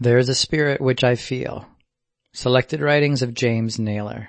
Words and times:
There 0.00 0.18
is 0.18 0.28
a 0.28 0.34
spirit 0.34 0.80
which 0.80 1.02
I 1.02 1.16
feel. 1.16 1.66
Selected 2.32 2.80
writings 2.80 3.20
of 3.20 3.34
James 3.34 3.78
Nayler. 3.78 4.28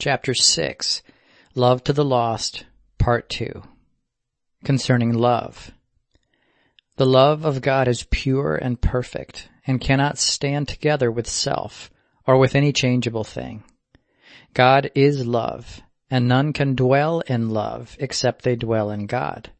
Chapter 0.00 0.34
6. 0.34 1.00
Love 1.54 1.84
to 1.84 1.92
the 1.92 2.04
Lost, 2.04 2.64
Part 2.98 3.28
2. 3.28 3.62
Concerning 4.64 5.12
love. 5.12 5.70
The 6.96 7.06
love 7.06 7.44
of 7.44 7.62
God 7.62 7.86
is 7.86 8.08
pure 8.10 8.56
and 8.56 8.80
perfect, 8.80 9.48
and 9.64 9.80
cannot 9.80 10.18
stand 10.18 10.66
together 10.66 11.08
with 11.08 11.28
self, 11.28 11.88
or 12.26 12.36
with 12.36 12.56
any 12.56 12.72
changeable 12.72 13.22
thing. 13.22 13.62
God 14.54 14.90
is 14.96 15.24
love, 15.24 15.82
and 16.10 16.26
none 16.26 16.52
can 16.52 16.74
dwell 16.74 17.20
in 17.28 17.50
love 17.50 17.96
except 18.00 18.42
they 18.42 18.56
dwell 18.56 18.90
in 18.90 19.06
God. 19.06 19.52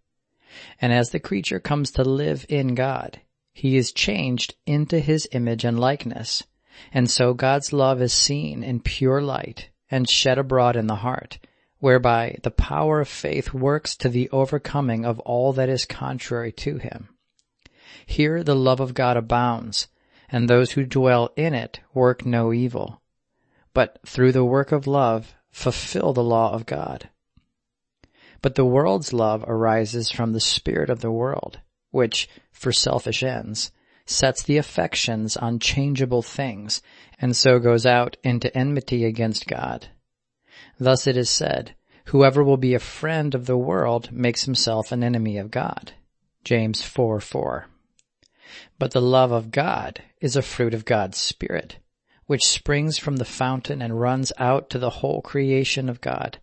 And 0.80 0.92
as 0.92 1.10
the 1.10 1.20
creature 1.20 1.60
comes 1.60 1.92
to 1.92 2.02
live 2.02 2.44
in 2.48 2.74
God, 2.74 3.20
he 3.58 3.76
is 3.76 3.90
changed 3.90 4.54
into 4.66 5.00
his 5.00 5.26
image 5.32 5.64
and 5.64 5.80
likeness. 5.80 6.44
And 6.92 7.10
so 7.10 7.34
God's 7.34 7.72
love 7.72 8.00
is 8.00 8.12
seen 8.12 8.62
in 8.62 8.78
pure 8.78 9.20
light 9.20 9.70
and 9.90 10.08
shed 10.08 10.38
abroad 10.38 10.76
in 10.76 10.86
the 10.86 11.02
heart, 11.02 11.40
whereby 11.80 12.38
the 12.44 12.52
power 12.52 13.00
of 13.00 13.08
faith 13.08 13.52
works 13.52 13.96
to 13.96 14.08
the 14.08 14.30
overcoming 14.30 15.04
of 15.04 15.18
all 15.20 15.52
that 15.54 15.68
is 15.68 15.86
contrary 15.86 16.52
to 16.52 16.78
him. 16.78 17.08
Here 18.06 18.44
the 18.44 18.54
love 18.54 18.78
of 18.78 18.94
God 18.94 19.16
abounds, 19.16 19.88
and 20.28 20.48
those 20.48 20.70
who 20.70 20.84
dwell 20.84 21.32
in 21.34 21.52
it 21.52 21.80
work 21.92 22.24
no 22.24 22.52
evil, 22.52 23.02
but 23.74 23.98
through 24.06 24.30
the 24.30 24.44
work 24.44 24.70
of 24.70 24.86
love 24.86 25.34
fulfill 25.50 26.12
the 26.12 26.22
law 26.22 26.52
of 26.52 26.64
God. 26.64 27.08
But 28.40 28.54
the 28.54 28.64
world's 28.64 29.12
love 29.12 29.42
arises 29.48 30.12
from 30.12 30.32
the 30.32 30.38
spirit 30.38 30.90
of 30.90 31.00
the 31.00 31.10
world, 31.10 31.58
which, 31.90 32.28
for 32.50 32.72
selfish 32.72 33.22
ends, 33.22 33.72
sets 34.06 34.42
the 34.42 34.56
affections 34.56 35.36
on 35.36 35.58
changeable 35.58 36.22
things, 36.22 36.80
and 37.20 37.36
so 37.36 37.58
goes 37.58 37.84
out 37.84 38.16
into 38.22 38.56
enmity 38.56 39.04
against 39.04 39.46
God. 39.46 39.88
Thus 40.78 41.06
it 41.06 41.16
is 41.16 41.28
said, 41.28 41.74
Whoever 42.06 42.42
will 42.42 42.56
be 42.56 42.74
a 42.74 42.78
friend 42.78 43.34
of 43.34 43.46
the 43.46 43.58
world 43.58 44.10
makes 44.10 44.44
himself 44.44 44.92
an 44.92 45.04
enemy 45.04 45.36
of 45.36 45.50
God. 45.50 45.92
James 46.42 46.80
4 46.80 47.20
4. 47.20 47.66
But 48.78 48.92
the 48.92 49.02
love 49.02 49.30
of 49.30 49.50
God 49.50 50.02
is 50.20 50.34
a 50.34 50.42
fruit 50.42 50.72
of 50.72 50.86
God's 50.86 51.18
Spirit, 51.18 51.78
which 52.26 52.46
springs 52.46 52.96
from 52.96 53.16
the 53.16 53.26
fountain 53.26 53.82
and 53.82 54.00
runs 54.00 54.32
out 54.38 54.70
to 54.70 54.78
the 54.78 54.90
whole 54.90 55.20
creation 55.20 55.90
of 55.90 56.00
God. 56.00 56.38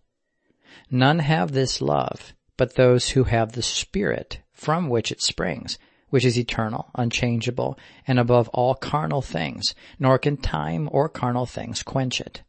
None 0.91 1.19
have 1.19 1.51
this 1.51 1.81
love, 1.81 2.35
but 2.57 2.75
those 2.75 3.09
who 3.09 3.23
have 3.23 3.53
the 3.53 3.63
Spirit 3.63 4.41
from 4.65 4.89
which 4.89 5.11
it 5.11 5.21
springs, 5.21 5.77
which 6.09 6.25
is 6.25 6.39
eternal, 6.39 6.89
unchangeable, 6.95 7.77
and 8.07 8.17
above 8.17 8.49
all 8.49 8.73
carnal 8.73 9.21
things, 9.21 9.75
nor 9.99 10.17
can 10.17 10.35
time 10.37 10.89
or 10.91 11.07
carnal 11.07 11.45
things 11.45 11.83
quench 11.83 12.19
it. 12.19 12.41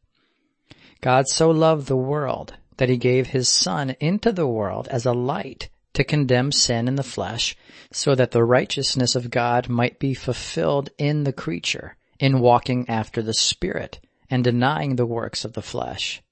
God 1.02 1.28
so 1.28 1.50
loved 1.50 1.88
the 1.88 1.94
world 1.94 2.54
that 2.78 2.88
he 2.88 2.96
gave 2.96 3.26
his 3.26 3.50
Son 3.50 3.94
into 4.00 4.32
the 4.32 4.46
world 4.46 4.88
as 4.88 5.04
a 5.04 5.12
light 5.12 5.68
to 5.92 6.04
condemn 6.04 6.52
sin 6.52 6.88
in 6.88 6.94
the 6.94 7.02
flesh, 7.02 7.54
so 7.92 8.14
that 8.14 8.30
the 8.30 8.44
righteousness 8.44 9.14
of 9.14 9.30
God 9.30 9.68
might 9.68 9.98
be 9.98 10.14
fulfilled 10.14 10.88
in 10.96 11.24
the 11.24 11.34
creature, 11.34 11.96
in 12.18 12.40
walking 12.40 12.88
after 12.88 13.20
the 13.20 13.34
Spirit, 13.34 14.00
and 14.30 14.42
denying 14.42 14.96
the 14.96 15.04
works 15.04 15.44
of 15.44 15.52
the 15.52 15.60
flesh. 15.60 16.22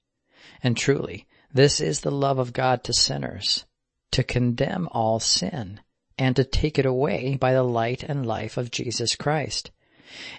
And 0.63 0.75
truly, 0.75 1.27
this 1.53 1.79
is 1.79 1.99
the 1.99 2.11
love 2.11 2.39
of 2.39 2.53
God 2.53 2.83
to 2.85 2.93
sinners, 2.93 3.65
to 4.15 4.23
condemn 4.23 4.87
all 4.93 5.19
sin, 5.19 5.81
and 6.17 6.37
to 6.37 6.45
take 6.45 6.79
it 6.79 6.85
away 6.85 7.35
by 7.35 7.51
the 7.51 7.63
light 7.63 8.01
and 8.01 8.25
life 8.25 8.55
of 8.55 8.71
Jesus 8.71 9.13
Christ. 9.13 9.71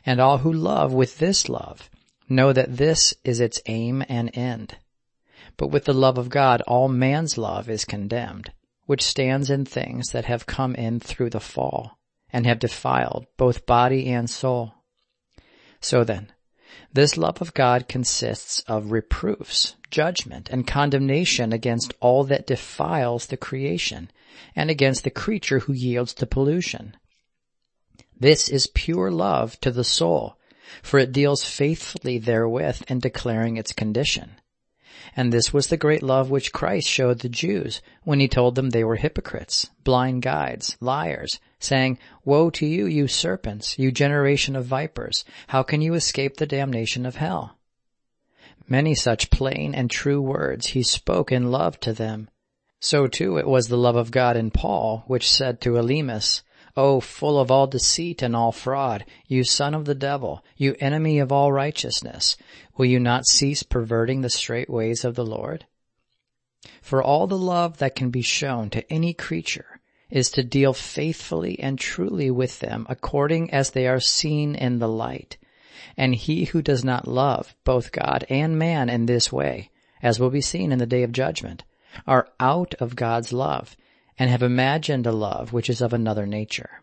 And 0.06 0.19
all 0.19 0.38
who 0.38 0.50
love 0.50 0.94
with 0.94 1.19
this 1.19 1.46
love 1.46 1.91
know 2.27 2.54
that 2.54 2.78
this 2.78 3.12
is 3.22 3.38
its 3.38 3.60
aim 3.66 4.02
and 4.08 4.30
end. 4.32 4.78
But 5.59 5.66
with 5.66 5.84
the 5.84 5.92
love 5.92 6.16
of 6.16 6.31
God, 6.31 6.62
all 6.62 6.88
man's 6.88 7.37
love 7.37 7.69
is 7.69 7.84
condemned, 7.84 8.50
which 8.87 9.03
stands 9.03 9.50
in 9.50 9.66
things 9.66 10.08
that 10.08 10.25
have 10.25 10.47
come 10.47 10.75
in 10.75 10.98
through 10.98 11.28
the 11.28 11.38
fall, 11.38 11.98
and 12.32 12.47
have 12.47 12.58
defiled 12.58 13.26
both 13.37 13.66
body 13.66 14.06
and 14.08 14.31
soul. 14.31 14.72
So 15.82 16.03
then, 16.03 16.32
this 16.92 17.16
love 17.16 17.41
of 17.41 17.54
God 17.54 17.88
consists 17.88 18.60
of 18.60 18.91
reproofs, 18.91 19.76
judgment, 19.91 20.48
and 20.50 20.66
condemnation 20.66 21.53
against 21.53 21.94
all 22.00 22.25
that 22.25 22.47
defiles 22.47 23.26
the 23.26 23.37
creation, 23.37 24.10
and 24.54 24.70
against 24.70 25.04
the 25.04 25.10
creature 25.10 25.60
who 25.60 25.72
yields 25.72 26.14
to 26.14 26.26
pollution. 26.26 26.97
This 28.19 28.48
is 28.48 28.66
pure 28.66 29.10
love 29.10 29.60
to 29.60 29.70
the 29.70 29.84
soul, 29.84 30.38
for 30.82 30.98
it 30.98 31.12
deals 31.12 31.44
faithfully 31.44 32.19
therewith 32.19 32.82
in 32.88 32.98
declaring 32.98 33.56
its 33.56 33.72
condition. 33.72 34.41
And 35.14 35.32
this 35.32 35.52
was 35.52 35.66
the 35.68 35.76
great 35.76 36.02
love 36.02 36.30
which 36.30 36.52
Christ 36.52 36.88
showed 36.88 37.20
the 37.20 37.28
Jews 37.28 37.80
when 38.04 38.20
he 38.20 38.28
told 38.28 38.54
them 38.54 38.70
they 38.70 38.84
were 38.84 38.96
hypocrites, 38.96 39.68
blind 39.84 40.22
guides, 40.22 40.76
liars, 40.80 41.40
saying, 41.58 41.98
Woe 42.24 42.50
to 42.50 42.66
you, 42.66 42.86
you 42.86 43.08
serpents, 43.08 43.78
you 43.78 43.90
generation 43.90 44.56
of 44.56 44.66
vipers! 44.66 45.24
How 45.48 45.62
can 45.62 45.80
you 45.80 45.94
escape 45.94 46.36
the 46.36 46.46
damnation 46.46 47.06
of 47.06 47.16
hell? 47.16 47.56
Many 48.68 48.94
such 48.94 49.30
plain 49.30 49.74
and 49.74 49.90
true 49.90 50.20
words 50.20 50.68
he 50.68 50.82
spoke 50.82 51.30
in 51.30 51.50
love 51.50 51.78
to 51.80 51.92
them. 51.92 52.28
So 52.80 53.06
too 53.06 53.38
it 53.38 53.46
was 53.46 53.68
the 53.68 53.76
love 53.76 53.96
of 53.96 54.10
God 54.10 54.36
in 54.36 54.50
Paul, 54.50 55.04
which 55.06 55.30
said 55.30 55.60
to 55.62 55.78
Elymas, 55.78 56.42
O 56.76 57.00
full 57.00 57.40
of 57.40 57.50
all 57.50 57.66
deceit 57.66 58.20
and 58.20 58.36
all 58.36 58.52
fraud, 58.52 59.06
you 59.26 59.44
son 59.44 59.72
of 59.72 59.86
the 59.86 59.94
devil, 59.94 60.44
you 60.58 60.76
enemy 60.78 61.18
of 61.18 61.32
all 61.32 61.50
righteousness, 61.50 62.36
will 62.76 62.87
you 62.87 63.00
not 63.00 63.26
cease 63.26 63.62
perverting 63.62 64.20
the 64.20 64.31
straight 64.31 64.70
ways 64.70 65.04
of 65.04 65.14
the 65.14 65.25
Lord? 65.25 65.66
For 66.82 67.03
all 67.03 67.26
the 67.26 67.38
love 67.38 67.78
that 67.78 67.94
can 67.94 68.10
be 68.10 68.22
shown 68.22 68.70
to 68.70 68.92
any 68.92 69.12
creature 69.12 69.81
is 70.10 70.31
to 70.31 70.42
deal 70.42 70.72
faithfully 70.72 71.59
and 71.60 71.78
truly 71.78 72.31
with 72.31 72.60
them 72.60 72.87
according 72.88 73.50
as 73.50 73.70
they 73.70 73.87
are 73.87 74.00
seen 74.00 74.54
in 74.54 74.78
the 74.78 74.88
light. 74.88 75.37
And 75.97 76.14
he 76.14 76.44
who 76.47 76.62
does 76.62 76.84
not 76.84 77.09
love 77.09 77.54
both 77.64 77.92
God 77.92 78.26
and 78.28 78.59
man 78.59 78.88
in 78.88 79.06
this 79.06 79.32
way, 79.32 79.70
as 80.03 80.20
will 80.20 80.31
be 80.31 80.41
seen 80.41 80.72
in 80.72 80.78
the 80.78 80.87
day 80.87 81.03
of 81.03 81.12
judgment, 81.12 81.64
are 82.06 82.28
out 82.38 82.75
of 82.75 82.97
God's 82.97 83.32
love 83.32 83.76
and 84.19 84.31
have 84.31 84.43
imagined 84.43 85.06
a 85.06 85.12
love 85.12 85.53
which 85.53 85.70
is 85.70 85.81
of 85.81 85.93
another 85.93 86.26
nature. 86.26 86.82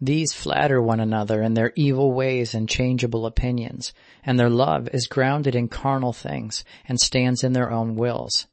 These 0.00 0.34
flatter 0.34 0.82
one 0.82 1.00
another 1.00 1.42
in 1.42 1.54
their 1.54 1.72
evil 1.74 2.12
ways 2.12 2.54
and 2.54 2.68
changeable 2.68 3.24
opinions, 3.24 3.94
and 4.24 4.38
their 4.38 4.50
love 4.50 4.88
is 4.92 5.06
grounded 5.06 5.54
in 5.54 5.68
carnal 5.68 6.12
things 6.12 6.64
and 6.86 7.00
stands 7.00 7.42
in 7.42 7.54
their 7.54 7.70
own 7.70 7.96
wills. 7.96 8.46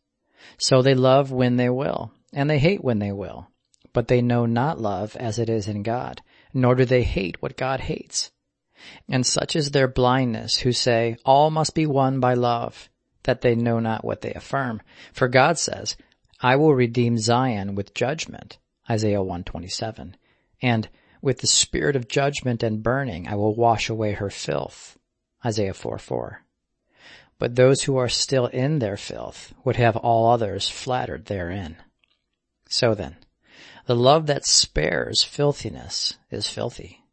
So 0.57 0.81
they 0.81 0.95
love 0.95 1.31
when 1.31 1.57
they 1.57 1.69
will, 1.69 2.13
and 2.31 2.49
they 2.49 2.59
hate 2.59 2.83
when 2.83 2.99
they 2.99 3.11
will. 3.11 3.47
But 3.91 4.07
they 4.07 4.21
know 4.21 4.45
not 4.45 4.79
love 4.79 5.15
as 5.17 5.37
it 5.37 5.49
is 5.49 5.67
in 5.67 5.83
God, 5.83 6.21
nor 6.53 6.75
do 6.75 6.85
they 6.85 7.03
hate 7.03 7.41
what 7.41 7.57
God 7.57 7.81
hates. 7.81 8.31
And 9.09 9.25
such 9.25 9.55
is 9.55 9.71
their 9.71 9.87
blindness 9.87 10.59
who 10.59 10.71
say, 10.71 11.17
all 11.25 11.51
must 11.51 11.75
be 11.75 11.85
won 11.85 12.19
by 12.19 12.33
love, 12.33 12.89
that 13.23 13.41
they 13.41 13.55
know 13.55 13.79
not 13.79 14.03
what 14.05 14.21
they 14.21 14.33
affirm. 14.33 14.81
For 15.11 15.27
God 15.27 15.57
says, 15.57 15.97
I 16.41 16.55
will 16.55 16.73
redeem 16.73 17.17
Zion 17.17 17.75
with 17.75 17.93
judgment, 17.93 18.57
Isaiah 18.89 19.21
127, 19.21 20.17
and 20.61 20.89
with 21.23 21.39
the 21.39 21.47
spirit 21.47 21.95
of 21.95 22.09
judgment 22.09 22.61
and 22.61 22.83
burning 22.83 23.29
I 23.29 23.35
will 23.35 23.55
wash 23.55 23.89
away 23.89 24.11
her 24.11 24.29
filth, 24.29 24.99
Isaiah 25.43 25.73
4 25.73 25.97
4. 25.97 26.43
But 27.39 27.55
those 27.55 27.83
who 27.83 27.95
are 27.95 28.09
still 28.09 28.47
in 28.47 28.79
their 28.79 28.97
filth 28.97 29.53
would 29.63 29.77
have 29.77 29.95
all 29.95 30.29
others 30.29 30.67
flattered 30.67 31.25
therein. 31.25 31.77
So 32.67 32.93
then, 32.93 33.15
the 33.85 33.95
love 33.95 34.27
that 34.27 34.45
spares 34.45 35.23
filthiness 35.23 36.17
is 36.29 36.49
filthy, 36.49 37.05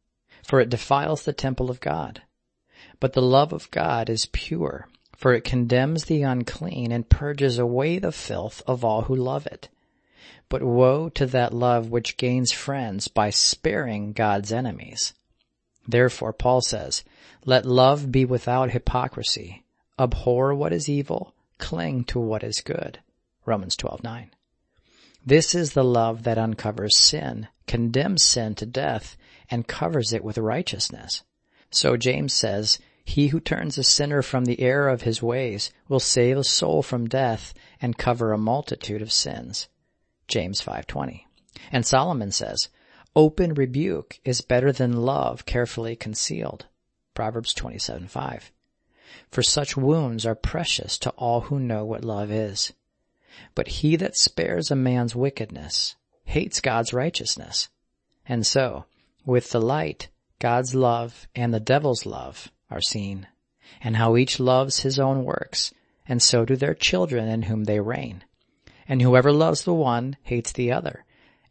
for 0.42 0.60
it 0.60 0.70
defiles 0.70 1.22
the 1.22 1.32
temple 1.32 1.70
of 1.70 1.80
God. 1.80 2.22
But 2.98 3.12
the 3.12 3.22
love 3.22 3.52
of 3.52 3.70
God 3.70 4.10
is 4.10 4.26
pure, 4.32 4.88
for 5.16 5.34
it 5.34 5.44
condemns 5.44 6.06
the 6.06 6.22
unclean 6.22 6.90
and 6.90 7.08
purges 7.08 7.58
away 7.58 8.00
the 8.00 8.12
filth 8.12 8.60
of 8.66 8.84
all 8.84 9.02
who 9.02 9.14
love 9.14 9.46
it. 9.46 9.68
But 10.50 10.62
woe 10.62 11.08
to 11.10 11.24
that 11.26 11.54
love 11.54 11.88
which 11.88 12.18
gains 12.18 12.52
friends 12.52 13.08
by 13.08 13.30
sparing 13.30 14.12
God's 14.12 14.52
enemies. 14.52 15.14
Therefore 15.88 16.34
Paul 16.34 16.60
says, 16.60 17.02
let 17.46 17.64
love 17.64 18.12
be 18.12 18.26
without 18.26 18.72
hypocrisy. 18.72 19.64
Abhor 19.98 20.54
what 20.54 20.74
is 20.74 20.90
evil, 20.90 21.34
cling 21.56 22.04
to 22.04 22.20
what 22.20 22.44
is 22.44 22.60
good. 22.60 22.98
Romans 23.46 23.76
12:9. 23.76 24.28
This 25.24 25.54
is 25.54 25.72
the 25.72 25.84
love 25.84 26.24
that 26.24 26.36
uncovers 26.36 26.98
sin, 26.98 27.48
condemns 27.66 28.22
sin 28.22 28.54
to 28.56 28.66
death, 28.66 29.16
and 29.50 29.66
covers 29.66 30.12
it 30.12 30.24
with 30.24 30.36
righteousness. 30.36 31.22
So 31.70 31.96
James 31.96 32.32
says, 32.32 32.78
he 33.04 33.28
who 33.28 33.40
turns 33.40 33.78
a 33.78 33.82
sinner 33.82 34.22
from 34.22 34.44
the 34.44 34.60
error 34.60 34.88
of 34.88 35.02
his 35.02 35.22
ways 35.22 35.70
will 35.88 36.00
save 36.00 36.36
a 36.36 36.44
soul 36.44 36.82
from 36.82 37.08
death 37.08 37.54
and 37.80 37.96
cover 37.96 38.32
a 38.32 38.38
multitude 38.38 39.02
of 39.02 39.12
sins. 39.12 39.68
James 40.30 40.62
5:20. 40.62 41.26
And 41.72 41.84
Solomon 41.84 42.30
says, 42.30 42.68
Open 43.16 43.52
rebuke 43.52 44.20
is 44.24 44.40
better 44.40 44.70
than 44.70 45.02
love 45.02 45.44
carefully 45.44 45.96
concealed. 45.96 46.66
Proverbs 47.14 47.52
27:5. 47.52 48.52
For 49.32 49.42
such 49.42 49.76
wounds 49.76 50.24
are 50.24 50.36
precious 50.36 50.98
to 50.98 51.10
all 51.10 51.40
who 51.42 51.58
know 51.58 51.84
what 51.84 52.04
love 52.04 52.30
is. 52.30 52.72
But 53.56 53.66
he 53.82 53.96
that 53.96 54.16
spares 54.16 54.70
a 54.70 54.76
man's 54.76 55.16
wickedness 55.16 55.96
hates 56.22 56.60
God's 56.60 56.92
righteousness. 56.92 57.68
And 58.24 58.46
so, 58.46 58.84
with 59.26 59.50
the 59.50 59.60
light, 59.60 60.10
God's 60.38 60.76
love 60.76 61.26
and 61.34 61.52
the 61.52 61.58
devil's 61.58 62.06
love 62.06 62.52
are 62.70 62.80
seen, 62.80 63.26
and 63.80 63.96
how 63.96 64.16
each 64.16 64.38
loves 64.38 64.80
his 64.80 65.00
own 65.00 65.24
works, 65.24 65.74
and 66.06 66.22
so 66.22 66.44
do 66.44 66.54
their 66.54 66.74
children 66.74 67.28
in 67.28 67.42
whom 67.42 67.64
they 67.64 67.80
reign. 67.80 68.22
And 68.90 69.00
whoever 69.00 69.30
loves 69.30 69.62
the 69.62 69.72
one 69.72 70.16
hates 70.24 70.50
the 70.50 70.72
other, 70.72 71.04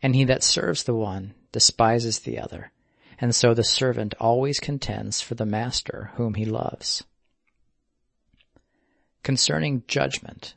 and 0.03 0.13
he 0.13 0.25
that 0.25 0.43
serves 0.43 0.83
the 0.83 0.93
one 0.93 1.35
despises 1.53 2.19
the 2.19 2.37
other. 2.37 2.73
And 3.17 3.33
so 3.33 3.53
the 3.53 3.63
servant 3.63 4.13
always 4.19 4.59
contends 4.59 5.21
for 5.21 5.35
the 5.35 5.45
master 5.45 6.11
whom 6.15 6.33
he 6.33 6.43
loves. 6.43 7.05
Concerning 9.23 9.83
judgment. 9.87 10.55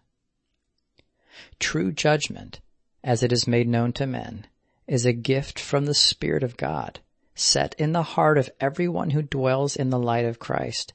True 1.61 1.93
judgment, 1.93 2.59
as 3.05 3.23
it 3.23 3.31
is 3.31 3.47
made 3.47 3.69
known 3.69 3.93
to 3.93 4.05
men, 4.05 4.49
is 4.89 5.07
a 5.07 5.13
gift 5.13 5.61
from 5.61 5.87
the 5.87 5.95
Spirit 5.95 6.43
of 6.43 6.57
God, 6.57 6.99
set 7.37 7.77
in 7.79 7.93
the 7.93 8.03
heart 8.03 8.39
of 8.39 8.51
everyone 8.61 9.11
who 9.11 9.23
dwells 9.23 9.77
in 9.77 9.91
the 9.91 10.01
light 10.01 10.25
of 10.25 10.41
Christ, 10.41 10.93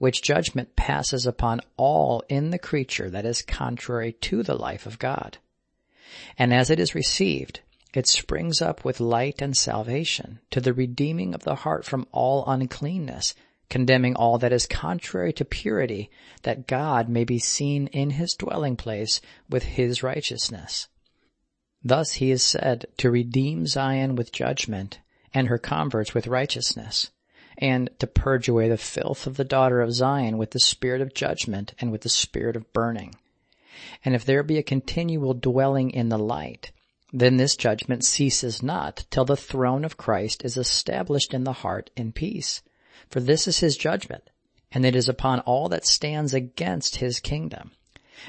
which 0.00 0.22
judgment 0.22 0.74
passes 0.76 1.26
upon 1.26 1.60
all 1.76 2.24
in 2.30 2.48
the 2.48 2.58
creature 2.58 3.10
that 3.10 3.26
is 3.26 3.42
contrary 3.42 4.12
to 4.14 4.42
the 4.42 4.54
life 4.54 4.86
of 4.86 4.98
God. 4.98 5.36
And 6.38 6.54
as 6.54 6.70
it 6.70 6.80
is 6.80 6.94
received, 6.94 7.60
it 7.92 8.06
springs 8.06 8.62
up 8.62 8.82
with 8.82 8.98
light 8.98 9.42
and 9.42 9.54
salvation 9.54 10.40
to 10.52 10.60
the 10.62 10.72
redeeming 10.72 11.34
of 11.34 11.42
the 11.42 11.54
heart 11.54 11.84
from 11.84 12.06
all 12.12 12.44
uncleanness, 12.46 13.34
condemning 13.68 14.16
all 14.16 14.38
that 14.38 14.54
is 14.54 14.66
contrary 14.66 15.34
to 15.34 15.44
purity, 15.44 16.10
that 16.44 16.66
God 16.66 17.10
may 17.10 17.24
be 17.24 17.38
seen 17.38 17.86
in 17.88 18.08
his 18.08 18.32
dwelling 18.32 18.76
place 18.76 19.20
with 19.50 19.64
his 19.64 20.02
righteousness. 20.02 20.88
Thus 21.84 22.12
he 22.12 22.30
is 22.30 22.42
said 22.42 22.86
to 22.96 23.10
redeem 23.10 23.66
Zion 23.66 24.16
with 24.16 24.32
judgment 24.32 25.00
and 25.34 25.48
her 25.48 25.58
converts 25.58 26.14
with 26.14 26.26
righteousness, 26.26 27.10
and 27.60 27.90
to 27.98 28.06
purge 28.06 28.48
away 28.48 28.68
the 28.68 28.78
filth 28.78 29.26
of 29.26 29.36
the 29.36 29.44
daughter 29.44 29.80
of 29.80 29.92
Zion 29.92 30.38
with 30.38 30.50
the 30.50 30.60
spirit 30.60 31.00
of 31.00 31.14
judgment 31.14 31.74
and 31.78 31.92
with 31.92 32.00
the 32.00 32.08
spirit 32.08 32.56
of 32.56 32.72
burning. 32.72 33.14
And 34.04 34.14
if 34.14 34.24
there 34.24 34.42
be 34.42 34.58
a 34.58 34.62
continual 34.62 35.34
dwelling 35.34 35.90
in 35.90 36.08
the 36.08 36.18
light, 36.18 36.72
then 37.12 37.36
this 37.36 37.56
judgment 37.56 38.04
ceases 38.04 38.62
not 38.62 39.04
till 39.10 39.24
the 39.24 39.36
throne 39.36 39.84
of 39.84 39.96
Christ 39.96 40.44
is 40.44 40.56
established 40.56 41.34
in 41.34 41.44
the 41.44 41.52
heart 41.52 41.90
in 41.96 42.12
peace. 42.12 42.62
For 43.10 43.20
this 43.20 43.46
is 43.46 43.58
his 43.58 43.76
judgment, 43.76 44.30
and 44.72 44.86
it 44.86 44.94
is 44.96 45.08
upon 45.08 45.40
all 45.40 45.68
that 45.68 45.86
stands 45.86 46.32
against 46.32 46.96
his 46.96 47.20
kingdom. 47.20 47.72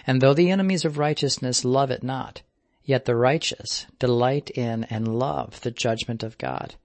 And 0.07 0.21
though 0.21 0.33
the 0.33 0.49
enemies 0.49 0.83
of 0.83 0.97
righteousness 0.97 1.63
love 1.63 1.91
it 1.91 2.03
not, 2.03 2.41
yet 2.83 3.05
the 3.05 3.15
righteous 3.15 3.85
delight 3.99 4.49
in 4.49 4.85
and 4.85 5.19
love 5.19 5.61
the 5.61 5.71
judgment 5.71 6.23
of 6.23 6.37
God. 6.37 6.75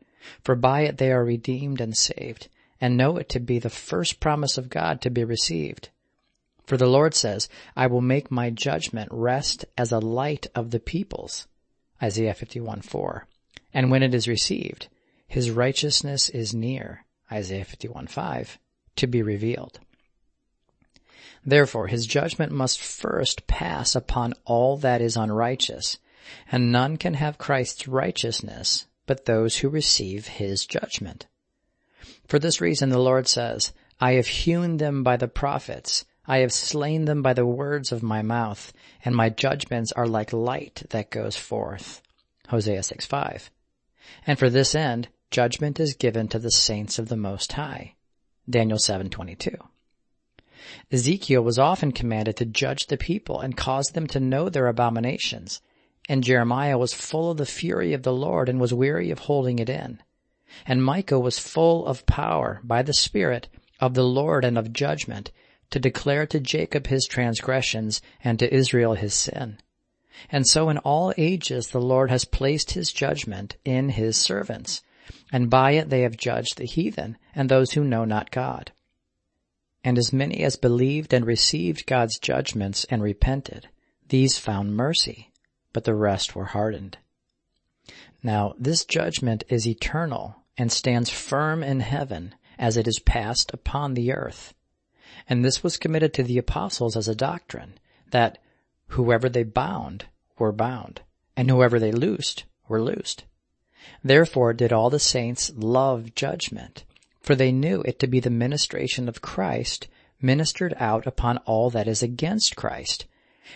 For 0.42 0.54
by 0.54 0.82
it 0.82 0.98
they 0.98 1.12
are 1.12 1.24
redeemed 1.24 1.80
and 1.80 1.96
saved, 1.96 2.48
and 2.80 2.96
know 2.96 3.16
it 3.16 3.28
to 3.30 3.40
be 3.40 3.58
the 3.58 3.70
first 3.70 4.20
promise 4.20 4.58
of 4.58 4.70
God 4.70 5.00
to 5.02 5.10
be 5.10 5.24
received. 5.24 5.90
For 6.66 6.76
the 6.76 6.86
Lord 6.86 7.14
says, 7.14 7.48
I 7.76 7.86
will 7.86 8.00
make 8.00 8.30
my 8.30 8.50
judgment 8.50 9.08
rest 9.12 9.64
as 9.78 9.92
a 9.92 10.00
light 10.00 10.48
of 10.54 10.70
the 10.72 10.80
peoples 10.80 11.46
Isaiah 12.02 12.34
51 12.34 12.82
4. 12.82 13.26
And 13.72 13.90
when 13.90 14.02
it 14.02 14.14
is 14.14 14.28
received, 14.28 14.88
his 15.28 15.50
righteousness 15.50 16.28
is 16.28 16.54
near, 16.54 17.04
Isaiah 17.30 17.64
51 17.64 18.06
5, 18.06 18.58
to 18.96 19.06
be 19.06 19.22
revealed. 19.22 19.80
Therefore, 21.44 21.86
his 21.86 22.06
judgment 22.06 22.52
must 22.52 22.82
first 22.82 23.46
pass 23.46 23.94
upon 23.94 24.34
all 24.44 24.76
that 24.78 25.00
is 25.00 25.16
unrighteous, 25.16 25.98
and 26.50 26.72
none 26.72 26.96
can 26.96 27.14
have 27.14 27.38
Christ's 27.38 27.86
righteousness 27.86 28.86
but 29.06 29.24
those 29.24 29.56
who 29.56 29.68
receive 29.68 30.26
his 30.26 30.66
judgment. 30.66 31.26
For 32.26 32.38
this 32.38 32.60
reason 32.60 32.90
the 32.90 32.98
Lord 32.98 33.28
says, 33.28 33.72
I 34.00 34.12
have 34.12 34.26
hewn 34.26 34.76
them 34.76 35.02
by 35.02 35.16
the 35.16 35.28
prophets, 35.28 36.04
I 36.26 36.38
have 36.38 36.52
slain 36.52 37.04
them 37.04 37.22
by 37.22 37.32
the 37.34 37.46
words 37.46 37.92
of 37.92 38.02
my 38.02 38.22
mouth, 38.22 38.72
and 39.04 39.14
my 39.14 39.28
judgments 39.30 39.92
are 39.92 40.08
like 40.08 40.32
light 40.32 40.82
that 40.90 41.10
goes 41.10 41.36
forth. 41.36 42.02
Hosea 42.48 42.82
6 42.82 43.06
5. 43.06 43.50
And 44.26 44.38
for 44.38 44.50
this 44.50 44.74
end, 44.74 45.08
judgment 45.30 45.78
is 45.78 45.94
given 45.94 46.28
to 46.28 46.38
the 46.38 46.50
saints 46.50 46.98
of 46.98 47.08
the 47.08 47.16
Most 47.16 47.52
High. 47.52 47.94
Daniel 48.48 48.78
7:22. 48.78 49.56
Ezekiel 50.90 51.42
was 51.42 51.58
often 51.58 51.92
commanded 51.92 52.36
to 52.36 52.44
judge 52.44 52.86
the 52.86 52.96
people 52.96 53.40
and 53.40 53.56
cause 53.56 53.88
them 53.88 54.06
to 54.08 54.20
know 54.20 54.48
their 54.48 54.68
abominations, 54.68 55.60
and 56.08 56.22
Jeremiah 56.22 56.78
was 56.78 56.94
full 56.94 57.30
of 57.30 57.36
the 57.36 57.46
fury 57.46 57.92
of 57.92 58.02
the 58.02 58.12
Lord 58.12 58.48
and 58.48 58.60
was 58.60 58.72
weary 58.72 59.10
of 59.10 59.20
holding 59.20 59.58
it 59.58 59.68
in. 59.68 60.00
And 60.64 60.84
Micah 60.84 61.18
was 61.18 61.38
full 61.38 61.86
of 61.86 62.06
power 62.06 62.60
by 62.62 62.82
the 62.82 62.94
Spirit 62.94 63.48
of 63.80 63.94
the 63.94 64.04
Lord 64.04 64.44
and 64.44 64.56
of 64.56 64.72
judgment, 64.72 65.32
to 65.70 65.80
declare 65.80 66.26
to 66.26 66.40
Jacob 66.40 66.86
his 66.86 67.06
transgressions 67.06 68.00
and 68.22 68.38
to 68.38 68.54
Israel 68.54 68.94
his 68.94 69.14
sin. 69.14 69.58
And 70.30 70.46
so 70.46 70.68
in 70.68 70.78
all 70.78 71.12
ages 71.18 71.68
the 71.68 71.80
Lord 71.80 72.10
has 72.10 72.24
placed 72.24 72.70
his 72.70 72.92
judgment 72.92 73.56
in 73.64 73.90
his 73.90 74.16
servants, 74.16 74.82
and 75.32 75.50
by 75.50 75.72
it 75.72 75.90
they 75.90 76.02
have 76.02 76.16
judged 76.16 76.56
the 76.56 76.64
heathen 76.64 77.18
and 77.34 77.48
those 77.48 77.72
who 77.72 77.84
know 77.84 78.04
not 78.04 78.30
God. 78.30 78.72
And 79.84 79.98
as 79.98 80.12
many 80.12 80.42
as 80.42 80.56
believed 80.56 81.12
and 81.12 81.26
received 81.26 81.86
God's 81.86 82.18
judgments 82.18 82.84
and 82.88 83.02
repented, 83.02 83.68
these 84.08 84.38
found 84.38 84.74
mercy, 84.74 85.32
but 85.76 85.84
the 85.84 85.94
rest 85.94 86.34
were 86.34 86.46
hardened. 86.46 86.96
Now 88.22 88.54
this 88.58 88.86
judgment 88.86 89.44
is 89.50 89.68
eternal 89.68 90.36
and 90.56 90.72
stands 90.72 91.10
firm 91.10 91.62
in 91.62 91.80
heaven 91.80 92.34
as 92.58 92.78
it 92.78 92.88
is 92.88 92.98
passed 92.98 93.52
upon 93.52 93.92
the 93.92 94.14
earth. 94.14 94.54
And 95.28 95.44
this 95.44 95.62
was 95.62 95.76
committed 95.76 96.14
to 96.14 96.22
the 96.22 96.38
apostles 96.38 96.96
as 96.96 97.08
a 97.08 97.14
doctrine 97.14 97.74
that 98.10 98.38
whoever 98.86 99.28
they 99.28 99.42
bound 99.42 100.06
were 100.38 100.50
bound 100.50 101.02
and 101.36 101.50
whoever 101.50 101.78
they 101.78 101.92
loosed 101.92 102.44
were 102.68 102.80
loosed. 102.80 103.24
Therefore 104.02 104.54
did 104.54 104.72
all 104.72 104.88
the 104.88 104.98
saints 104.98 105.52
love 105.54 106.14
judgment, 106.14 106.84
for 107.20 107.34
they 107.34 107.52
knew 107.52 107.82
it 107.82 107.98
to 107.98 108.06
be 108.06 108.20
the 108.20 108.30
ministration 108.30 109.10
of 109.10 109.20
Christ 109.20 109.88
ministered 110.22 110.72
out 110.78 111.06
upon 111.06 111.36
all 111.44 111.68
that 111.68 111.86
is 111.86 112.02
against 112.02 112.56
Christ. 112.56 113.04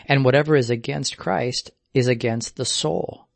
And 0.06 0.22
whatever 0.22 0.54
is 0.54 0.68
against 0.68 1.16
Christ 1.16 1.70
is 1.94 2.06
against 2.06 2.56
the 2.56 2.64
soul. 2.64 3.26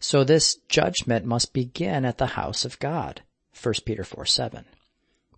So 0.00 0.24
this 0.24 0.56
judgment 0.68 1.24
must 1.24 1.52
begin 1.52 2.04
at 2.04 2.18
the 2.18 2.26
house 2.26 2.64
of 2.64 2.78
God. 2.78 3.22
1 3.60 3.74
Peter 3.84 4.04
4 4.04 4.24
7. 4.24 4.64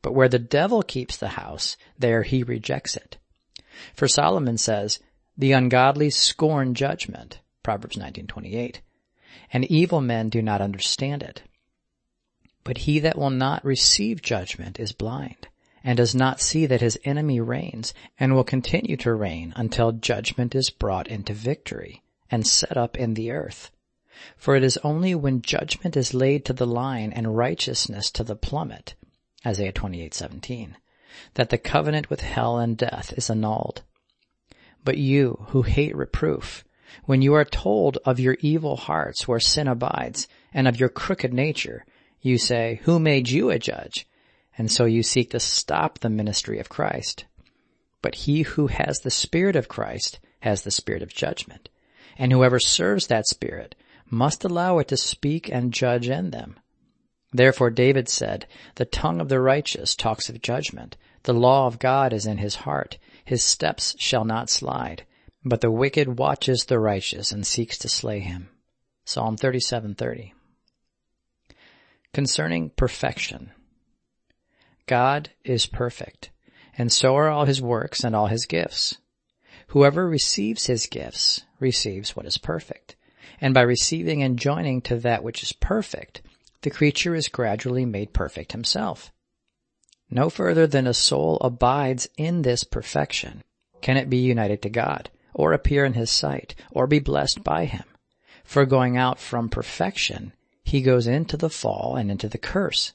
But 0.01 0.15
where 0.15 0.29
the 0.29 0.39
devil 0.39 0.83
keeps 0.83 1.17
the 1.17 1.29
house, 1.29 1.77
there 1.99 2.23
he 2.23 2.43
rejects 2.43 2.97
it. 2.97 3.17
For 3.95 4.07
Solomon 4.07 4.57
says, 4.59 5.01
the 5.37 5.53
ungodly 5.53 6.11
scorn 6.11 6.75
judgment, 6.75 7.41
Proverbs 7.65 7.97
19:28, 7.97 8.81
and 9.53 9.65
evil 9.65 10.01
men 10.01 10.29
do 10.29 10.41
not 10.41 10.61
understand 10.61 11.25
it. 11.25 11.43
But 12.63 12.79
he 12.79 13.01
that 13.01 13.19
will 13.19 13.31
not 13.31 13.65
receive 13.65 14.23
judgment 14.23 14.79
is 14.79 14.93
blind, 14.93 15.49
and 15.83 15.97
does 15.97 16.15
not 16.15 16.41
see 16.41 16.67
that 16.67 16.81
his 16.81 16.99
enemy 17.05 17.41
reigns, 17.41 17.93
and 18.19 18.35
will 18.35 18.45
continue 18.45 18.97
to 18.99 19.13
reign 19.13 19.53
until 19.57 19.91
judgment 19.91 20.55
is 20.55 20.71
brought 20.71 21.09
into 21.09 21.35
victory, 21.35 22.04
and 22.31 22.47
set 22.47 22.77
up 22.77 22.97
in 22.97 23.15
the 23.15 23.31
earth. 23.31 23.71
For 24.37 24.57
it 24.57 24.65
is 24.65 24.79
only 24.79 25.15
when 25.15 25.43
judgment 25.43 25.97
is 25.97 26.15
laid 26.15 26.45
to 26.47 26.53
the 26.53 26.67
line 26.67 27.13
and 27.13 27.37
righteousness 27.37 28.11
to 28.13 28.25
the 28.25 28.37
plummet 28.37 28.95
Isaiah 29.47 29.73
28:17, 29.73 30.77
that 31.35 31.51
the 31.51 31.59
covenant 31.59 32.09
with 32.09 32.23
hell 32.23 32.59
and 32.59 32.79
death 32.79 33.13
is 33.13 33.29
annulled. 33.29 33.83
But 34.83 34.97
you 34.97 35.45
who 35.49 35.63
hate 35.63 35.95
reproof, 35.95 36.65
when 37.05 37.21
you 37.21 37.35
are 37.35 37.45
told 37.45 37.99
of 38.07 38.19
your 38.19 38.39
evil 38.41 38.77
hearts 38.77 39.29
where 39.29 39.41
sin 39.41 39.69
abides, 39.69 40.29
and 40.55 40.67
of 40.67 40.81
your 40.81 40.89
crooked 40.89 41.35
nature, 41.35 41.85
you 42.23 42.39
say, 42.39 42.81
Who 42.85 42.99
made 42.99 43.29
you 43.29 43.51
a 43.51 43.59
judge? 43.59 44.07
And 44.57 44.73
so 44.73 44.87
you 44.87 45.03
seek 45.03 45.31
to 45.33 45.41
stop 45.41 45.99
the 45.99 46.09
ministry 46.09 46.59
of 46.59 46.71
Christ. 46.71 47.27
But 48.01 48.15
he 48.15 48.43
who 48.43 48.69
has 48.69 49.01
the 49.01 49.11
Spirit 49.11 49.57
of 49.57 49.69
Christ 49.69 50.21
has 50.41 50.63
the 50.63 50.71
Spirit 50.71 51.03
of 51.03 51.13
judgment. 51.13 51.69
And 52.17 52.33
whoever 52.33 52.59
serves 52.59 53.07
that 53.07 53.27
Spirit 53.27 53.75
must 54.09 54.45
allow 54.45 54.79
it 54.79 54.89
to 54.89 54.97
speak 54.97 55.51
and 55.51 55.73
judge 55.73 56.09
in 56.09 56.31
them. 56.31 56.57
Therefore 57.33 57.71
David 57.71 58.09
said, 58.09 58.47
The 58.77 58.85
tongue 58.85 59.21
of 59.21 59.29
the 59.29 59.41
righteous 59.41 59.97
talks 59.97 60.29
of 60.29 60.41
judgment. 60.41 60.97
The 61.25 61.35
law 61.35 61.67
of 61.67 61.79
God 61.79 62.13
is 62.13 62.27
in 62.27 62.39
his 62.39 62.55
heart. 62.57 62.99
His 63.25 63.43
steps 63.43 63.97
shall 63.99 64.25
not 64.25 64.51
slide. 64.51 65.05
But 65.45 65.61
the 65.61 65.71
wicked 65.71 66.19
watches 66.19 66.65
the 66.65 66.79
righteous 66.79 67.33
and 67.33 67.47
seeks 67.47 67.77
to 67.79 67.89
slay 67.89 68.21
him. 68.21 68.49
Psalm 69.05 69.37
37:30. 69.37 70.33
Concerning 72.13 72.71
perfection. 72.71 73.51
God 74.87 75.31
is 75.43 75.67
perfect, 75.67 76.31
and 76.79 76.93
so 76.93 77.17
are 77.17 77.29
all 77.29 77.47
his 77.47 77.61
works 77.61 78.05
and 78.05 78.15
all 78.15 78.29
his 78.29 78.47
gifts. 78.47 78.99
Whoever 79.75 80.09
receives 80.09 80.67
his 80.67 80.87
gifts 80.87 81.43
receives 81.59 82.15
what 82.15 82.27
is 82.27 82.39
perfect, 82.39 82.95
and 83.41 83.53
by 83.53 83.63
receiving 83.63 84.23
and 84.23 84.39
joining 84.39 84.81
to 84.83 84.97
that 84.99 85.25
which 85.25 85.43
is 85.43 85.51
perfect, 85.51 86.23
the 86.63 86.71
creature 86.71 87.17
is 87.17 87.27
gradually 87.27 87.85
made 87.85 88.13
perfect 88.13 88.53
himself. 88.53 89.11
No 90.09 90.31
further 90.31 90.69
than 90.69 90.87
a 90.87 90.95
soul 90.95 91.39
abides 91.41 92.09
in 92.17 92.43
this 92.43 92.63
perfection 92.63 93.43
can 93.81 93.97
it 93.97 94.09
be 94.09 94.19
united 94.19 94.63
to 94.63 94.71
God, 94.71 95.11
or 95.35 95.53
appear 95.53 95.85
in 95.85 95.95
his 95.95 96.09
sight, 96.09 96.55
or 96.71 96.87
be 96.87 97.01
blessed 97.01 97.43
by 97.43 97.65
him. 97.65 97.83
For 98.45 98.65
going 98.67 98.97
out 98.97 99.19
from 99.19 99.49
perfection, 99.49 100.35
he 100.63 100.83
goes 100.83 101.09
into 101.09 101.37
the 101.37 101.51
fall 101.51 101.97
and 101.97 102.13
into 102.13 102.29
the 102.29 102.39
curse. 102.39 102.93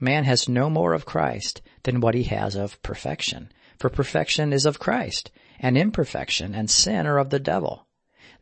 Man 0.00 0.24
has 0.24 0.48
no 0.48 0.68
more 0.68 0.94
of 0.94 1.06
Christ 1.06 1.62
than 1.84 2.00
what 2.00 2.16
he 2.16 2.24
has 2.24 2.56
of 2.56 2.82
perfection, 2.82 3.52
for 3.78 3.88
perfection 3.88 4.52
is 4.52 4.66
of 4.66 4.80
Christ, 4.80 5.30
and 5.62 5.78
imperfection 5.78 6.54
and 6.54 6.68
sin 6.68 7.06
are 7.06 7.18
of 7.18 7.30
the 7.30 7.38
devil. 7.38 7.86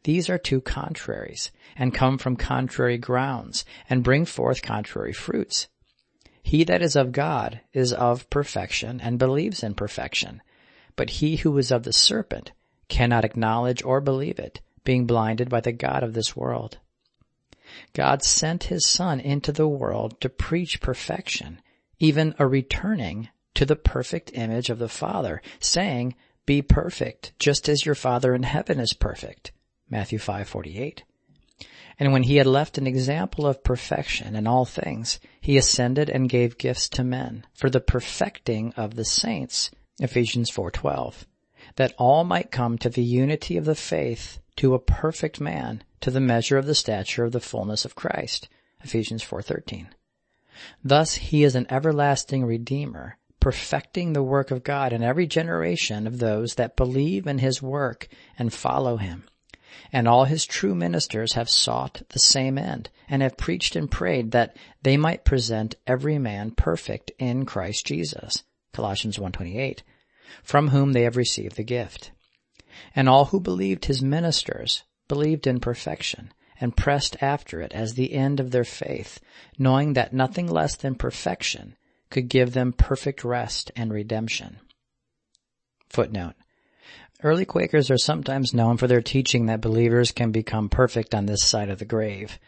These 0.04 0.30
are 0.30 0.38
two 0.38 0.62
contraries, 0.62 1.50
and 1.76 1.94
come 1.94 2.16
from 2.16 2.36
contrary 2.36 2.96
grounds, 2.96 3.66
and 3.88 4.02
bring 4.02 4.24
forth 4.24 4.62
contrary 4.62 5.12
fruits. 5.12 5.68
He 6.42 6.64
that 6.64 6.80
is 6.80 6.96
of 6.96 7.12
God 7.12 7.60
is 7.74 7.92
of 7.92 8.28
perfection, 8.30 9.00
and 9.00 9.18
believes 9.18 9.62
in 9.62 9.74
perfection. 9.74 10.40
But 10.96 11.10
he 11.10 11.36
who 11.36 11.56
is 11.58 11.70
of 11.70 11.82
the 11.82 11.92
serpent 11.92 12.52
cannot 12.88 13.26
acknowledge 13.26 13.84
or 13.84 14.00
believe 14.00 14.38
it, 14.38 14.60
being 14.82 15.06
blinded 15.06 15.50
by 15.50 15.60
the 15.60 15.72
God 15.72 16.02
of 16.02 16.14
this 16.14 16.34
world. 16.34 16.78
God 17.92 18.24
sent 18.24 18.64
his 18.64 18.86
Son 18.86 19.20
into 19.20 19.52
the 19.52 19.68
world 19.68 20.20
to 20.22 20.28
preach 20.28 20.80
perfection, 20.80 21.60
even 21.98 22.34
a 22.38 22.46
returning 22.46 23.28
to 23.54 23.66
the 23.66 23.76
perfect 23.76 24.32
image 24.34 24.70
of 24.70 24.78
the 24.78 24.88
Father, 24.88 25.42
saying, 25.60 26.16
be 26.50 26.62
perfect, 26.62 27.30
just 27.38 27.68
as 27.68 27.86
your 27.86 27.94
Father 27.94 28.34
in 28.34 28.42
heaven 28.42 28.80
is 28.80 28.92
perfect. 28.92 29.52
Matthew 29.88 30.18
5:48. 30.18 31.04
And 31.96 32.12
when 32.12 32.24
he 32.24 32.38
had 32.38 32.46
left 32.48 32.76
an 32.76 32.88
example 32.88 33.46
of 33.46 33.62
perfection 33.62 34.34
in 34.34 34.48
all 34.48 34.64
things, 34.64 35.20
he 35.40 35.56
ascended 35.56 36.10
and 36.10 36.28
gave 36.28 36.58
gifts 36.58 36.88
to 36.88 37.04
men 37.04 37.46
for 37.54 37.70
the 37.70 37.78
perfecting 37.78 38.72
of 38.72 38.96
the 38.96 39.04
saints. 39.04 39.70
Ephesians 40.00 40.50
4:12. 40.50 41.24
That 41.76 41.94
all 41.98 42.24
might 42.24 42.50
come 42.50 42.78
to 42.78 42.88
the 42.88 43.04
unity 43.04 43.56
of 43.56 43.64
the 43.64 43.76
faith, 43.76 44.40
to 44.56 44.74
a 44.74 44.80
perfect 44.80 45.40
man, 45.40 45.84
to 46.00 46.10
the 46.10 46.18
measure 46.18 46.58
of 46.58 46.66
the 46.66 46.74
stature 46.74 47.22
of 47.22 47.30
the 47.30 47.38
fullness 47.38 47.84
of 47.84 47.94
Christ. 47.94 48.48
Ephesians 48.82 49.22
4:13. 49.22 49.86
Thus 50.82 51.14
he 51.14 51.44
is 51.44 51.54
an 51.54 51.68
everlasting 51.70 52.44
redeemer, 52.44 53.18
perfecting 53.40 54.12
the 54.12 54.22
work 54.22 54.50
of 54.50 54.62
God 54.62 54.92
in 54.92 55.02
every 55.02 55.26
generation 55.26 56.06
of 56.06 56.18
those 56.18 56.54
that 56.54 56.76
believe 56.76 57.26
in 57.26 57.38
his 57.38 57.62
work 57.62 58.06
and 58.38 58.52
follow 58.52 58.98
him. 58.98 59.24
And 59.92 60.06
all 60.06 60.24
his 60.24 60.46
true 60.46 60.74
ministers 60.74 61.32
have 61.32 61.48
sought 61.48 62.02
the 62.10 62.18
same 62.18 62.58
end 62.58 62.90
and 63.08 63.22
have 63.22 63.36
preached 63.36 63.74
and 63.74 63.90
prayed 63.90 64.32
that 64.32 64.56
they 64.82 64.96
might 64.96 65.24
present 65.24 65.74
every 65.86 66.18
man 66.18 66.50
perfect 66.52 67.10
in 67.18 67.46
Christ 67.46 67.86
Jesus. 67.86 68.44
Colossians 68.72 69.18
1:28, 69.18 69.82
from 70.42 70.68
whom 70.68 70.92
they 70.92 71.02
have 71.02 71.16
received 71.16 71.56
the 71.56 71.64
gift. 71.64 72.12
And 72.94 73.08
all 73.08 73.26
who 73.26 73.40
believed 73.40 73.86
his 73.86 74.02
ministers 74.02 74.84
believed 75.08 75.46
in 75.46 75.60
perfection 75.60 76.32
and 76.60 76.76
pressed 76.76 77.16
after 77.20 77.60
it 77.60 77.72
as 77.72 77.94
the 77.94 78.12
end 78.12 78.38
of 78.38 78.50
their 78.50 78.64
faith, 78.64 79.18
knowing 79.58 79.94
that 79.94 80.12
nothing 80.12 80.46
less 80.46 80.76
than 80.76 80.94
perfection 80.94 81.76
could 82.10 82.28
give 82.28 82.52
them 82.52 82.72
perfect 82.72 83.24
rest 83.24 83.70
and 83.76 83.92
redemption. 83.92 84.58
Footnote. 85.88 86.34
Early 87.22 87.44
Quakers 87.44 87.90
are 87.90 87.98
sometimes 87.98 88.54
known 88.54 88.78
for 88.78 88.86
their 88.86 89.02
teaching 89.02 89.46
that 89.46 89.60
believers 89.60 90.10
can 90.10 90.30
become 90.30 90.68
perfect 90.68 91.14
on 91.14 91.26
this 91.26 91.44
side 91.44 91.68
of 91.68 91.78
the 91.78 91.84
grave. 91.84 92.38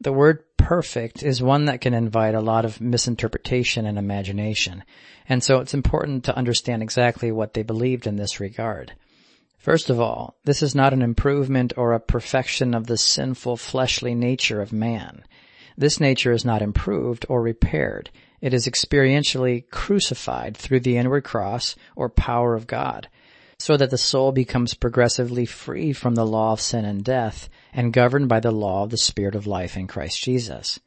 The 0.00 0.12
word 0.12 0.42
perfect 0.56 1.22
is 1.22 1.40
one 1.40 1.66
that 1.66 1.80
can 1.80 1.94
invite 1.94 2.34
a 2.34 2.40
lot 2.40 2.64
of 2.64 2.80
misinterpretation 2.80 3.86
and 3.86 3.98
imagination, 3.98 4.82
and 5.28 5.44
so 5.44 5.60
it's 5.60 5.74
important 5.74 6.24
to 6.24 6.36
understand 6.36 6.82
exactly 6.82 7.30
what 7.30 7.54
they 7.54 7.62
believed 7.62 8.06
in 8.06 8.16
this 8.16 8.40
regard. 8.40 8.94
First 9.58 9.90
of 9.90 10.00
all, 10.00 10.36
this 10.44 10.62
is 10.62 10.74
not 10.74 10.92
an 10.92 11.02
improvement 11.02 11.72
or 11.76 11.92
a 11.92 12.00
perfection 12.00 12.74
of 12.74 12.86
the 12.86 12.98
sinful 12.98 13.56
fleshly 13.58 14.14
nature 14.14 14.60
of 14.60 14.72
man. 14.72 15.24
This 15.76 16.00
nature 16.00 16.32
is 16.32 16.44
not 16.44 16.62
improved 16.62 17.26
or 17.28 17.42
repaired. 17.42 18.10
It 18.40 18.52
is 18.52 18.66
experientially 18.66 19.68
crucified 19.70 20.56
through 20.56 20.80
the 20.80 20.96
inward 20.96 21.24
cross 21.24 21.74
or 21.94 22.08
power 22.08 22.54
of 22.54 22.66
God, 22.66 23.08
so 23.58 23.76
that 23.76 23.90
the 23.90 23.98
soul 23.98 24.32
becomes 24.32 24.74
progressively 24.74 25.46
free 25.46 25.92
from 25.92 26.14
the 26.14 26.26
law 26.26 26.52
of 26.52 26.60
sin 26.60 26.84
and 26.84 27.02
death 27.02 27.48
and 27.72 27.92
governed 27.92 28.28
by 28.28 28.40
the 28.40 28.50
law 28.50 28.84
of 28.84 28.90
the 28.90 28.98
Spirit 28.98 29.34
of 29.34 29.46
life 29.46 29.76
in 29.76 29.86
Christ 29.86 30.22
Jesus. 30.22 30.78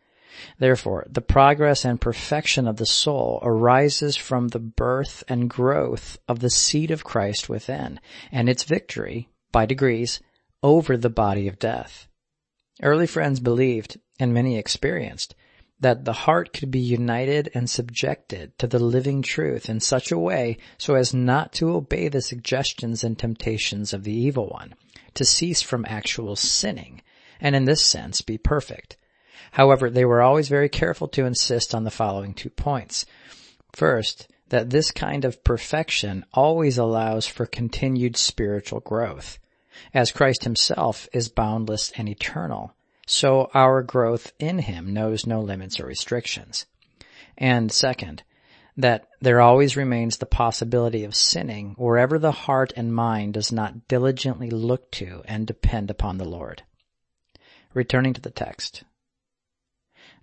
Therefore, 0.59 1.05
the 1.09 1.21
progress 1.21 1.83
and 1.83 1.99
perfection 1.99 2.67
of 2.67 2.77
the 2.77 2.85
soul 2.85 3.39
arises 3.41 4.15
from 4.15 4.49
the 4.49 4.59
birth 4.59 5.23
and 5.27 5.49
growth 5.49 6.17
of 6.27 6.39
the 6.39 6.49
seed 6.49 6.91
of 6.91 7.03
Christ 7.03 7.49
within 7.49 7.99
and 8.31 8.47
its 8.47 8.63
victory, 8.63 9.29
by 9.51 9.65
degrees, 9.65 10.19
over 10.61 10.95
the 10.95 11.09
body 11.09 11.47
of 11.47 11.59
death. 11.59 12.07
Early 12.81 13.07
friends 13.07 13.39
believed, 13.39 13.99
and 14.19 14.33
many 14.33 14.57
experienced, 14.57 15.35
that 15.79 16.03
the 16.03 16.13
heart 16.13 16.51
could 16.51 16.69
be 16.69 16.79
united 16.79 17.49
and 17.53 17.69
subjected 17.69 18.57
to 18.57 18.67
the 18.67 18.79
living 18.79 19.21
truth 19.21 19.69
in 19.69 19.79
such 19.79 20.11
a 20.11 20.17
way 20.17 20.57
so 20.77 20.95
as 20.95 21.13
not 21.13 21.53
to 21.53 21.75
obey 21.75 22.07
the 22.09 22.21
suggestions 22.21 23.03
and 23.03 23.17
temptations 23.17 23.93
of 23.93 24.03
the 24.03 24.13
evil 24.13 24.47
one, 24.49 24.73
to 25.13 25.23
cease 25.23 25.61
from 25.61 25.85
actual 25.87 26.35
sinning, 26.35 27.01
and 27.39 27.55
in 27.55 27.65
this 27.65 27.83
sense 27.83 28.21
be 28.21 28.37
perfect. 28.37 28.97
However, 29.51 29.89
they 29.89 30.05
were 30.05 30.21
always 30.21 30.49
very 30.49 30.69
careful 30.69 31.07
to 31.09 31.25
insist 31.25 31.73
on 31.73 31.83
the 31.83 31.91
following 31.91 32.33
two 32.33 32.49
points. 32.49 33.05
First, 33.71 34.27
that 34.49 34.69
this 34.69 34.91
kind 34.91 35.25
of 35.25 35.43
perfection 35.43 36.25
always 36.33 36.77
allows 36.77 37.25
for 37.25 37.45
continued 37.45 38.17
spiritual 38.17 38.81
growth, 38.81 39.39
as 39.93 40.11
Christ 40.11 40.43
himself 40.43 41.07
is 41.13 41.29
boundless 41.29 41.91
and 41.95 42.09
eternal 42.09 42.73
so 43.11 43.49
our 43.55 43.81
growth 43.81 44.33
in 44.37 44.59
Him 44.59 44.93
knows 44.93 45.25
no 45.25 45.41
limits 45.41 45.79
or 45.79 45.87
restrictions. 45.87 46.67
And 47.39 47.71
second, 47.71 48.21
that 48.77 49.07
there 49.19 49.41
always 49.41 49.75
remains 49.75 50.17
the 50.17 50.27
possibility 50.27 51.03
of 51.03 51.15
sinning 51.15 51.73
wherever 51.75 52.19
the 52.19 52.31
heart 52.31 52.71
and 52.75 52.93
mind 52.93 53.33
does 53.33 53.51
not 53.51 53.87
diligently 53.87 54.51
look 54.51 54.91
to 54.91 55.23
and 55.25 55.47
depend 55.47 55.89
upon 55.89 56.19
the 56.19 56.29
Lord. 56.29 56.61
Returning 57.73 58.13
to 58.13 58.21
the 58.21 58.29
text. 58.29 58.83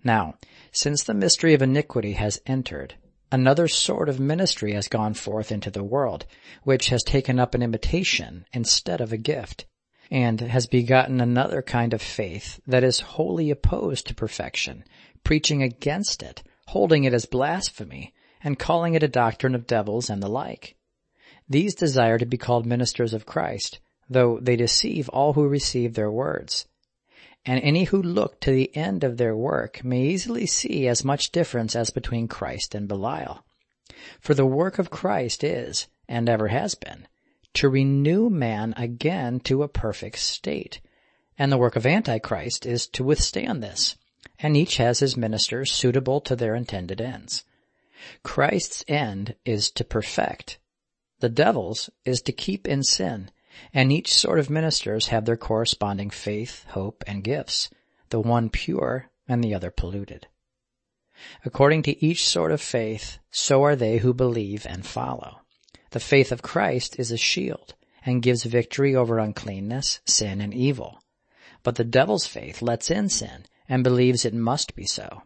Now, 0.05 0.37
since 0.71 1.03
the 1.03 1.13
mystery 1.13 1.55
of 1.55 1.63
iniquity 1.63 2.13
has 2.13 2.41
entered, 2.47 2.95
another 3.33 3.67
sort 3.67 4.09
of 4.09 4.21
ministry 4.21 4.75
has 4.75 4.87
gone 4.87 5.15
forth 5.15 5.51
into 5.51 5.73
the 5.73 5.83
world, 5.83 6.25
which 6.63 6.91
has 6.91 7.03
taken 7.03 7.41
up 7.41 7.57
an 7.57 7.63
imitation 7.63 8.47
instead 8.53 9.01
of 9.01 9.13
a 9.13 9.17
gift 9.17 9.67
and 10.11 10.41
has 10.41 10.67
begotten 10.67 11.21
another 11.21 11.63
kind 11.63 11.93
of 11.93 12.03
faith 12.03 12.61
that 12.67 12.85
is 12.85 13.01
wholly 13.01 13.51
opposed 13.51 14.07
to 14.07 14.15
perfection, 14.15 14.85
preaching 15.25 15.63
against 15.63 16.23
it, 16.23 16.43
holding 16.69 17.05
it 17.05 17.13
as 17.13 17.27
blasphemy, 17.27 18.15
and 18.43 18.59
calling 18.59 18.95
it 18.95 19.03
a 19.03 19.09
doctrine 19.09 19.55
of 19.55 19.67
devils 19.67 20.09
and 20.09 20.23
the 20.23 20.29
like. 20.29 20.77
These 21.49 21.75
desire 21.75 22.19
to 22.19 22.27
be 22.27 22.37
called 22.37 22.67
ministers 22.67 23.15
of 23.15 23.27
Christ, 23.27 23.79
though 24.09 24.39
they 24.41 24.57
deceive 24.57 25.09
all 25.09 25.33
who 25.33 25.49
receive 25.49 25.95
their 25.95 26.11
words. 26.11 26.67
And 27.45 27.61
any 27.63 27.85
who 27.85 28.03
look 28.03 28.41
to 28.41 28.51
the 28.51 28.75
end 28.77 29.05
of 29.05 29.17
their 29.17 29.37
work 29.37 29.85
may 29.85 30.03
easily 30.03 30.47
see 30.47 30.89
as 30.89 31.05
much 31.05 31.31
difference 31.31 31.77
as 31.77 31.91
between 31.91 32.27
Christ 32.27 32.75
and 32.75 32.89
Belial. 32.89 33.45
For 34.21 34.35
the 34.35 34.47
work 34.47 34.79
of 34.79 34.91
Christ 34.91 35.45
is, 35.45 35.87
and 36.09 36.29
ever 36.29 36.49
has 36.49 36.75
been, 36.75 37.07
to 37.57 37.69
renew 37.71 38.29
man 38.29 38.75
again 38.77 39.41
to 39.41 39.63
a 39.63 39.69
perfect 39.69 40.19
state. 40.19 40.81
And 41.39 41.51
the 41.51 41.59
work 41.59 41.75
of 41.75 41.87
Antichrist 41.87 42.67
is 42.67 42.87
to 42.89 43.05
withstand 43.05 43.63
this. 43.63 43.97
And 44.39 44.57
each 44.57 44.77
has 44.77 44.99
his 44.99 45.17
ministers 45.17 45.73
suitable 45.73 46.21
to 46.23 46.37
their 46.37 46.55
intended 46.55 47.01
ends. 47.01 47.45
Christ's 48.23 48.85
end 48.87 49.37
is 49.47 49.71
to 49.71 49.85
perfect. 49.85 50.59
The 51.21 51.31
devil's 51.31 51.89
is 52.05 52.21
to 52.23 52.33
keep 52.33 52.69
in 52.69 52.83
sin. 52.83 53.31
And 53.73 53.91
each 53.91 54.13
sort 54.13 54.39
of 54.39 54.51
ministers 54.51 55.09
have 55.09 55.25
their 55.25 55.39
corresponding 55.39 56.11
faith, 56.11 56.67
hope, 56.69 57.03
and 57.07 57.25
gifts, 57.25 57.71
the 58.11 58.21
one 58.21 58.51
pure 58.51 59.09
and 59.27 59.43
the 59.43 59.55
other 59.55 59.71
polluted. 59.71 60.27
According 61.43 61.85
to 61.85 62.05
each 62.05 62.29
sort 62.29 62.53
of 62.53 62.61
faith, 62.61 63.19
so 63.31 63.63
are 63.65 63.77
they 63.77 63.99
who 63.99 64.13
believe 64.13 64.67
and 64.69 64.85
follow. 64.85 65.41
The 65.97 66.01
faith 66.01 66.31
of 66.31 66.43
Christ 66.43 66.99
is 66.99 67.11
a 67.11 67.17
shield 67.17 67.73
and 68.05 68.21
gives 68.21 68.45
victory 68.45 68.95
over 68.95 69.19
uncleanness, 69.19 70.01
sin, 70.05 70.43
and 70.43 70.53
evil. 70.53 71.03
But 71.63 71.77
the 71.77 71.85
devil's 71.85 72.27
faith 72.27 72.61
lets 72.61 72.91
in 72.91 73.09
sin 73.09 73.47
and 73.67 73.83
believes 73.83 74.27
it 74.27 74.35
must 74.35 74.77
be 74.77 74.85
so. 74.85 75.23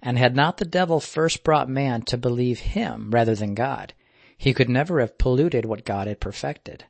And 0.00 0.16
had 0.16 0.36
not 0.36 0.58
the 0.58 0.64
devil 0.64 1.00
first 1.00 1.42
brought 1.42 1.68
man 1.68 2.02
to 2.02 2.16
believe 2.16 2.60
him 2.60 3.10
rather 3.10 3.34
than 3.34 3.56
God, 3.56 3.92
he 4.38 4.54
could 4.54 4.68
never 4.68 5.00
have 5.00 5.18
polluted 5.18 5.64
what 5.64 5.84
God 5.84 6.06
had 6.06 6.20
perfected. 6.20 6.84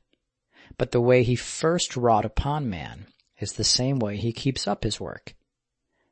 But 0.77 0.91
the 0.91 1.01
way 1.01 1.23
he 1.23 1.37
first 1.37 1.97
wrought 1.97 2.27
upon 2.27 2.69
man 2.69 3.07
is 3.39 3.55
the 3.55 3.65
same 3.65 3.99
way 3.99 4.19
he 4.19 4.35
keeps 4.35 4.69
up 4.69 4.85
his 4.85 5.01
work. 5.01 5.35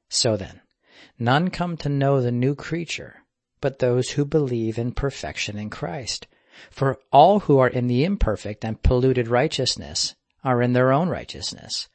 So 0.08 0.38
then, 0.38 0.62
none 1.18 1.50
come 1.50 1.76
to 1.76 1.90
know 1.90 2.22
the 2.22 2.32
new 2.32 2.54
creature, 2.54 3.24
but 3.60 3.78
those 3.78 4.12
who 4.12 4.24
believe 4.24 4.78
in 4.78 4.92
perfection 4.92 5.58
in 5.58 5.68
Christ. 5.68 6.26
For 6.70 6.98
all 7.12 7.40
who 7.40 7.58
are 7.58 7.68
in 7.68 7.86
the 7.86 8.04
imperfect 8.04 8.64
and 8.64 8.82
polluted 8.82 9.28
righteousness 9.28 10.14
are 10.44 10.62
in 10.62 10.72
their 10.72 10.92
own 10.92 11.08
righteousness. 11.08 11.88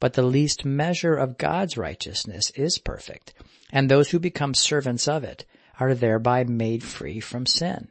But 0.00 0.14
the 0.14 0.22
least 0.22 0.64
measure 0.64 1.14
of 1.16 1.38
God's 1.38 1.76
righteousness 1.76 2.50
is 2.50 2.78
perfect, 2.78 3.34
and 3.70 3.88
those 3.88 4.10
who 4.10 4.18
become 4.18 4.54
servants 4.54 5.06
of 5.06 5.22
it 5.22 5.46
are 5.78 5.94
thereby 5.94 6.44
made 6.44 6.82
free 6.82 7.20
from 7.20 7.46
sin. 7.46 7.88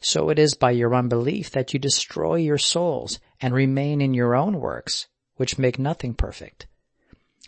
So 0.00 0.30
it 0.30 0.38
is 0.38 0.54
by 0.54 0.70
your 0.70 0.94
unbelief 0.94 1.50
that 1.50 1.74
you 1.74 1.78
destroy 1.78 2.36
your 2.36 2.58
souls 2.58 3.18
and 3.40 3.52
remain 3.52 4.00
in 4.00 4.14
your 4.14 4.34
own 4.34 4.60
works, 4.60 5.08
which 5.36 5.58
make 5.58 5.78
nothing 5.78 6.14
perfect. 6.14 6.66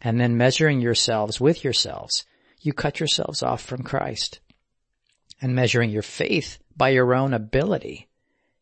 And 0.02 0.20
then 0.20 0.36
measuring 0.36 0.80
yourselves 0.80 1.40
with 1.40 1.64
yourselves, 1.64 2.26
you 2.60 2.72
cut 2.72 3.00
yourselves 3.00 3.42
off 3.42 3.62
from 3.62 3.82
Christ. 3.82 4.40
And 5.40 5.54
measuring 5.54 5.90
your 5.90 6.02
faith 6.02 6.58
by 6.76 6.90
your 6.90 7.14
own 7.14 7.32
ability, 7.32 8.08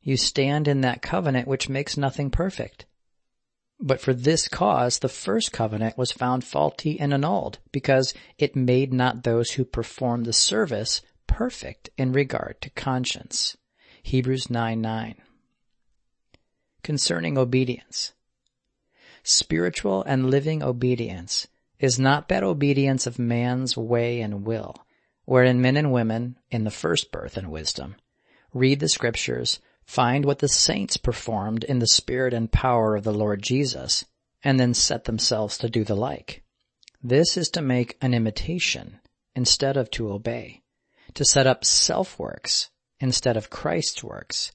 you 0.03 0.17
stand 0.17 0.69
in 0.69 0.83
that 0.83 1.03
covenant 1.03 1.49
which 1.49 1.69
makes 1.69 1.97
nothing 1.97 2.31
perfect. 2.31 2.87
But 3.81 4.01
for 4.01 4.15
this 4.15 4.49
cause 4.49 4.99
the 4.99 5.09
first 5.09 5.53
covenant 5.53 5.99
was 5.99 6.13
found 6.13 6.45
faulty 6.45 7.01
and 7.01 7.13
annulled, 7.13 7.59
because 7.73 8.15
it 8.39 8.55
made 8.55 8.93
not 8.93 9.25
those 9.25 9.53
who 9.53 9.65
perform 9.65 10.25
the 10.25 10.33
service 10.33 11.03
perfect 11.27 11.91
in 11.97 12.13
regard 12.13 12.61
to 12.61 12.71
conscience. 12.71 13.57
Hebrews 14.03 14.51
9 14.51 14.81
9. 14.81 15.15
Concerning 16.83 17.39
obedience. 17.39 18.13
Spiritual 19.23 20.03
and 20.05 20.31
living 20.31 20.63
obedience 20.63 21.49
is 21.81 21.99
not 21.99 22.29
that 22.29 22.45
obedience 22.45 23.07
of 23.07 23.19
man's 23.19 23.77
way 23.77 24.21
and 24.21 24.47
will, 24.47 24.75
wherein 25.25 25.61
men 25.61 25.77
and 25.77 25.91
women, 25.91 26.37
in 26.51 26.65
the 26.65 26.71
first 26.71 27.11
birth 27.11 27.37
and 27.37 27.51
wisdom, 27.51 27.97
read 28.55 28.81
the 28.81 28.89
scriptures, 28.89 29.59
find 29.85 30.25
what 30.25 30.39
the 30.39 30.49
saints 30.49 30.97
performed 30.97 31.65
in 31.65 31.81
the 31.81 31.87
spirit 31.87 32.33
and 32.33 32.51
power 32.51 32.97
of 32.97 33.05
the 33.05 33.13
Lord 33.13 33.43
Jesus, 33.43 34.07
and 34.43 34.59
then 34.59 34.73
set 34.73 35.05
themselves 35.05 35.59
to 35.59 35.69
do 35.69 35.85
the 35.85 35.97
like. 35.97 36.43
This 37.03 37.37
is 37.37 37.51
to 37.51 37.61
make 37.61 37.99
an 38.01 38.15
imitation 38.15 39.01
instead 39.35 39.77
of 39.77 39.91
to 39.91 40.13
obey, 40.13 40.63
to 41.15 41.25
set 41.25 41.47
up 41.47 41.65
self-works 41.65 42.71
instead 43.01 43.37
of 43.37 43.51
Christ's 43.51 44.03
works, 44.03 44.53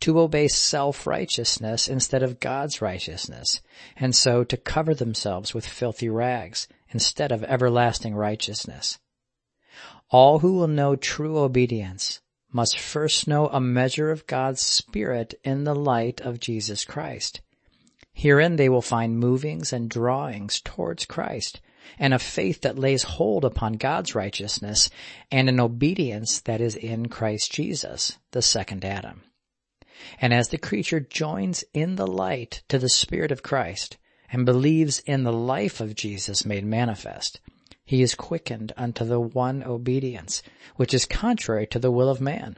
to 0.00 0.20
obey 0.20 0.46
self-righteousness 0.46 1.88
instead 1.88 2.22
of 2.22 2.40
God's 2.40 2.80
righteousness, 2.80 3.60
and 3.96 4.14
so 4.14 4.44
to 4.44 4.56
cover 4.56 4.94
themselves 4.94 5.52
with 5.52 5.66
filthy 5.66 6.08
rags 6.08 6.68
instead 6.90 7.32
of 7.32 7.44
everlasting 7.44 8.14
righteousness. 8.14 8.98
All 10.10 10.40
who 10.40 10.54
will 10.54 10.68
know 10.68 10.96
true 10.96 11.38
obedience 11.38 12.20
must 12.52 12.78
first 12.78 13.28
know 13.28 13.46
a 13.48 13.60
measure 13.60 14.10
of 14.10 14.26
God's 14.26 14.60
Spirit 14.60 15.34
in 15.44 15.64
the 15.64 15.74
light 15.74 16.20
of 16.20 16.40
Jesus 16.40 16.84
Christ. 16.84 17.40
Herein 18.12 18.56
they 18.56 18.68
will 18.68 18.82
find 18.82 19.18
movings 19.18 19.72
and 19.72 19.88
drawings 19.88 20.60
towards 20.60 21.06
Christ, 21.06 21.60
and 21.98 22.12
a 22.12 22.18
faith 22.18 22.62
that 22.62 22.78
lays 22.78 23.02
hold 23.02 23.44
upon 23.44 23.74
God's 23.74 24.14
righteousness, 24.14 24.90
and 25.30 25.48
an 25.48 25.60
obedience 25.60 26.40
that 26.40 26.60
is 26.60 26.76
in 26.76 27.08
Christ 27.08 27.52
Jesus, 27.52 28.18
the 28.32 28.42
second 28.42 28.84
Adam. 28.84 29.22
And 30.20 30.34
as 30.34 30.48
the 30.48 30.58
creature 30.58 31.00
joins 31.00 31.64
in 31.72 31.96
the 31.96 32.06
light 32.06 32.62
to 32.68 32.78
the 32.78 32.88
Spirit 32.88 33.30
of 33.32 33.42
Christ, 33.42 33.96
and 34.32 34.46
believes 34.46 35.00
in 35.00 35.24
the 35.24 35.32
life 35.32 35.80
of 35.80 35.94
Jesus 35.94 36.44
made 36.44 36.64
manifest, 36.64 37.40
he 37.90 38.02
is 38.02 38.14
quickened 38.14 38.72
unto 38.76 39.04
the 39.04 39.18
one 39.18 39.64
obedience, 39.64 40.44
which 40.76 40.94
is 40.94 41.06
contrary 41.06 41.66
to 41.66 41.76
the 41.76 41.90
will 41.90 42.08
of 42.08 42.20
man. 42.20 42.56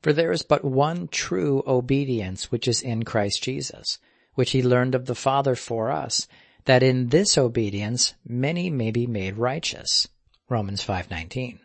For 0.00 0.14
there 0.14 0.32
is 0.32 0.40
but 0.40 0.64
one 0.64 1.08
true 1.08 1.62
obedience 1.66 2.50
which 2.50 2.66
is 2.66 2.80
in 2.80 3.02
Christ 3.02 3.42
Jesus, 3.42 3.98
which 4.36 4.52
he 4.52 4.62
learned 4.62 4.94
of 4.94 5.04
the 5.04 5.14
Father 5.14 5.54
for 5.54 5.90
us, 5.90 6.26
that 6.64 6.82
in 6.82 7.08
this 7.10 7.36
obedience 7.36 8.14
many 8.24 8.70
may 8.70 8.90
be 8.90 9.06
made 9.06 9.36
righteous. 9.36 10.08
Romans 10.48 10.82
5:19. 10.82 11.58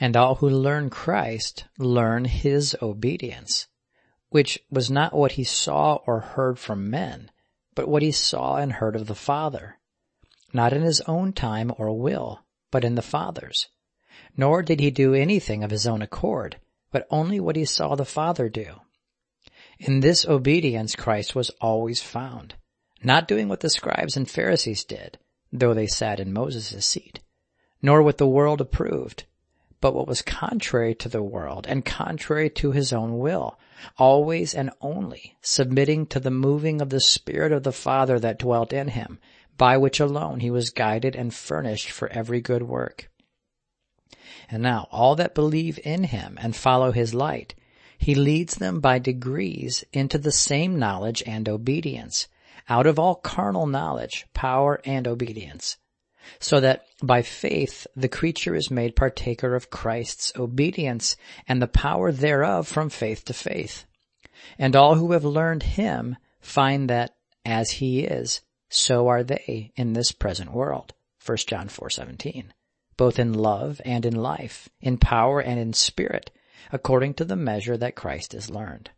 And 0.00 0.16
all 0.16 0.36
who 0.36 0.48
learn 0.48 0.88
Christ 0.88 1.66
learn 1.76 2.24
his 2.24 2.74
obedience, 2.80 3.68
which 4.30 4.58
was 4.70 4.90
not 4.90 5.12
what 5.12 5.32
he 5.32 5.44
saw 5.44 5.96
or 6.06 6.20
heard 6.20 6.58
from 6.58 6.88
men, 6.88 7.30
but 7.74 7.86
what 7.86 8.00
he 8.00 8.12
saw 8.12 8.56
and 8.56 8.72
heard 8.72 8.96
of 8.96 9.08
the 9.08 9.14
Father 9.14 9.75
not 10.52 10.72
in 10.72 10.82
his 10.82 11.00
own 11.02 11.32
time 11.32 11.72
or 11.78 11.92
will, 11.92 12.40
but 12.70 12.84
in 12.84 12.94
the 12.94 13.02
Father's. 13.02 13.68
Nor 14.36 14.62
did 14.62 14.80
he 14.80 14.90
do 14.90 15.14
anything 15.14 15.64
of 15.64 15.70
his 15.70 15.86
own 15.86 16.02
accord, 16.02 16.58
but 16.90 17.06
only 17.10 17.40
what 17.40 17.56
he 17.56 17.64
saw 17.64 17.94
the 17.94 18.04
Father 18.04 18.48
do. 18.48 18.80
In 19.78 20.00
this 20.00 20.24
obedience 20.24 20.96
Christ 20.96 21.34
was 21.34 21.50
always 21.60 22.00
found, 22.00 22.54
not 23.02 23.28
doing 23.28 23.48
what 23.48 23.60
the 23.60 23.70
scribes 23.70 24.16
and 24.16 24.30
Pharisees 24.30 24.84
did, 24.84 25.18
though 25.52 25.74
they 25.74 25.86
sat 25.86 26.20
in 26.20 26.32
Moses' 26.32 26.86
seat, 26.86 27.20
nor 27.82 28.02
what 28.02 28.18
the 28.18 28.26
world 28.26 28.60
approved, 28.60 29.24
but 29.80 29.94
what 29.94 30.08
was 30.08 30.22
contrary 30.22 30.94
to 30.94 31.08
the 31.08 31.22
world 31.22 31.66
and 31.68 31.84
contrary 31.84 32.48
to 32.50 32.72
his 32.72 32.92
own 32.92 33.18
will, 33.18 33.58
always 33.98 34.54
and 34.54 34.70
only 34.80 35.36
submitting 35.42 36.06
to 36.06 36.18
the 36.18 36.30
moving 36.30 36.80
of 36.80 36.88
the 36.88 37.00
Spirit 37.00 37.52
of 37.52 37.62
the 37.62 37.72
Father 37.72 38.18
that 38.18 38.38
dwelt 38.38 38.72
in 38.72 38.88
him, 38.88 39.18
by 39.56 39.76
which 39.76 40.00
alone 40.00 40.40
he 40.40 40.50
was 40.50 40.70
guided 40.70 41.16
and 41.16 41.34
furnished 41.34 41.90
for 41.90 42.08
every 42.08 42.40
good 42.40 42.62
work. 42.62 43.10
And 44.50 44.62
now 44.62 44.88
all 44.90 45.16
that 45.16 45.34
believe 45.34 45.78
in 45.84 46.04
him 46.04 46.38
and 46.40 46.54
follow 46.54 46.92
his 46.92 47.14
light, 47.14 47.54
he 47.98 48.14
leads 48.14 48.56
them 48.56 48.80
by 48.80 48.98
degrees 48.98 49.84
into 49.92 50.18
the 50.18 50.32
same 50.32 50.78
knowledge 50.78 51.22
and 51.26 51.48
obedience, 51.48 52.28
out 52.68 52.86
of 52.86 52.98
all 52.98 53.14
carnal 53.14 53.66
knowledge, 53.66 54.26
power, 54.34 54.80
and 54.84 55.08
obedience, 55.08 55.78
so 56.38 56.60
that 56.60 56.84
by 57.02 57.22
faith 57.22 57.86
the 57.96 58.08
creature 58.08 58.54
is 58.54 58.70
made 58.70 58.96
partaker 58.96 59.54
of 59.54 59.70
Christ's 59.70 60.32
obedience 60.36 61.16
and 61.48 61.62
the 61.62 61.68
power 61.68 62.12
thereof 62.12 62.68
from 62.68 62.90
faith 62.90 63.24
to 63.26 63.32
faith. 63.32 63.84
And 64.58 64.76
all 64.76 64.96
who 64.96 65.12
have 65.12 65.24
learned 65.24 65.62
him 65.62 66.16
find 66.40 66.90
that, 66.90 67.16
as 67.44 67.70
he 67.70 68.04
is, 68.04 68.42
so 68.76 69.08
are 69.08 69.24
they 69.24 69.72
in 69.74 69.94
this 69.94 70.12
present 70.12 70.52
world. 70.52 70.92
1 71.24 71.38
John 71.48 71.68
4:17. 71.68 72.52
Both 72.96 73.18
in 73.18 73.32
love 73.32 73.80
and 73.84 74.06
in 74.06 74.14
life, 74.14 74.68
in 74.80 74.98
power 74.98 75.40
and 75.40 75.58
in 75.58 75.72
spirit, 75.72 76.30
according 76.70 77.14
to 77.14 77.24
the 77.24 77.36
measure 77.36 77.76
that 77.76 77.94
Christ 77.94 78.34
is 78.34 78.50
learned. 78.50 78.90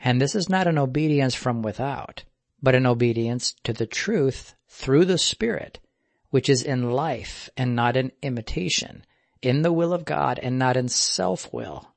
And 0.00 0.20
this 0.20 0.34
is 0.34 0.48
not 0.48 0.66
an 0.66 0.78
obedience 0.78 1.34
from 1.34 1.62
without, 1.62 2.24
but 2.62 2.74
an 2.74 2.86
obedience 2.86 3.54
to 3.64 3.72
the 3.72 3.86
truth 3.86 4.54
through 4.68 5.04
the 5.04 5.18
Spirit, 5.18 5.78
which 6.30 6.48
is 6.48 6.62
in 6.62 6.90
life 6.90 7.50
and 7.56 7.76
not 7.76 7.96
in 7.96 8.12
imitation, 8.22 9.04
in 9.42 9.62
the 9.62 9.72
will 9.72 9.92
of 9.92 10.04
God 10.04 10.38
and 10.42 10.58
not 10.58 10.76
in 10.76 10.88
self-will. 10.88 11.88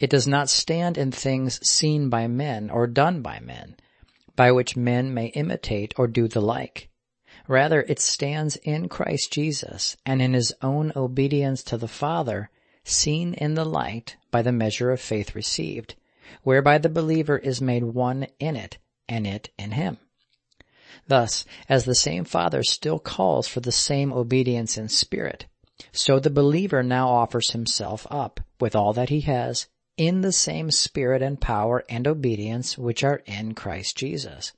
It 0.00 0.10
does 0.10 0.26
not 0.26 0.48
stand 0.48 0.98
in 0.98 1.12
things 1.12 1.66
seen 1.66 2.08
by 2.08 2.26
men 2.26 2.70
or 2.70 2.86
done 2.86 3.22
by 3.22 3.38
men, 3.40 3.76
by 4.36 4.50
which 4.50 4.76
men 4.76 5.14
may 5.14 5.26
imitate 5.26 5.94
or 5.96 6.06
do 6.06 6.28
the 6.28 6.40
like. 6.40 6.88
Rather, 7.46 7.82
it 7.82 8.00
stands 8.00 8.56
in 8.56 8.88
Christ 8.88 9.32
Jesus 9.32 9.96
and 10.06 10.22
in 10.22 10.32
his 10.32 10.52
own 10.62 10.92
obedience 10.96 11.62
to 11.64 11.76
the 11.76 11.88
Father, 11.88 12.50
seen 12.84 13.34
in 13.34 13.54
the 13.54 13.64
light 13.64 14.16
by 14.30 14.42
the 14.42 14.52
measure 14.52 14.90
of 14.90 15.00
faith 15.00 15.34
received, 15.34 15.94
whereby 16.42 16.78
the 16.78 16.88
believer 16.88 17.38
is 17.38 17.60
made 17.60 17.84
one 17.84 18.26
in 18.38 18.56
it 18.56 18.78
and 19.08 19.26
it 19.26 19.50
in 19.58 19.72
him. 19.72 19.98
Thus, 21.06 21.44
as 21.68 21.84
the 21.84 21.94
same 21.94 22.24
Father 22.24 22.62
still 22.62 22.98
calls 22.98 23.46
for 23.46 23.60
the 23.60 23.72
same 23.72 24.12
obedience 24.12 24.78
in 24.78 24.88
spirit, 24.88 25.46
so 25.92 26.18
the 26.18 26.30
believer 26.30 26.82
now 26.82 27.08
offers 27.08 27.50
himself 27.50 28.06
up 28.10 28.40
with 28.58 28.74
all 28.74 28.92
that 28.94 29.10
he 29.10 29.20
has 29.22 29.66
in 29.96 30.20
the 30.20 30.32
same 30.32 30.70
spirit 30.70 31.22
and 31.22 31.40
power 31.40 31.84
and 31.88 32.06
obedience 32.06 32.76
which 32.76 33.04
are 33.04 33.22
in 33.26 33.54
Christ 33.54 33.96
Jesus. 33.96 34.52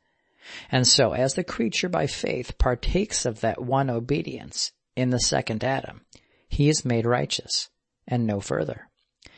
And 0.70 0.86
so 0.86 1.12
as 1.12 1.34
the 1.34 1.44
creature 1.44 1.88
by 1.88 2.06
faith 2.06 2.56
partakes 2.58 3.26
of 3.26 3.40
that 3.40 3.60
one 3.60 3.90
obedience 3.90 4.72
in 4.94 5.10
the 5.10 5.20
second 5.20 5.64
Adam, 5.64 6.02
he 6.48 6.68
is 6.68 6.84
made 6.84 7.06
righteous 7.06 7.68
and 8.06 8.26
no 8.26 8.40
further. 8.40 8.88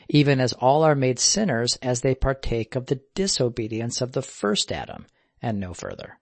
Even 0.08 0.40
as 0.40 0.52
all 0.54 0.84
are 0.84 0.94
made 0.94 1.18
sinners 1.18 1.76
as 1.82 2.00
they 2.00 2.14
partake 2.14 2.76
of 2.76 2.86
the 2.86 3.00
disobedience 3.14 4.00
of 4.00 4.12
the 4.12 4.22
first 4.22 4.70
Adam 4.72 5.06
and 5.42 5.60
no 5.60 5.74
further. 5.74 6.18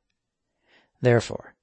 Therefore, 1.01 1.55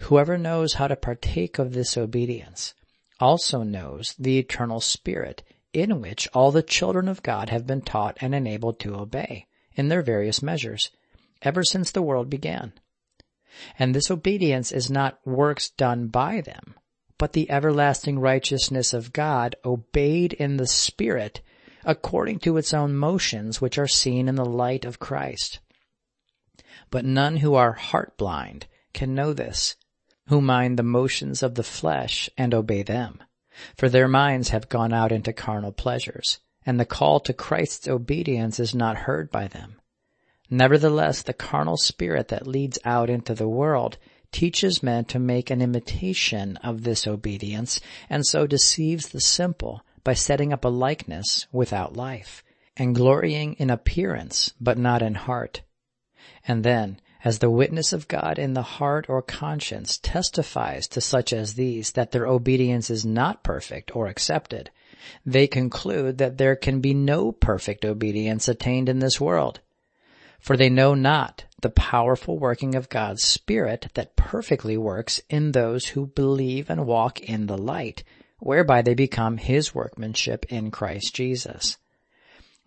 whoever 0.00 0.36
knows 0.38 0.74
how 0.74 0.88
to 0.88 0.96
partake 0.96 1.58
of 1.58 1.72
this 1.72 1.96
obedience 1.96 2.74
also 3.18 3.62
knows 3.62 4.14
the 4.18 4.38
eternal 4.38 4.80
Spirit 4.80 5.42
in 5.72 6.00
which 6.00 6.28
all 6.34 6.50
the 6.52 6.62
children 6.62 7.08
of 7.08 7.22
God 7.22 7.48
have 7.48 7.66
been 7.66 7.80
taught 7.80 8.18
and 8.20 8.34
enabled 8.34 8.78
to 8.80 8.94
obey 8.94 9.46
in 9.74 9.88
their 9.88 10.02
various 10.02 10.42
measures 10.42 10.90
ever 11.42 11.64
since 11.64 11.90
the 11.90 12.02
world 12.02 12.28
began. 12.28 12.72
And 13.78 13.94
this 13.94 14.10
obedience 14.10 14.72
is 14.72 14.90
not 14.90 15.18
works 15.26 15.70
done 15.70 16.08
by 16.08 16.40
them, 16.40 16.74
but 17.18 17.32
the 17.32 17.50
everlasting 17.50 18.18
righteousness 18.18 18.92
of 18.92 19.12
God 19.12 19.56
obeyed 19.64 20.32
in 20.32 20.56
the 20.56 20.66
Spirit 20.66 21.40
according 21.84 22.38
to 22.40 22.56
its 22.56 22.72
own 22.72 22.94
motions 22.94 23.60
which 23.60 23.78
are 23.78 23.88
seen 23.88 24.28
in 24.28 24.36
the 24.36 24.44
light 24.44 24.84
of 24.84 24.98
Christ. 24.98 25.60
But 26.90 27.04
none 27.04 27.38
who 27.38 27.54
are 27.54 27.72
heart 27.72 28.16
blind 28.16 28.66
can 28.92 29.14
know 29.14 29.32
this, 29.32 29.76
who 30.28 30.40
mind 30.40 30.78
the 30.78 30.82
motions 30.82 31.42
of 31.42 31.54
the 31.54 31.62
flesh 31.62 32.30
and 32.36 32.54
obey 32.54 32.82
them. 32.82 33.22
For 33.76 33.88
their 33.88 34.08
minds 34.08 34.48
have 34.50 34.68
gone 34.68 34.92
out 34.92 35.12
into 35.12 35.32
carnal 35.32 35.72
pleasures, 35.72 36.38
and 36.64 36.78
the 36.78 36.84
call 36.84 37.20
to 37.20 37.32
Christ's 37.32 37.88
obedience 37.88 38.58
is 38.58 38.74
not 38.74 38.98
heard 38.98 39.30
by 39.30 39.48
them. 39.48 39.80
Nevertheless, 40.50 41.22
the 41.22 41.32
carnal 41.32 41.76
spirit 41.76 42.28
that 42.28 42.46
leads 42.46 42.78
out 42.84 43.08
into 43.08 43.34
the 43.34 43.48
world 43.48 43.98
teaches 44.32 44.82
men 44.82 45.04
to 45.06 45.18
make 45.18 45.50
an 45.50 45.62
imitation 45.62 46.56
of 46.58 46.82
this 46.82 47.06
obedience, 47.06 47.80
and 48.08 48.26
so 48.26 48.46
deceives 48.46 49.08
the 49.08 49.20
simple 49.20 49.82
by 50.04 50.14
setting 50.14 50.52
up 50.52 50.64
a 50.64 50.68
likeness 50.68 51.46
without 51.52 51.96
life, 51.96 52.42
and 52.76 52.94
glorying 52.94 53.54
in 53.54 53.70
appearance, 53.70 54.52
but 54.60 54.78
not 54.78 55.02
in 55.02 55.14
heart. 55.14 55.62
And 56.46 56.64
then, 56.64 57.00
as 57.24 57.38
the 57.38 57.50
witness 57.50 57.92
of 57.92 58.08
God 58.08 58.38
in 58.38 58.54
the 58.54 58.62
heart 58.62 59.08
or 59.08 59.22
conscience 59.22 59.98
testifies 59.98 60.88
to 60.88 61.00
such 61.00 61.32
as 61.32 61.54
these 61.54 61.92
that 61.92 62.10
their 62.10 62.26
obedience 62.26 62.90
is 62.90 63.04
not 63.04 63.44
perfect 63.44 63.94
or 63.94 64.08
accepted, 64.08 64.70
they 65.24 65.46
conclude 65.46 66.18
that 66.18 66.38
there 66.38 66.56
can 66.56 66.80
be 66.80 66.94
no 66.94 67.32
perfect 67.32 67.84
obedience 67.84 68.48
attained 68.48 68.88
in 68.88 68.98
this 68.98 69.20
world. 69.20 69.60
For 70.38 70.56
they 70.56 70.68
know 70.68 70.94
not 70.94 71.44
the 71.60 71.70
powerful 71.70 72.38
working 72.38 72.74
of 72.74 72.88
God's 72.88 73.22
Spirit 73.22 73.88
that 73.94 74.16
perfectly 74.16 74.76
works 74.76 75.20
in 75.30 75.52
those 75.52 75.86
who 75.86 76.06
believe 76.06 76.68
and 76.68 76.86
walk 76.86 77.20
in 77.20 77.46
the 77.46 77.58
light, 77.58 78.02
whereby 78.40 78.82
they 78.82 78.94
become 78.94 79.36
His 79.36 79.72
workmanship 79.72 80.44
in 80.48 80.72
Christ 80.72 81.14
Jesus. 81.14 81.76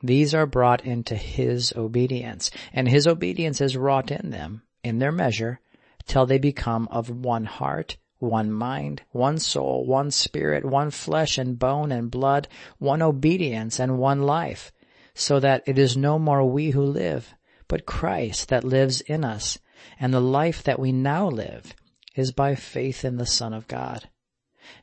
These 0.08 0.36
are 0.36 0.46
brought 0.46 0.86
into 0.86 1.15
His 1.15 1.74
obedience, 1.76 2.52
and 2.72 2.88
His 2.88 3.08
obedience 3.08 3.60
is 3.60 3.76
wrought 3.76 4.12
in 4.12 4.30
them, 4.30 4.62
in 4.84 5.00
their 5.00 5.12
measure, 5.12 5.60
till 6.06 6.28
they 6.28 6.38
become 6.38 6.88
of 6.91 7.10
one 7.10 7.46
heart, 7.46 7.98
one 8.20 8.52
mind, 8.52 9.02
one 9.12 9.39
soul, 9.39 9.84
one 9.84 10.12
spirit, 10.12 10.63
one 10.63 10.91
flesh 10.91 11.39
and 11.39 11.58
bone 11.58 11.91
and 11.91 12.12
blood, 12.12 12.48
one 12.78 13.02
obedience 13.02 13.80
and 13.80 13.98
one 13.98 14.22
life, 14.22 14.72
so 15.15 15.39
that 15.39 15.63
it 15.65 15.80
is 15.80 15.98
no 15.98 16.20
more 16.20 16.46
we 16.46 16.70
who 16.70 16.84
live, 16.84 17.34
but 17.68 17.88
Christ 17.88 18.50
that 18.50 18.63
lives 18.63 19.02
in 19.02 19.24
us, 19.24 19.58
and 20.00 20.13
the 20.13 20.22
life 20.22 20.62
that 20.63 20.80
we 20.80 20.91
now 20.91 21.28
live 21.28 21.74
is 22.15 22.32
by 22.32 22.54
faith 22.54 23.04
in 23.04 23.18
the 23.18 23.26
Son 23.26 23.54
of 23.54 23.68
God. 23.68 24.08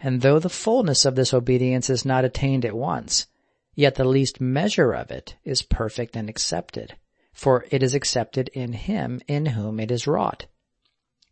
And 0.01 0.21
though 0.21 0.41
the 0.41 0.49
fullness 0.49 1.05
of 1.05 1.15
this 1.15 1.33
obedience 1.33 1.89
is 1.89 2.05
not 2.05 2.25
attained 2.25 2.65
at 2.65 2.75
once, 2.75 3.29
yet 3.75 3.95
the 3.95 4.05
least 4.05 4.41
measure 4.41 4.93
of 4.93 5.11
it 5.11 5.37
is 5.45 5.63
perfect 5.63 6.17
and 6.17 6.29
accepted, 6.29 6.97
for 7.33 7.65
it 7.71 7.83
is 7.83 7.95
accepted 7.95 8.49
in 8.49 8.73
him 8.73 9.21
in 9.27 9.47
whom 9.47 9.81
it 9.81 9.91
is 9.91 10.07
wrought. 10.07 10.47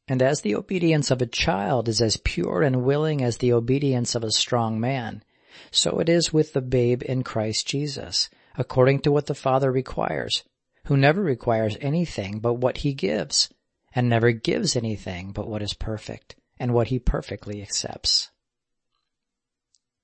And 0.09 0.22
as 0.22 0.40
the 0.40 0.57
obedience 0.57 1.11
of 1.11 1.22
a 1.22 1.26
child 1.26 1.88
is 1.88 2.00
as 2.00 2.16
pure 2.16 2.62
and 2.62 2.85
willing 2.85 3.22
as 3.22 3.38
the 3.38 3.53
obedience 3.53 4.14
of 4.14 4.24
a 4.24 4.33
strong 4.33 4.81
man, 4.81 5.22
so 5.70 6.00
it 6.00 6.09
is 6.09 6.33
with 6.33 6.53
the 6.53 6.61
babe 6.61 7.03
in 7.05 7.22
Christ 7.22 7.66
Jesus, 7.66 8.29
according 8.57 9.00
to 9.00 9.12
what 9.12 9.26
the 9.26 9.35
Father 9.35 9.70
requires, 9.70 10.42
who 10.87 10.96
never 10.96 11.22
requires 11.22 11.76
anything 11.81 12.40
but 12.40 12.55
what 12.55 12.79
he 12.79 12.92
gives, 12.92 13.50
and 13.94 14.09
never 14.09 14.33
gives 14.33 14.74
anything 14.74 15.33
but 15.33 15.46
what 15.46 15.62
is 15.62 15.74
perfect, 15.74 16.35
and 16.59 16.72
what 16.72 16.88
he 16.88 16.98
perfectly 16.98 17.62
accepts. 17.62 18.31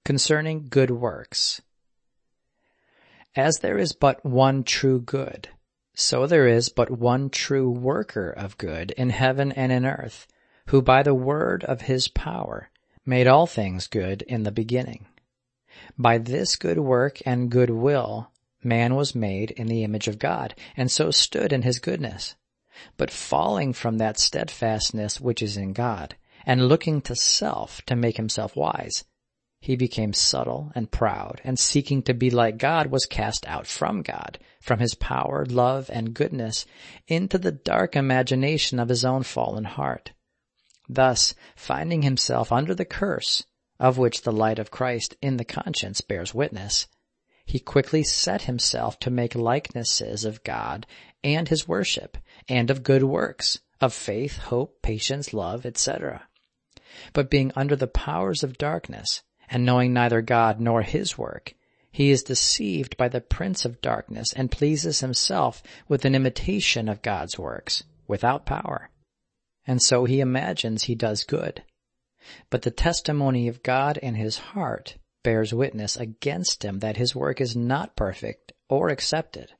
Concerning 0.04 0.68
good 0.68 0.90
works. 0.90 1.60
As 3.36 3.58
there 3.58 3.76
is 3.76 3.92
but 3.92 4.24
one 4.24 4.64
true 4.64 4.98
good, 4.98 5.50
so 5.94 6.26
there 6.26 6.48
is 6.48 6.70
but 6.70 6.90
one 6.90 7.28
true 7.28 7.70
worker 7.70 8.30
of 8.30 8.56
good 8.56 8.92
in 8.92 9.10
heaven 9.10 9.52
and 9.52 9.70
in 9.70 9.84
earth, 9.84 10.26
who 10.68 10.80
by 10.80 11.02
the 11.02 11.14
word 11.14 11.62
of 11.64 11.82
his 11.82 12.08
power 12.08 12.70
made 13.04 13.26
all 13.26 13.46
things 13.46 13.88
good 13.88 14.22
in 14.22 14.44
the 14.44 14.50
beginning. 14.50 15.06
By 15.98 16.16
this 16.16 16.56
good 16.56 16.78
work 16.78 17.20
and 17.26 17.50
good 17.50 17.68
will 17.68 18.30
man 18.64 18.94
was 18.94 19.14
made 19.14 19.50
in 19.50 19.66
the 19.66 19.84
image 19.84 20.08
of 20.08 20.18
God, 20.18 20.54
and 20.74 20.90
so 20.90 21.10
stood 21.10 21.52
in 21.52 21.60
his 21.60 21.78
goodness. 21.78 22.36
But 22.96 23.10
falling 23.10 23.74
from 23.74 23.98
that 23.98 24.18
steadfastness 24.18 25.20
which 25.20 25.42
is 25.42 25.58
in 25.58 25.74
God, 25.74 26.16
and 26.46 26.68
looking 26.68 27.02
to 27.02 27.14
self 27.14 27.82
to 27.82 27.96
make 27.96 28.16
himself 28.16 28.56
wise, 28.56 29.04
he 29.66 29.74
became 29.74 30.12
subtle 30.12 30.70
and 30.76 30.92
proud, 30.92 31.40
and 31.42 31.58
seeking 31.58 32.00
to 32.00 32.14
be 32.14 32.30
like 32.30 32.56
God 32.56 32.86
was 32.86 33.04
cast 33.04 33.44
out 33.48 33.66
from 33.66 34.00
God, 34.00 34.38
from 34.60 34.78
his 34.78 34.94
power, 34.94 35.44
love, 35.44 35.90
and 35.92 36.14
goodness, 36.14 36.66
into 37.08 37.36
the 37.36 37.50
dark 37.50 37.96
imagination 37.96 38.78
of 38.78 38.88
his 38.88 39.04
own 39.04 39.24
fallen 39.24 39.64
heart. 39.64 40.12
Thus, 40.88 41.34
finding 41.56 42.02
himself 42.02 42.52
under 42.52 42.76
the 42.76 42.84
curse, 42.84 43.42
of 43.80 43.98
which 43.98 44.22
the 44.22 44.30
light 44.30 44.60
of 44.60 44.70
Christ 44.70 45.16
in 45.20 45.36
the 45.36 45.44
conscience 45.44 46.00
bears 46.00 46.32
witness, 46.32 46.86
he 47.44 47.58
quickly 47.58 48.04
set 48.04 48.42
himself 48.42 49.00
to 49.00 49.10
make 49.10 49.34
likenesses 49.34 50.24
of 50.24 50.44
God 50.44 50.86
and 51.24 51.48
his 51.48 51.66
worship, 51.66 52.16
and 52.48 52.70
of 52.70 52.84
good 52.84 53.02
works, 53.02 53.58
of 53.80 53.92
faith, 53.92 54.36
hope, 54.38 54.80
patience, 54.80 55.32
love, 55.32 55.66
etc. 55.66 56.28
But 57.12 57.30
being 57.30 57.50
under 57.56 57.74
the 57.74 57.88
powers 57.88 58.44
of 58.44 58.58
darkness, 58.58 59.24
and 59.48 59.64
knowing 59.64 59.92
neither 59.92 60.22
God 60.22 60.60
nor 60.60 60.82
his 60.82 61.16
work, 61.16 61.54
he 61.90 62.10
is 62.10 62.22
deceived 62.22 62.96
by 62.96 63.08
the 63.08 63.20
prince 63.20 63.64
of 63.64 63.80
darkness 63.80 64.32
and 64.34 64.50
pleases 64.50 65.00
himself 65.00 65.62
with 65.88 66.04
an 66.04 66.14
imitation 66.14 66.88
of 66.88 67.02
God's 67.02 67.38
works, 67.38 67.84
without 68.06 68.44
power. 68.44 68.90
And 69.66 69.80
so 69.80 70.04
he 70.04 70.20
imagines 70.20 70.84
he 70.84 70.94
does 70.94 71.24
good. 71.24 71.62
But 72.50 72.62
the 72.62 72.70
testimony 72.70 73.48
of 73.48 73.62
God 73.62 73.96
in 73.98 74.14
his 74.14 74.38
heart 74.38 74.96
bears 75.22 75.54
witness 75.54 75.96
against 75.96 76.64
him 76.64 76.80
that 76.80 76.96
his 76.96 77.14
work 77.14 77.40
is 77.40 77.56
not 77.56 77.96
perfect 77.96 78.52
or 78.68 78.90
accepted. 78.90 79.52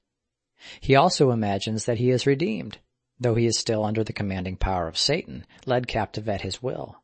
He 0.81 0.95
also 0.95 1.31
imagines 1.31 1.85
that 1.87 1.99
he 1.99 2.11
is 2.11 2.27
redeemed, 2.27 2.79
though 3.19 3.35
he 3.35 3.47
is 3.47 3.59
still 3.59 3.85
under 3.85 4.05
the 4.05 4.13
commanding 4.13 4.57
power 4.57 4.89
of 4.89 4.99
Satan, 4.99 5.47
led 5.65 5.89
captive 5.89 6.29
at 6.29 6.43
his 6.43 6.63
will. 6.63 7.03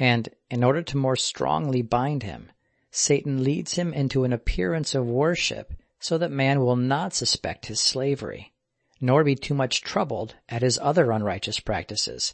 And 0.00 0.30
in 0.50 0.64
order 0.64 0.80
to 0.80 0.96
more 0.96 1.14
strongly 1.14 1.82
bind 1.82 2.22
him, 2.22 2.50
Satan 2.90 3.44
leads 3.44 3.74
him 3.74 3.92
into 3.92 4.24
an 4.24 4.32
appearance 4.32 4.94
of 4.94 5.06
worship 5.06 5.74
so 5.98 6.16
that 6.16 6.30
man 6.30 6.60
will 6.60 6.74
not 6.74 7.12
suspect 7.12 7.66
his 7.66 7.80
slavery, 7.80 8.54
nor 8.98 9.22
be 9.22 9.34
too 9.34 9.52
much 9.52 9.82
troubled 9.82 10.36
at 10.48 10.62
his 10.62 10.78
other 10.78 11.10
unrighteous 11.10 11.60
practices. 11.60 12.32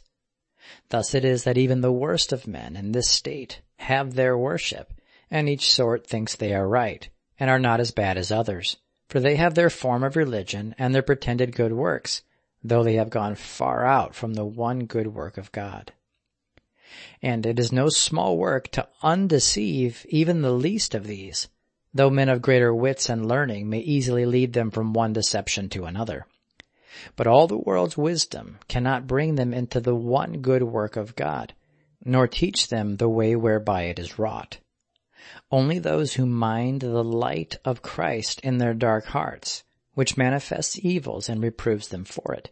Thus 0.87 1.13
it 1.13 1.25
is 1.25 1.43
that 1.43 1.57
even 1.57 1.81
the 1.81 1.91
worst 1.91 2.31
of 2.31 2.47
men 2.47 2.77
in 2.77 2.93
this 2.93 3.09
state 3.09 3.59
have 3.79 4.13
their 4.13 4.37
worship, 4.37 4.93
and 5.29 5.49
each 5.49 5.69
sort 5.69 6.07
thinks 6.07 6.35
they 6.37 6.53
are 6.53 6.69
right, 6.69 7.09
and 7.37 7.49
are 7.49 7.59
not 7.59 7.81
as 7.81 7.91
bad 7.91 8.17
as 8.17 8.31
others, 8.31 8.77
for 9.09 9.19
they 9.19 9.35
have 9.35 9.55
their 9.55 9.69
form 9.69 10.05
of 10.05 10.15
religion 10.15 10.73
and 10.77 10.95
their 10.95 11.01
pretended 11.01 11.53
good 11.53 11.73
works, 11.73 12.21
though 12.63 12.85
they 12.85 12.95
have 12.95 13.09
gone 13.09 13.35
far 13.35 13.85
out 13.85 14.15
from 14.15 14.35
the 14.35 14.45
one 14.45 14.85
good 14.85 15.07
work 15.07 15.37
of 15.37 15.51
God. 15.51 15.91
And 17.21 17.45
it 17.45 17.59
is 17.59 17.71
no 17.71 17.89
small 17.89 18.37
work 18.37 18.69
to 18.71 18.87
undeceive 19.01 20.05
even 20.09 20.41
the 20.41 20.51
least 20.53 20.95
of 20.95 21.05
these, 21.05 21.49
though 21.93 22.09
men 22.09 22.29
of 22.29 22.41
greater 22.41 22.73
wits 22.73 23.09
and 23.09 23.27
learning 23.27 23.69
may 23.69 23.79
easily 23.79 24.25
lead 24.25 24.53
them 24.53 24.71
from 24.71 24.93
one 24.93 25.13
deception 25.13 25.69
to 25.69 25.85
another. 25.85 26.25
But 27.15 27.27
all 27.27 27.47
the 27.47 27.57
world's 27.57 27.97
wisdom 27.97 28.59
cannot 28.67 29.07
bring 29.07 29.35
them 29.35 29.53
into 29.53 29.79
the 29.79 29.95
one 29.95 30.41
good 30.41 30.63
work 30.63 30.95
of 30.95 31.15
God, 31.15 31.53
nor 32.03 32.27
teach 32.27 32.69
them 32.69 32.97
the 32.97 33.09
way 33.09 33.35
whereby 33.35 33.83
it 33.83 33.99
is 33.99 34.17
wrought. 34.17 34.59
Only 35.51 35.79
those 35.79 36.13
who 36.13 36.25
mind 36.25 36.81
the 36.81 37.03
light 37.03 37.57
of 37.65 37.81
Christ 37.81 38.39
in 38.41 38.59
their 38.59 38.73
dark 38.73 39.05
hearts, 39.07 39.63
which 39.93 40.17
manifests 40.17 40.79
evils 40.81 41.27
and 41.27 41.41
reproves 41.43 41.89
them 41.89 42.05
for 42.05 42.33
it, 42.33 42.49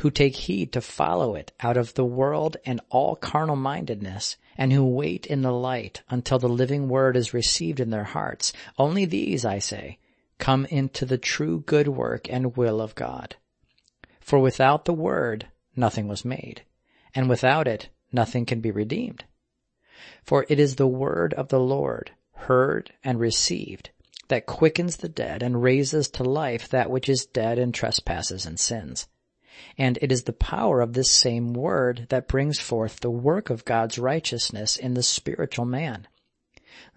who 0.00 0.10
take 0.10 0.34
heed 0.34 0.72
to 0.72 0.80
follow 0.80 1.34
it 1.34 1.52
out 1.60 1.76
of 1.76 1.92
the 1.92 2.04
world 2.04 2.56
and 2.64 2.80
all 2.88 3.14
carnal 3.14 3.54
mindedness, 3.54 4.38
and 4.56 4.72
who 4.72 4.82
wait 4.84 5.26
in 5.26 5.42
the 5.42 5.52
light 5.52 6.02
until 6.08 6.38
the 6.38 6.48
living 6.48 6.88
word 6.88 7.16
is 7.16 7.34
received 7.34 7.78
in 7.78 7.90
their 7.90 8.04
hearts, 8.04 8.50
only 8.78 9.04
these, 9.04 9.44
I 9.44 9.58
say, 9.58 9.98
come 10.38 10.64
into 10.66 11.04
the 11.04 11.18
true 11.18 11.60
good 11.66 11.86
work 11.86 12.30
and 12.30 12.56
will 12.56 12.80
of 12.80 12.94
God. 12.94 13.36
For 14.20 14.38
without 14.38 14.86
the 14.86 14.94
word, 14.94 15.48
nothing 15.76 16.08
was 16.08 16.24
made, 16.24 16.62
and 17.14 17.28
without 17.28 17.68
it, 17.68 17.90
nothing 18.10 18.46
can 18.46 18.60
be 18.60 18.70
redeemed. 18.70 19.24
For 20.22 20.46
it 20.48 20.58
is 20.58 20.76
the 20.76 20.86
word 20.86 21.34
of 21.34 21.48
the 21.48 21.60
Lord, 21.60 22.12
heard 22.32 22.90
and 23.04 23.20
received, 23.20 23.90
that 24.28 24.46
quickens 24.46 24.96
the 24.96 25.10
dead 25.10 25.42
and 25.42 25.62
raises 25.62 26.08
to 26.08 26.24
life 26.24 26.70
that 26.70 26.90
which 26.90 27.06
is 27.06 27.26
dead 27.26 27.58
in 27.58 27.72
trespasses 27.72 28.46
and 28.46 28.58
sins. 28.58 29.06
And 29.76 29.98
it 30.00 30.10
is 30.10 30.22
the 30.24 30.32
power 30.32 30.80
of 30.80 30.92
this 30.92 31.10
same 31.10 31.52
word 31.52 32.06
that 32.08 32.28
brings 32.28 32.58
forth 32.58 33.00
the 33.00 33.10
work 33.10 33.50
of 33.50 33.64
God's 33.64 33.98
righteousness 33.98 34.76
in 34.76 34.94
the 34.94 35.02
spiritual 35.02 35.64
man. 35.64 36.06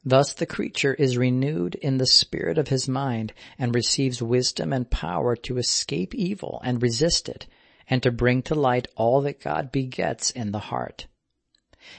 Thus 0.05 0.33
the 0.33 0.45
creature 0.45 0.93
is 0.93 1.17
renewed 1.17 1.75
in 1.75 1.97
the 1.97 2.05
spirit 2.05 2.57
of 2.57 2.67
his 2.67 2.87
mind 2.87 3.33
and 3.57 3.73
receives 3.73 4.21
wisdom 4.21 4.71
and 4.71 4.89
power 4.89 5.35
to 5.37 5.57
escape 5.57 6.13
evil 6.13 6.61
and 6.63 6.81
resist 6.81 7.29
it 7.29 7.47
and 7.89 8.03
to 8.03 8.11
bring 8.11 8.41
to 8.43 8.55
light 8.55 8.87
all 8.95 9.21
that 9.21 9.41
God 9.41 9.71
begets 9.71 10.31
in 10.31 10.51
the 10.51 10.59
heart. 10.59 11.07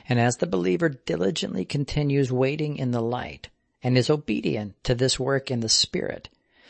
And 0.09 0.19
as 0.19 0.37
the 0.37 0.47
believer 0.47 0.89
diligently 0.89 1.65
continues 1.65 2.33
waiting 2.33 2.77
in 2.77 2.91
the 2.91 3.03
light 3.03 3.49
and 3.83 3.99
is 3.99 4.09
obedient 4.09 4.83
to 4.85 4.95
this 4.95 5.19
work 5.21 5.51
in 5.51 5.61
the 5.61 5.69
spirit, 5.69 6.29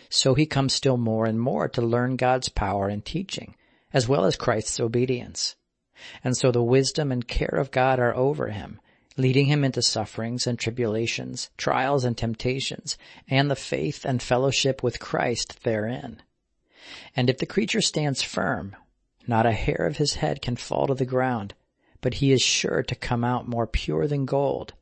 so 0.08 0.34
he 0.34 0.46
comes 0.46 0.72
still 0.72 0.96
more 0.96 1.26
and 1.26 1.40
more 1.40 1.68
to 1.68 1.82
learn 1.82 2.16
God's 2.16 2.48
power 2.48 2.88
and 2.88 3.04
teaching 3.04 3.54
as 3.94 4.06
well 4.06 4.26
as 4.26 4.36
Christ's 4.36 4.80
obedience. 4.80 5.56
And 6.22 6.36
so 6.36 6.50
the 6.50 6.62
wisdom 6.62 7.10
and 7.12 7.26
care 7.26 7.56
of 7.56 7.70
God 7.70 7.98
are 8.00 8.14
over 8.14 8.48
him, 8.48 8.80
leading 9.16 9.46
him 9.46 9.64
into 9.64 9.80
sufferings 9.80 10.46
and 10.46 10.58
tribulations, 10.58 11.48
trials 11.56 12.04
and 12.04 12.18
temptations, 12.18 12.98
and 13.28 13.50
the 13.50 13.56
faith 13.56 14.04
and 14.04 14.20
fellowship 14.20 14.82
with 14.82 14.98
Christ 14.98 15.62
therein. 15.62 16.20
And 17.16 17.30
if 17.30 17.38
the 17.38 17.46
creature 17.46 17.80
stands 17.80 18.22
firm, 18.22 18.76
not 19.26 19.46
a 19.46 19.52
hair 19.52 19.86
of 19.86 19.96
his 19.96 20.14
head 20.14 20.42
can 20.42 20.56
fall 20.56 20.88
to 20.88 20.94
the 20.94 21.06
ground, 21.06 21.54
but 22.00 22.14
he 22.14 22.32
is 22.32 22.42
sure 22.42 22.82
to 22.82 22.94
come 22.94 23.24
out 23.24 23.48
more 23.48 23.66
pure 23.66 24.06
than 24.06 24.26
gold. 24.26 24.74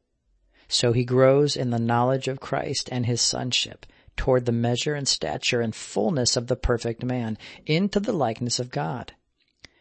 So 0.66 0.92
he 0.92 1.04
grows 1.04 1.54
in 1.54 1.70
the 1.70 1.78
knowledge 1.78 2.26
of 2.26 2.40
Christ 2.40 2.88
and 2.90 3.04
his 3.04 3.20
sonship, 3.20 3.84
toward 4.16 4.44
the 4.44 4.52
measure 4.52 4.94
and 4.94 5.08
stature 5.08 5.60
and 5.60 5.74
fullness 5.74 6.36
of 6.36 6.46
the 6.46 6.56
perfect 6.56 7.02
man, 7.02 7.38
into 7.66 8.00
the 8.00 8.12
likeness 8.12 8.58
of 8.58 8.70
God. 8.70 9.12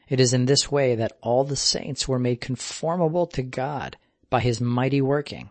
It 0.07 0.19
is 0.19 0.33
in 0.33 0.45
this 0.45 0.71
way 0.71 0.95
that 0.95 1.17
all 1.21 1.43
the 1.43 1.55
saints 1.55 2.07
were 2.07 2.19
made 2.19 2.41
conformable 2.41 3.27
to 3.27 3.43
God 3.43 3.97
by 4.29 4.41
his 4.41 4.59
mighty 4.59 5.01
working, 5.01 5.49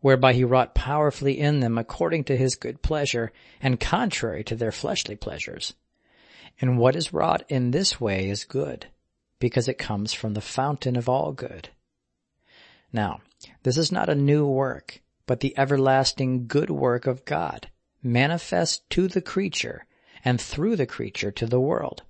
whereby 0.00 0.32
he 0.32 0.44
wrought 0.44 0.74
powerfully 0.74 1.38
in 1.38 1.60
them 1.60 1.76
according 1.76 2.24
to 2.24 2.36
his 2.36 2.54
good 2.54 2.82
pleasure 2.82 3.32
and 3.60 3.80
contrary 3.80 4.44
to 4.44 4.56
their 4.56 4.72
fleshly 4.72 5.16
pleasures. 5.16 5.74
And 6.60 6.78
what 6.78 6.96
is 6.96 7.12
wrought 7.12 7.44
in 7.48 7.70
this 7.70 8.00
way 8.00 8.28
is 8.28 8.44
good, 8.44 8.86
because 9.38 9.68
it 9.68 9.78
comes 9.78 10.12
from 10.12 10.34
the 10.34 10.40
fountain 10.40 10.96
of 10.96 11.08
all 11.08 11.32
good. 11.32 11.68
Now, 12.92 13.20
this 13.62 13.76
is 13.76 13.92
not 13.92 14.08
a 14.08 14.14
new 14.14 14.46
work, 14.46 15.02
but 15.26 15.40
the 15.40 15.56
everlasting 15.58 16.46
good 16.46 16.70
work 16.70 17.06
of 17.06 17.24
God, 17.24 17.68
manifest 18.02 18.88
to 18.90 19.08
the 19.08 19.22
creature 19.22 19.86
and 20.24 20.40
through 20.40 20.76
the 20.76 20.86
creature 20.86 21.30
to 21.30 21.46
the 21.46 21.60
world. 21.60 22.02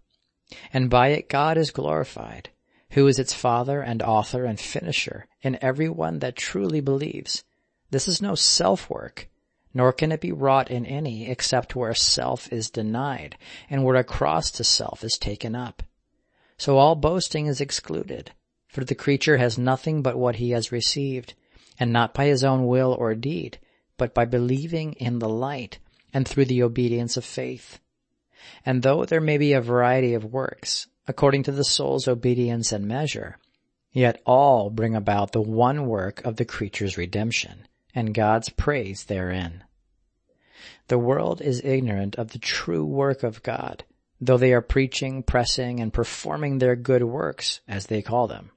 And 0.72 0.88
by 0.88 1.08
it 1.08 1.28
God 1.28 1.58
is 1.58 1.70
glorified, 1.70 2.50
who 2.90 3.06
is 3.06 3.18
its 3.18 3.34
father 3.34 3.80
and 3.80 4.02
author 4.02 4.44
and 4.44 4.58
finisher 4.58 5.26
in 5.42 5.58
every 5.60 5.88
one 5.88 6.20
that 6.20 6.36
truly 6.36 6.80
believes. 6.80 7.44
This 7.90 8.08
is 8.08 8.22
no 8.22 8.34
self-work, 8.34 9.28
nor 9.74 9.92
can 9.92 10.12
it 10.12 10.20
be 10.20 10.32
wrought 10.32 10.70
in 10.70 10.86
any 10.86 11.28
except 11.28 11.76
where 11.76 11.94
self 11.94 12.52
is 12.52 12.70
denied 12.70 13.36
and 13.68 13.84
where 13.84 13.96
a 13.96 14.04
cross 14.04 14.50
to 14.52 14.64
self 14.64 15.04
is 15.04 15.18
taken 15.18 15.54
up. 15.54 15.82
So 16.56 16.78
all 16.78 16.94
boasting 16.94 17.46
is 17.46 17.60
excluded, 17.60 18.32
for 18.66 18.84
the 18.84 18.94
creature 18.94 19.36
has 19.36 19.58
nothing 19.58 20.02
but 20.02 20.18
what 20.18 20.36
he 20.36 20.50
has 20.50 20.72
received, 20.72 21.34
and 21.78 21.92
not 21.92 22.14
by 22.14 22.26
his 22.26 22.42
own 22.42 22.66
will 22.66 22.92
or 22.98 23.14
deed, 23.14 23.58
but 23.98 24.14
by 24.14 24.24
believing 24.24 24.94
in 24.94 25.18
the 25.18 25.28
light 25.28 25.78
and 26.14 26.26
through 26.26 26.46
the 26.46 26.62
obedience 26.62 27.18
of 27.18 27.24
faith. 27.24 27.78
And 28.64 28.82
though 28.82 29.04
there 29.04 29.20
may 29.20 29.36
be 29.36 29.52
a 29.52 29.60
variety 29.60 30.14
of 30.14 30.24
works, 30.24 30.86
according 31.06 31.42
to 31.42 31.52
the 31.52 31.64
soul's 31.64 32.08
obedience 32.08 32.72
and 32.72 32.86
measure, 32.86 33.36
yet 33.92 34.22
all 34.24 34.70
bring 34.70 34.94
about 34.94 35.32
the 35.32 35.42
one 35.42 35.86
work 35.86 36.24
of 36.24 36.36
the 36.36 36.44
creature's 36.44 36.96
redemption, 36.96 37.66
and 37.94 38.14
God's 38.14 38.48
praise 38.48 39.04
therein. 39.04 39.64
The 40.88 40.98
world 40.98 41.42
is 41.42 41.60
ignorant 41.62 42.16
of 42.16 42.30
the 42.30 42.38
true 42.38 42.84
work 42.84 43.22
of 43.22 43.42
God, 43.42 43.84
though 44.20 44.38
they 44.38 44.52
are 44.52 44.62
preaching, 44.62 45.22
pressing, 45.22 45.80
and 45.80 45.92
performing 45.92 46.58
their 46.58 46.76
good 46.76 47.02
works, 47.02 47.60
as 47.68 47.86
they 47.86 48.02
call 48.02 48.26
them. 48.26 48.50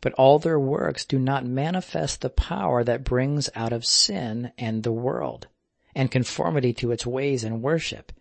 But 0.00 0.12
all 0.12 0.38
their 0.38 0.58
works 0.58 1.04
do 1.04 1.18
not 1.18 1.44
manifest 1.44 2.20
the 2.20 2.30
power 2.30 2.84
that 2.84 3.04
brings 3.04 3.50
out 3.54 3.72
of 3.72 3.84
sin 3.84 4.52
and 4.56 4.82
the 4.82 4.92
world, 4.92 5.48
and 5.94 6.10
conformity 6.10 6.72
to 6.74 6.92
its 6.92 7.04
ways 7.06 7.42
and 7.42 7.62
worship, 7.62 8.12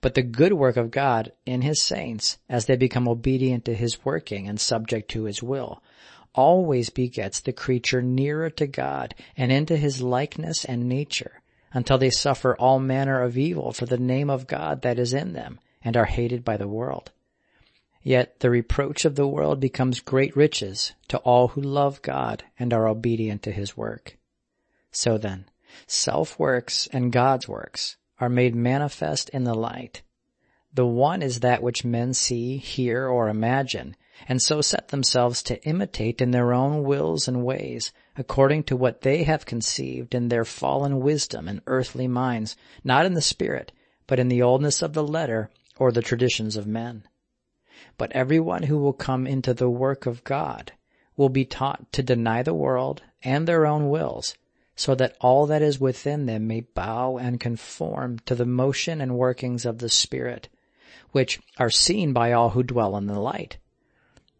but 0.00 0.14
the 0.14 0.22
good 0.22 0.52
work 0.52 0.76
of 0.76 0.90
God 0.90 1.32
in 1.44 1.62
His 1.62 1.82
saints, 1.82 2.38
as 2.48 2.66
they 2.66 2.76
become 2.76 3.08
obedient 3.08 3.64
to 3.66 3.74
His 3.74 4.04
working 4.04 4.48
and 4.48 4.60
subject 4.60 5.10
to 5.10 5.24
His 5.24 5.42
will, 5.42 5.82
always 6.34 6.88
begets 6.88 7.40
the 7.40 7.52
creature 7.52 8.00
nearer 8.00 8.48
to 8.50 8.66
God 8.66 9.14
and 9.36 9.52
into 9.52 9.76
His 9.76 10.00
likeness 10.00 10.64
and 10.64 10.88
nature, 10.88 11.42
until 11.72 11.98
they 11.98 12.10
suffer 12.10 12.56
all 12.56 12.78
manner 12.78 13.22
of 13.22 13.36
evil 13.36 13.72
for 13.72 13.86
the 13.86 13.98
name 13.98 14.30
of 14.30 14.46
God 14.46 14.82
that 14.82 14.98
is 14.98 15.12
in 15.12 15.32
them, 15.32 15.58
and 15.82 15.96
are 15.96 16.06
hated 16.06 16.44
by 16.44 16.56
the 16.56 16.68
world. 16.68 17.10
Yet 18.02 18.40
the 18.40 18.50
reproach 18.50 19.04
of 19.04 19.14
the 19.14 19.28
world 19.28 19.60
becomes 19.60 20.00
great 20.00 20.36
riches 20.36 20.92
to 21.08 21.18
all 21.18 21.48
who 21.48 21.60
love 21.60 22.02
God 22.02 22.42
and 22.58 22.72
are 22.72 22.88
obedient 22.88 23.42
to 23.44 23.52
his 23.52 23.76
work. 23.76 24.18
So 24.90 25.18
then, 25.18 25.46
self-works 25.86 26.88
and 26.92 27.12
God's 27.12 27.48
works 27.48 27.96
are 28.18 28.28
made 28.28 28.56
manifest 28.56 29.28
in 29.30 29.44
the 29.44 29.54
light. 29.54 30.02
The 30.74 30.86
one 30.86 31.22
is 31.22 31.40
that 31.40 31.62
which 31.62 31.84
men 31.84 32.12
see, 32.12 32.56
hear, 32.56 33.06
or 33.06 33.28
imagine, 33.28 33.94
and 34.28 34.42
so 34.42 34.60
set 34.60 34.88
themselves 34.88 35.42
to 35.44 35.62
imitate 35.64 36.20
in 36.20 36.30
their 36.30 36.52
own 36.52 36.82
wills 36.82 37.28
and 37.28 37.44
ways, 37.44 37.92
according 38.16 38.64
to 38.64 38.76
what 38.76 39.02
they 39.02 39.24
have 39.24 39.46
conceived 39.46 40.14
in 40.14 40.28
their 40.28 40.44
fallen 40.44 41.00
wisdom 41.00 41.46
and 41.46 41.60
earthly 41.66 42.08
minds, 42.08 42.56
not 42.82 43.06
in 43.06 43.14
the 43.14 43.22
spirit, 43.22 43.70
but 44.06 44.18
in 44.18 44.28
the 44.28 44.42
oldness 44.42 44.82
of 44.82 44.92
the 44.92 45.06
letter 45.06 45.50
or 45.78 45.92
the 45.92 46.02
traditions 46.02 46.56
of 46.56 46.66
men. 46.66 47.04
But 48.02 48.10
everyone 48.16 48.64
who 48.64 48.78
will 48.78 48.94
come 48.94 49.28
into 49.28 49.54
the 49.54 49.70
work 49.70 50.06
of 50.06 50.24
God 50.24 50.72
will 51.16 51.28
be 51.28 51.44
taught 51.44 51.92
to 51.92 52.02
deny 52.02 52.42
the 52.42 52.52
world 52.52 53.00
and 53.22 53.46
their 53.46 53.64
own 53.64 53.90
wills, 53.90 54.34
so 54.74 54.96
that 54.96 55.16
all 55.20 55.46
that 55.46 55.62
is 55.62 55.78
within 55.78 56.26
them 56.26 56.48
may 56.48 56.62
bow 56.62 57.16
and 57.16 57.38
conform 57.38 58.18
to 58.26 58.34
the 58.34 58.44
motion 58.44 59.00
and 59.00 59.16
workings 59.16 59.64
of 59.64 59.78
the 59.78 59.88
Spirit, 59.88 60.48
which 61.12 61.40
are 61.58 61.70
seen 61.70 62.12
by 62.12 62.32
all 62.32 62.50
who 62.50 62.64
dwell 62.64 62.96
in 62.96 63.06
the 63.06 63.20
light. 63.20 63.58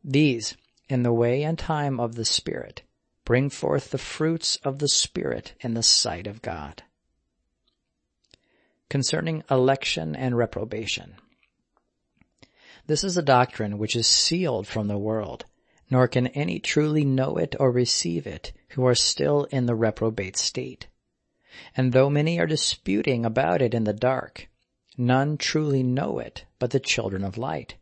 These, 0.03 0.57
in 0.89 1.05
the 1.05 1.13
way 1.13 1.45
and 1.45 1.57
time 1.57 2.01
of 2.01 2.17
the 2.17 2.25
Spirit, 2.25 2.83
bring 3.25 3.49
forth 3.49 3.93
the 3.93 3.97
fruits 3.97 4.57
of 4.65 4.81
the 4.81 4.89
Spirit 4.89 5.55
in 5.61 5.75
the 5.75 5.85
sight 5.85 6.27
of 6.27 6.43
God. 6.43 6.83
Concerning 8.89 9.45
election 9.49 10.17
and 10.17 10.37
reprobation. 10.37 11.15
This 12.89 13.05
is 13.05 13.17
a 13.17 13.23
doctrine 13.23 13.79
which 13.79 13.95
is 13.95 14.09
sealed 14.09 14.67
from 14.67 14.89
the 14.89 14.99
world, 14.99 15.45
nor 15.89 16.09
can 16.09 16.27
any 16.29 16.59
truly 16.59 17.05
know 17.05 17.37
it 17.37 17.55
or 17.61 17.71
receive 17.71 18.27
it 18.27 18.53
who 18.71 18.85
are 18.85 18.95
still 18.95 19.45
in 19.45 19.67
the 19.67 19.75
reprobate 19.77 20.37
state. 20.37 20.89
And 21.77 21.93
though 21.93 22.11
many 22.11 22.41
are 22.41 22.47
disputing 22.47 23.25
about 23.25 23.63
it 23.63 23.73
in 23.73 23.85
the 23.85 23.93
dark, 23.93 24.49
none 24.99 25.39
truly 25.39 25.85
know 25.85 26.19
it 26.19 26.45
but 26.59 26.73
the 26.73 26.81
children 26.81 27.23
of 27.23 27.39
light. 27.39 27.77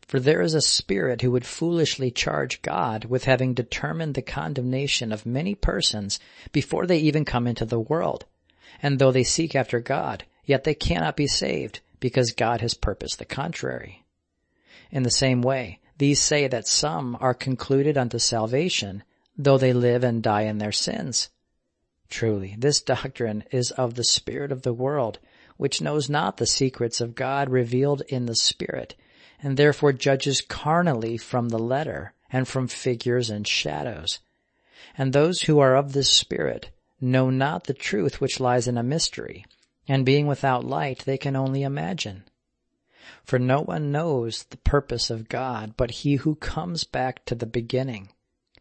For 0.00 0.18
there 0.18 0.40
is 0.40 0.54
a 0.54 0.62
spirit 0.62 1.20
who 1.20 1.30
would 1.32 1.44
foolishly 1.44 2.10
charge 2.10 2.62
God 2.62 3.04
with 3.04 3.24
having 3.24 3.52
determined 3.52 4.14
the 4.14 4.22
condemnation 4.22 5.12
of 5.12 5.26
many 5.26 5.54
persons 5.54 6.18
before 6.52 6.86
they 6.86 6.98
even 6.98 7.26
come 7.26 7.46
into 7.46 7.66
the 7.66 7.78
world. 7.78 8.24
And 8.82 8.98
though 8.98 9.12
they 9.12 9.24
seek 9.24 9.54
after 9.54 9.78
God, 9.78 10.24
yet 10.46 10.64
they 10.64 10.74
cannot 10.74 11.16
be 11.16 11.26
saved 11.26 11.80
because 12.00 12.32
God 12.32 12.62
has 12.62 12.72
purposed 12.72 13.18
the 13.18 13.26
contrary. 13.26 14.02
In 14.96 15.02
the 15.02 15.10
same 15.10 15.42
way, 15.42 15.80
these 15.98 16.22
say 16.22 16.48
that 16.48 16.66
some 16.66 17.18
are 17.20 17.34
concluded 17.34 17.98
unto 17.98 18.18
salvation, 18.18 19.04
though 19.36 19.58
they 19.58 19.74
live 19.74 20.02
and 20.02 20.22
die 20.22 20.44
in 20.44 20.56
their 20.56 20.72
sins. 20.72 21.28
Truly, 22.08 22.56
this 22.56 22.80
doctrine 22.80 23.44
is 23.50 23.70
of 23.72 23.92
the 23.92 24.04
spirit 24.04 24.50
of 24.50 24.62
the 24.62 24.72
world, 24.72 25.18
which 25.58 25.82
knows 25.82 26.08
not 26.08 26.38
the 26.38 26.46
secrets 26.46 26.98
of 27.02 27.14
God 27.14 27.50
revealed 27.50 28.04
in 28.08 28.24
the 28.24 28.34
Spirit, 28.34 28.94
and 29.42 29.58
therefore 29.58 29.92
judges 29.92 30.40
carnally 30.40 31.18
from 31.18 31.50
the 31.50 31.58
letter, 31.58 32.14
and 32.32 32.48
from 32.48 32.66
figures 32.66 33.28
and 33.28 33.46
shadows. 33.46 34.20
And 34.96 35.12
those 35.12 35.42
who 35.42 35.58
are 35.58 35.76
of 35.76 35.92
this 35.92 36.08
Spirit 36.08 36.70
know 37.02 37.28
not 37.28 37.64
the 37.64 37.74
truth 37.74 38.22
which 38.22 38.40
lies 38.40 38.66
in 38.66 38.78
a 38.78 38.82
mystery, 38.82 39.44
and 39.86 40.06
being 40.06 40.26
without 40.26 40.64
light 40.64 41.00
they 41.04 41.18
can 41.18 41.36
only 41.36 41.64
imagine. 41.64 42.24
For 43.22 43.38
no 43.38 43.60
one 43.60 43.92
knows 43.92 44.44
the 44.44 44.56
purpose 44.56 45.10
of 45.10 45.28
God 45.28 45.74
but 45.76 45.90
he 45.90 46.16
who 46.16 46.34
comes 46.34 46.84
back 46.84 47.24
to 47.26 47.34
the 47.34 47.46
beginning. 47.46 48.10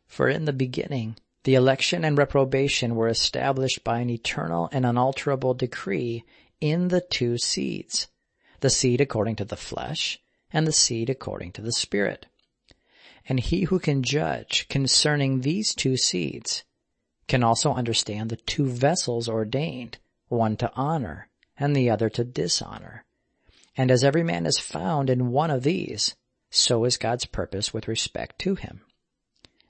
For 0.08 0.30
in 0.30 0.46
the 0.46 0.54
beginning 0.54 1.18
The 1.44 1.56
election 1.56 2.04
and 2.04 2.18
reprobation 2.18 2.96
were 2.96 3.08
established 3.08 3.84
by 3.84 4.00
an 4.00 4.10
eternal 4.10 4.70
and 4.72 4.86
unalterable 4.86 5.54
decree 5.54 6.24
in 6.60 6.90
the 6.90 7.02
two 7.02 7.38
seeds, 7.38 8.08
the 8.60 8.70
seed 8.70 9.02
according 9.02 9.36
to 9.38 9.46
the 9.46 9.56
flesh 9.56 10.20
and 10.52 10.66
the 10.66 10.72
seed 10.72 11.10
according 11.10 11.52
to 11.54 11.62
the 11.62 11.72
spirit. 11.72 12.26
And 13.28 13.40
he 13.40 13.64
who 13.64 13.80
can 13.80 14.04
judge 14.04 14.68
concerning 14.70 15.42
these 15.42 15.74
two 15.74 15.98
seeds 15.98 16.64
can 17.28 17.44
also 17.44 17.74
understand 17.74 18.30
the 18.30 18.36
two 18.36 18.68
vessels 18.68 19.28
ordained, 19.28 19.98
one 20.28 20.58
to 20.58 20.72
honor 20.76 21.30
and 21.58 21.76
the 21.76 21.90
other 21.90 22.10
to 22.10 22.24
dishonor. 22.24 23.05
And 23.78 23.92
as 23.92 24.04
every 24.04 24.24
man 24.24 24.46
is 24.46 24.58
found 24.58 25.10
in 25.10 25.32
one 25.32 25.52
of 25.52 25.64
these, 25.64 26.16
so 26.50 26.86
is 26.86 26.98
God's 26.98 27.26
purpose 27.26 27.74
with 27.74 27.88
respect 27.88 28.40
to 28.40 28.56
him. 28.56 28.82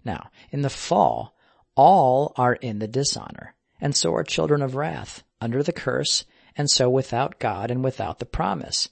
Now, 0.04 0.30
in 0.52 0.62
the 0.62 0.70
fall, 0.70 1.36
all 1.76 2.34
are 2.38 2.54
in 2.54 2.80
the 2.80 2.88
dishonor, 2.88 3.56
and 3.82 3.96
so 3.96 4.14
are 4.14 4.24
children 4.24 4.62
of 4.62 4.76
wrath, 4.76 5.24
under 5.42 5.64
the 5.64 5.74
curse, 5.74 6.26
and 6.56 6.70
so 6.70 6.90
without 6.90 7.40
God 7.40 7.72
and 7.72 7.84
without 7.84 8.20
the 8.20 8.26
promise. 8.26 8.90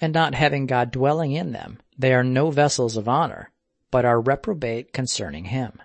And 0.00 0.12
not 0.12 0.34
having 0.34 0.66
God 0.66 0.90
dwelling 0.90 1.32
in 1.32 1.52
them, 1.52 1.78
they 1.98 2.12
are 2.12 2.24
no 2.24 2.50
vessels 2.50 2.96
of 2.96 3.08
honor, 3.08 3.50
but 3.90 4.04
are 4.04 4.20
reprobate 4.20 4.92
concerning 4.92 5.46
him. 5.46 5.80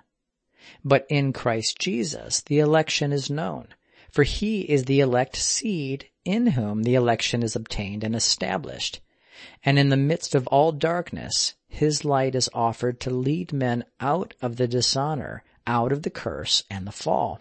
But 0.84 1.06
in 1.10 1.32
Christ 1.32 1.80
Jesus 1.80 2.42
the 2.42 2.60
election 2.60 3.12
is 3.14 3.30
known, 3.30 3.70
for 4.12 4.24
he 4.24 4.62
is 4.62 4.86
the 4.86 5.00
elect 5.00 5.36
seed 5.36 6.09
in 6.26 6.48
whom 6.48 6.84
the 6.84 6.96
election 6.96 7.42
is 7.42 7.56
obtained 7.56 8.04
and 8.04 8.16
established. 8.16 9.00
And 9.64 9.80
in 9.80 9.90
the 9.90 9.98
midst 9.98 10.36
of 10.36 10.48
all 10.48 10.72
darkness, 10.72 11.56
his 11.68 12.04
light 12.04 12.36
is 12.36 12.50
offered 12.54 13.00
to 13.02 13.10
lead 13.10 13.54
men 13.54 13.86
out 14.00 14.34
of 14.42 14.58
the 14.58 14.68
dishonor, 14.68 15.44
out 15.66 15.92
of 15.92 16.04
the 16.04 16.10
curse 16.10 16.64
and 16.70 16.86
the 16.86 16.92
fall. 16.92 17.40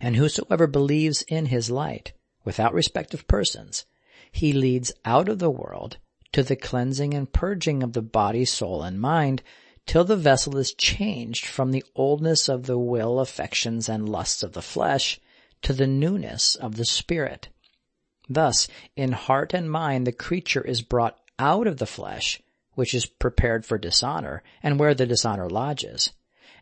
And 0.00 0.16
whosoever 0.16 0.66
believes 0.66 1.22
in 1.22 1.46
his 1.46 1.70
light, 1.70 2.12
without 2.44 2.74
respect 2.74 3.14
of 3.14 3.26
persons, 3.26 3.84
he 4.30 4.52
leads 4.52 4.92
out 5.04 5.28
of 5.28 5.38
the 5.38 5.50
world 5.50 5.98
to 6.32 6.42
the 6.42 6.56
cleansing 6.56 7.14
and 7.14 7.32
purging 7.32 7.82
of 7.82 7.92
the 7.92 8.02
body, 8.02 8.44
soul, 8.44 8.82
and 8.82 9.00
mind, 9.00 9.42
till 9.86 10.04
the 10.04 10.16
vessel 10.16 10.56
is 10.56 10.72
changed 10.74 11.46
from 11.46 11.70
the 11.70 11.84
oldness 11.94 12.48
of 12.48 12.66
the 12.66 12.78
will, 12.78 13.18
affections, 13.20 13.88
and 13.88 14.08
lusts 14.08 14.42
of 14.42 14.52
the 14.52 14.62
flesh 14.62 15.20
to 15.62 15.72
the 15.72 15.86
newness 15.86 16.54
of 16.54 16.76
the 16.76 16.84
spirit. 16.84 17.48
Thus, 18.28 18.68
in 18.94 19.12
heart 19.12 19.52
and 19.52 19.68
mind, 19.68 20.06
the 20.06 20.12
creature 20.12 20.60
is 20.62 20.80
brought 20.80 21.18
out 21.38 21.66
of 21.66 21.78
the 21.78 21.86
flesh, 21.86 22.40
which 22.74 22.94
is 22.94 23.04
prepared 23.04 23.66
for 23.66 23.78
dishonor, 23.78 24.44
and 24.62 24.78
where 24.78 24.94
the 24.94 25.06
dishonor 25.06 25.50
lodges, 25.50 26.12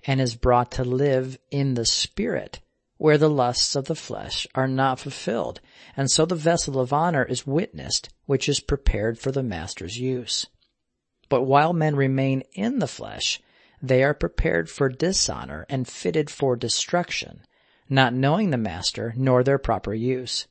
and 0.07 0.21
is 0.21 0.35
brought 0.35 0.71
to 0.73 0.85
live 0.85 1.39
in 1.51 1.75
the 1.75 1.85
spirit, 1.85 2.61
where 2.97 3.19
the 3.19 3.29
lusts 3.29 3.77
of 3.77 3.85
the 3.85 3.95
flesh 3.95 4.47
are 4.55 4.67
not 4.67 4.99
fulfilled, 4.99 5.61
and 5.97 6.11
so 6.11 6.25
the 6.25 6.35
vessel 6.35 6.81
of 6.81 6.95
honor 6.95 7.25
is 7.25 7.47
witnessed, 7.47 8.09
which 8.25 8.49
is 8.49 8.61
prepared 8.61 9.19
for 9.19 9.31
the 9.31 9.43
master's 9.43 9.99
use. 9.99 10.47
But 11.29 11.43
while 11.43 11.73
men 11.75 11.95
remain 11.95 12.43
in 12.53 12.79
the 12.79 12.89
flesh, 12.89 13.41
they 13.83 14.03
are 14.03 14.15
prepared 14.15 14.69
for 14.71 14.89
dishonor 14.89 15.67
and 15.69 15.87
fitted 15.87 16.31
for 16.31 16.57
destruction, 16.57 17.43
not 17.89 18.15
knowing 18.15 18.51
the 18.51 18.57
master 18.57 19.13
nor 19.17 19.45
their 19.45 19.59
proper 19.59 19.93
use. 19.95 20.47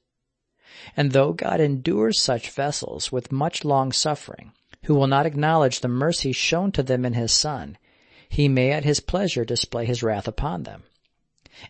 And 0.95 1.11
though 1.11 1.33
God 1.33 1.59
endures 1.59 2.19
such 2.19 2.51
vessels 2.51 3.11
with 3.11 3.31
much 3.31 3.65
long 3.65 3.91
suffering, 3.91 4.51
who 4.83 4.95
will 4.95 5.07
not 5.07 5.25
acknowledge 5.25 5.79
the 5.79 5.87
mercy 5.87 6.31
shown 6.31 6.71
to 6.73 6.83
them 6.83 7.05
in 7.05 7.13
his 7.13 7.31
Son, 7.31 7.77
he 8.29 8.47
may 8.47 8.71
at 8.71 8.83
his 8.83 8.99
pleasure 8.99 9.43
display 9.43 9.85
his 9.85 10.03
wrath 10.03 10.27
upon 10.27 10.63
them. 10.63 10.83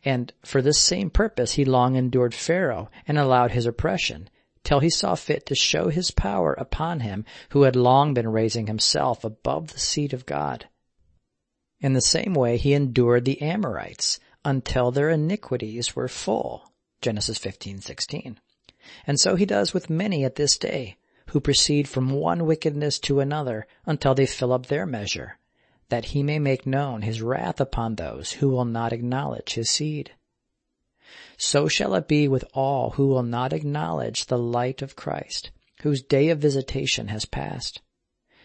And 0.04 0.34
for 0.44 0.62
this 0.62 0.80
same 0.80 1.10
purpose 1.10 1.54
he 1.54 1.66
long 1.66 1.96
endured 1.96 2.34
Pharaoh 2.34 2.90
and 3.08 3.18
allowed 3.18 3.52
his 3.52 3.66
oppression, 3.66 4.30
till 4.64 4.82
he 4.82 4.90
saw 4.90 5.16
fit 5.16 5.46
to 5.46 5.56
show 5.56 5.90
his 5.90 6.12
power 6.12 6.54
upon 6.54 7.00
him 7.00 7.26
who 7.52 7.64
had 7.64 7.76
long 7.76 8.14
been 8.14 8.28
raising 8.28 8.68
himself 8.68 9.24
above 9.24 9.72
the 9.72 9.80
seat 9.80 10.14
of 10.14 10.26
God. 10.26 10.68
In 11.80 11.94
the 11.94 12.02
same 12.02 12.34
way 12.34 12.58
he 12.58 12.74
endured 12.74 13.24
the 13.24 13.42
Amorites 13.42 14.20
until 14.44 14.92
their 14.92 15.10
iniquities 15.10 15.96
were 15.96 16.10
full. 16.10 16.72
Genesis 17.02 17.40
15:16. 17.40 18.38
And 19.06 19.20
so 19.20 19.36
he 19.36 19.46
does 19.46 19.74
with 19.74 19.90
many 19.90 20.24
at 20.24 20.36
this 20.36 20.58
day, 20.58 20.98
who 21.28 21.40
proceed 21.40 21.88
from 21.88 22.10
one 22.10 22.46
wickedness 22.46 23.00
to 23.00 23.20
another 23.20 23.68
until 23.86 24.16
they 24.16 24.26
fill 24.26 24.54
up 24.54 24.66
their 24.66 24.86
measure 24.86 25.38
that 25.90 26.06
he 26.06 26.24
may 26.24 26.40
make 26.40 26.66
known 26.66 27.02
his 27.02 27.22
wrath 27.22 27.60
upon 27.60 27.96
those 27.96 28.34
who 28.34 28.50
will 28.50 28.66
not 28.66 28.94
acknowledge 28.94 29.54
his 29.54 29.70
seed. 29.70 30.12
So 31.38 31.68
shall 31.68 31.96
it 31.96 32.08
be 32.08 32.28
with 32.28 32.46
all 32.54 32.92
who 32.92 33.08
will 33.08 33.24
not 33.24 33.54
acknowledge 33.54 34.26
the 34.26 34.38
light 34.38 34.82
of 34.82 34.96
Christ, 34.96 35.52
whose 35.82 36.04
day 36.04 36.30
of 36.30 36.40
visitation 36.40 37.08
has 37.08 37.26
passed. 37.26 37.82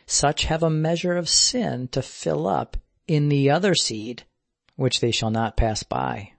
Such 0.06 0.44
have 0.44 0.62
a 0.62 0.70
measure 0.70 1.16
of 1.16 1.28
sin 1.28 1.88
to 1.88 2.02
fill 2.02 2.46
up 2.46 2.76
in 3.06 3.28
the 3.28 3.50
other 3.50 3.74
seed, 3.74 4.24
which 4.76 5.00
they 5.00 5.10
shall 5.10 5.30
not 5.30 5.56
pass 5.56 5.82
by. 5.82 6.32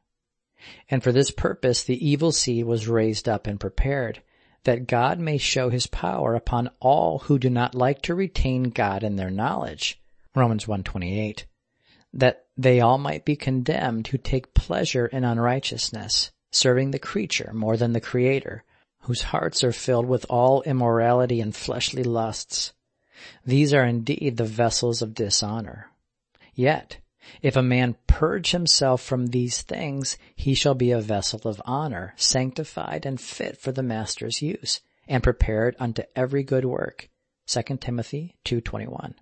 And 0.90 1.04
for 1.04 1.12
this 1.12 1.32
purpose 1.32 1.84
the 1.84 2.08
evil 2.08 2.32
seed 2.32 2.66
was 2.66 2.88
raised 2.88 3.28
up 3.28 3.48
and 3.48 3.60
prepared, 3.60 4.22
that 4.64 4.88
God 4.88 5.20
may 5.20 5.38
show 5.38 5.70
his 5.70 5.88
power 5.88 6.36
upon 6.36 6.70
all 6.80 7.20
who 7.20 7.40
do 7.40 7.50
not 7.50 7.76
like 7.76 8.02
to 8.04 8.16
retain 8.16 8.64
God 8.64 9.04
in 9.04 9.16
their 9.16 9.30
knowledge, 9.30 10.02
Romans 10.36 10.68
128, 10.68 11.46
that 12.14 12.46
they 12.58 12.82
all 12.82 12.98
might 12.98 13.26
be 13.26 13.36
condemned 13.36 14.08
who 14.08 14.18
take 14.18 14.54
pleasure 14.54 15.06
in 15.06 15.24
unrighteousness, 15.24 16.32
serving 16.52 16.92
the 16.92 17.00
creature 17.00 17.52
more 17.54 17.78
than 17.78 17.94
the 17.94 18.02
creator, 18.02 18.64
whose 19.02 19.22
hearts 19.22 19.64
are 19.64 19.72
filled 19.72 20.08
with 20.08 20.26
all 20.30 20.64
immorality 20.64 21.42
and 21.42 21.56
fleshly 21.56 22.04
lusts. 22.04 22.74
These 23.46 23.74
are 23.74 23.86
indeed 23.86 24.38
the 24.38 24.46
vessels 24.46 25.02
of 25.02 25.14
dishonor. 25.14 25.92
Yet, 26.54 26.98
if 27.42 27.56
a 27.56 27.64
man 27.64 27.96
purge 28.08 28.52
himself 28.52 29.02
from 29.02 29.28
these 29.28 29.62
things, 29.62 30.18
he 30.36 30.54
shall 30.54 30.76
be 30.76 30.92
a 30.92 31.02
vessel 31.02 31.42
of 31.46 31.62
honor, 31.66 32.14
sanctified 32.18 33.06
and 33.06 33.20
fit 33.20 33.58
for 33.58 33.72
the 33.72 33.84
master's 33.84 34.42
use, 34.42 34.82
and 35.08 35.24
prepared 35.24 35.76
unto 35.80 36.04
every 36.16 36.44
good 36.44 36.66
work. 36.66 37.10
2 37.48 37.78
Timothy 37.78 38.36
2.21 38.46 39.14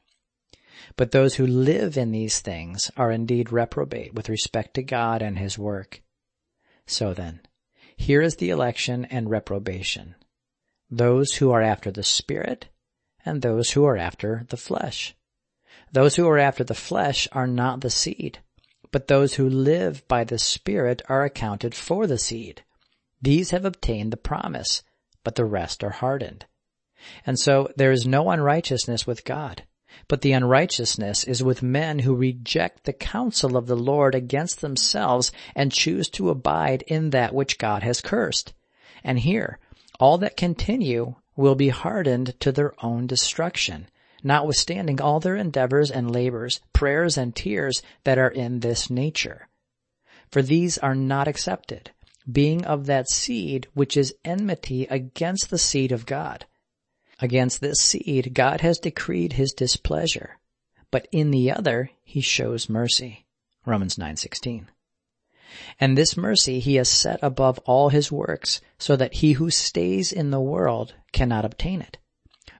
but 0.95 1.11
those 1.11 1.35
who 1.35 1.47
live 1.47 1.97
in 1.97 2.11
these 2.11 2.39
things 2.39 2.91
are 2.97 3.11
indeed 3.11 3.51
reprobate 3.51 4.13
with 4.13 4.29
respect 4.29 4.73
to 4.73 4.83
God 4.83 5.21
and 5.21 5.37
his 5.37 5.57
work. 5.57 6.01
So 6.85 7.13
then, 7.13 7.41
here 7.95 8.21
is 8.21 8.37
the 8.37 8.49
election 8.49 9.05
and 9.05 9.29
reprobation. 9.29 10.15
Those 10.89 11.35
who 11.35 11.51
are 11.51 11.61
after 11.61 11.91
the 11.91 12.03
Spirit 12.03 12.67
and 13.25 13.41
those 13.41 13.71
who 13.71 13.85
are 13.85 13.97
after 13.97 14.45
the 14.49 14.57
flesh. 14.57 15.15
Those 15.93 16.15
who 16.15 16.27
are 16.27 16.39
after 16.39 16.63
the 16.63 16.73
flesh 16.73 17.27
are 17.31 17.47
not 17.47 17.81
the 17.81 17.89
seed, 17.91 18.39
but 18.91 19.07
those 19.07 19.35
who 19.35 19.47
live 19.47 20.07
by 20.07 20.23
the 20.23 20.39
Spirit 20.39 21.03
are 21.07 21.23
accounted 21.23 21.75
for 21.75 22.07
the 22.07 22.17
seed. 22.17 22.63
These 23.21 23.51
have 23.51 23.63
obtained 23.63 24.11
the 24.11 24.17
promise, 24.17 24.81
but 25.23 25.35
the 25.35 25.45
rest 25.45 25.83
are 25.83 25.91
hardened. 25.91 26.45
And 27.25 27.39
so 27.39 27.71
there 27.77 27.91
is 27.91 28.07
no 28.07 28.31
unrighteousness 28.31 29.05
with 29.05 29.23
God. 29.23 29.63
But 30.07 30.21
the 30.21 30.31
unrighteousness 30.31 31.23
is 31.25 31.43
with 31.43 31.61
men 31.61 31.99
who 31.99 32.15
reject 32.15 32.85
the 32.85 32.93
counsel 32.93 33.55
of 33.55 33.67
the 33.67 33.75
Lord 33.75 34.15
against 34.15 34.61
themselves 34.61 35.31
and 35.55 35.71
choose 35.71 36.09
to 36.09 36.31
abide 36.31 36.81
in 36.87 37.11
that 37.11 37.35
which 37.35 37.59
God 37.59 37.83
has 37.83 38.01
cursed. 38.01 38.53
And 39.03 39.19
here, 39.19 39.59
all 39.99 40.17
that 40.17 40.37
continue 40.37 41.15
will 41.35 41.55
be 41.55 41.69
hardened 41.69 42.39
to 42.39 42.51
their 42.51 42.73
own 42.83 43.05
destruction, 43.05 43.87
notwithstanding 44.23 45.01
all 45.01 45.19
their 45.19 45.35
endeavors 45.35 45.91
and 45.91 46.11
labors, 46.11 46.61
prayers 46.71 47.17
and 47.17 47.35
tears 47.35 47.81
that 48.03 48.17
are 48.17 48.29
in 48.29 48.61
this 48.61 48.89
nature. 48.89 49.47
For 50.31 50.41
these 50.41 50.77
are 50.77 50.95
not 50.95 51.27
accepted, 51.27 51.91
being 52.31 52.65
of 52.65 52.85
that 52.87 53.09
seed 53.09 53.67
which 53.73 53.97
is 53.97 54.15
enmity 54.23 54.85
against 54.89 55.49
the 55.49 55.57
seed 55.57 55.91
of 55.91 56.05
God 56.05 56.45
Against 57.23 57.61
this 57.61 57.79
seed, 57.79 58.33
God 58.33 58.59
has 58.59 58.79
decreed 58.79 59.33
his 59.33 59.53
displeasure, 59.53 60.39
but 60.91 61.07
in 61.11 61.31
the 61.31 61.51
other, 61.51 61.91
he 62.03 62.21
shows 62.21 62.67
mercy. 62.67 63.25
Romans 63.65 63.97
9:16. 63.97 64.67
And 65.79 65.97
this 65.97 66.17
mercy 66.17 66.59
he 66.59 66.75
has 66.75 66.89
set 66.89 67.19
above 67.21 67.59
all 67.59 67.89
his 67.89 68.11
works, 68.11 68.59
so 68.77 68.97
that 68.97 69.15
he 69.15 69.33
who 69.33 69.49
stays 69.49 70.11
in 70.11 70.31
the 70.31 70.41
world 70.41 70.95
cannot 71.11 71.45
obtain 71.45 71.81
it. 71.81 71.97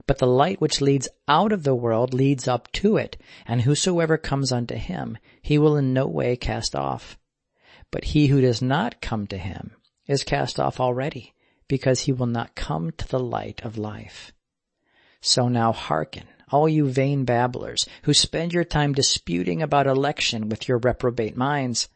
But 0.06 0.18
the 0.18 0.26
light 0.26 0.60
which 0.60 0.80
leads 0.80 1.08
out 1.28 1.52
of 1.52 1.62
the 1.62 1.74
world 1.74 2.12
leads 2.12 2.46
up 2.46 2.70
to 2.72 2.96
it, 2.96 3.16
and 3.46 3.62
whosoever 3.62 4.18
comes 4.18 4.52
unto 4.52 4.74
him, 4.74 5.16
he 5.40 5.56
will 5.58 5.76
in 5.76 5.94
no 5.94 6.06
way 6.06 6.36
cast 6.36 6.76
off. 6.76 7.18
But 7.90 8.04
he 8.04 8.26
who 8.26 8.40
does 8.40 8.60
not 8.60 9.00
come 9.00 9.26
to 9.28 9.38
him 9.38 9.72
is 10.06 10.24
cast 10.24 10.60
off 10.60 10.78
already, 10.80 11.34
because 11.68 12.00
he 12.00 12.12
will 12.12 12.26
not 12.26 12.54
come 12.54 12.90
to 12.92 13.08
the 13.08 13.18
light 13.18 13.62
of 13.64 13.78
life. 13.78 14.32
So 15.22 15.48
now 15.48 15.72
hearken, 15.72 16.24
all 16.50 16.68
you 16.68 16.86
vain 16.90 17.24
babblers, 17.24 17.86
who 18.02 18.12
spend 18.12 18.52
your 18.52 18.64
time 18.64 18.92
disputing 18.92 19.62
about 19.62 19.86
election 19.86 20.50
with 20.50 20.68
your 20.68 20.78
reprobate 20.78 21.36
minds. 21.36 21.88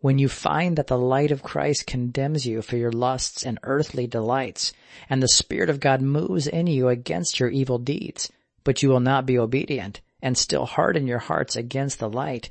When 0.00 0.18
you 0.18 0.28
find 0.28 0.76
that 0.76 0.86
the 0.86 0.98
light 0.98 1.30
of 1.32 1.42
Christ 1.42 1.86
condemns 1.86 2.46
you 2.46 2.62
for 2.62 2.76
your 2.76 2.92
lusts 2.92 3.44
and 3.44 3.58
earthly 3.64 4.06
delights, 4.06 4.72
and 5.10 5.22
the 5.22 5.28
Spirit 5.28 5.68
of 5.68 5.80
God 5.80 6.00
moves 6.00 6.46
in 6.46 6.68
you 6.68 6.88
against 6.88 7.40
your 7.40 7.48
evil 7.48 7.78
deeds, 7.78 8.30
but 8.62 8.82
you 8.82 8.88
will 8.88 9.00
not 9.00 9.26
be 9.26 9.38
obedient, 9.38 10.00
and 10.22 10.38
still 10.38 10.66
harden 10.66 11.06
your 11.06 11.18
hearts 11.18 11.56
against 11.56 11.98
the 11.98 12.08
light, 12.08 12.50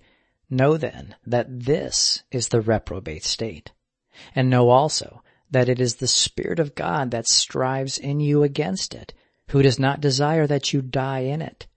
know 0.49 0.77
then 0.77 1.15
that 1.25 1.47
this 1.65 2.23
is 2.31 2.49
the 2.49 2.61
reprobate 2.61 3.23
state. 3.23 3.71
And 4.35 4.49
know 4.49 4.69
also 4.69 5.23
that 5.51 5.69
it 5.69 5.79
is 5.79 5.95
the 5.95 6.07
Spirit 6.07 6.59
of 6.59 6.75
God 6.75 7.11
that 7.11 7.27
strives 7.27 7.97
in 7.97 8.19
you 8.19 8.43
against 8.43 8.93
it, 8.93 9.13
who 9.49 9.61
does 9.61 9.79
not 9.79 10.01
desire 10.01 10.47
that 10.47 10.73
you 10.73 10.81
die 10.81 11.19
in 11.19 11.41
it. 11.41 11.67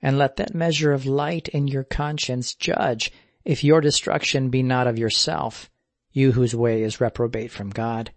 And 0.00 0.16
let 0.16 0.36
that 0.36 0.54
measure 0.54 0.92
of 0.92 1.06
light 1.06 1.48
in 1.48 1.68
your 1.68 1.84
conscience 1.84 2.54
judge 2.54 3.10
if 3.44 3.62
your 3.62 3.80
destruction 3.80 4.48
be 4.48 4.62
not 4.62 4.86
of 4.86 4.98
yourself, 4.98 5.70
you 6.12 6.32
whose 6.32 6.54
way 6.54 6.82
is 6.82 7.00
reprobate 7.00 7.50
from 7.50 7.70
God. 7.70 8.10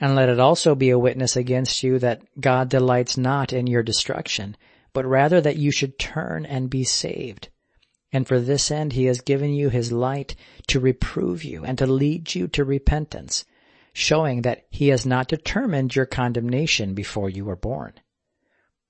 And 0.00 0.14
let 0.14 0.28
it 0.28 0.40
also 0.40 0.74
be 0.74 0.90
a 0.90 0.98
witness 0.98 1.36
against 1.36 1.82
you 1.82 1.98
that 2.00 2.22
God 2.40 2.68
delights 2.68 3.16
not 3.16 3.52
in 3.52 3.66
your 3.66 3.82
destruction, 3.82 4.56
but 4.92 5.06
rather 5.06 5.40
that 5.40 5.56
you 5.56 5.70
should 5.70 5.98
turn 5.98 6.44
and 6.44 6.70
be 6.70 6.84
saved. 6.84 7.48
And 8.12 8.26
for 8.26 8.40
this 8.40 8.70
end 8.70 8.92
he 8.92 9.04
has 9.06 9.20
given 9.20 9.52
you 9.54 9.70
his 9.70 9.92
light 9.92 10.34
to 10.68 10.80
reprove 10.80 11.44
you 11.44 11.64
and 11.64 11.78
to 11.78 11.86
lead 11.86 12.34
you 12.34 12.48
to 12.48 12.64
repentance, 12.64 13.44
showing 13.92 14.42
that 14.42 14.66
he 14.70 14.88
has 14.88 15.06
not 15.06 15.28
determined 15.28 15.94
your 15.94 16.06
condemnation 16.06 16.94
before 16.94 17.30
you 17.30 17.44
were 17.44 17.56
born. 17.56 17.94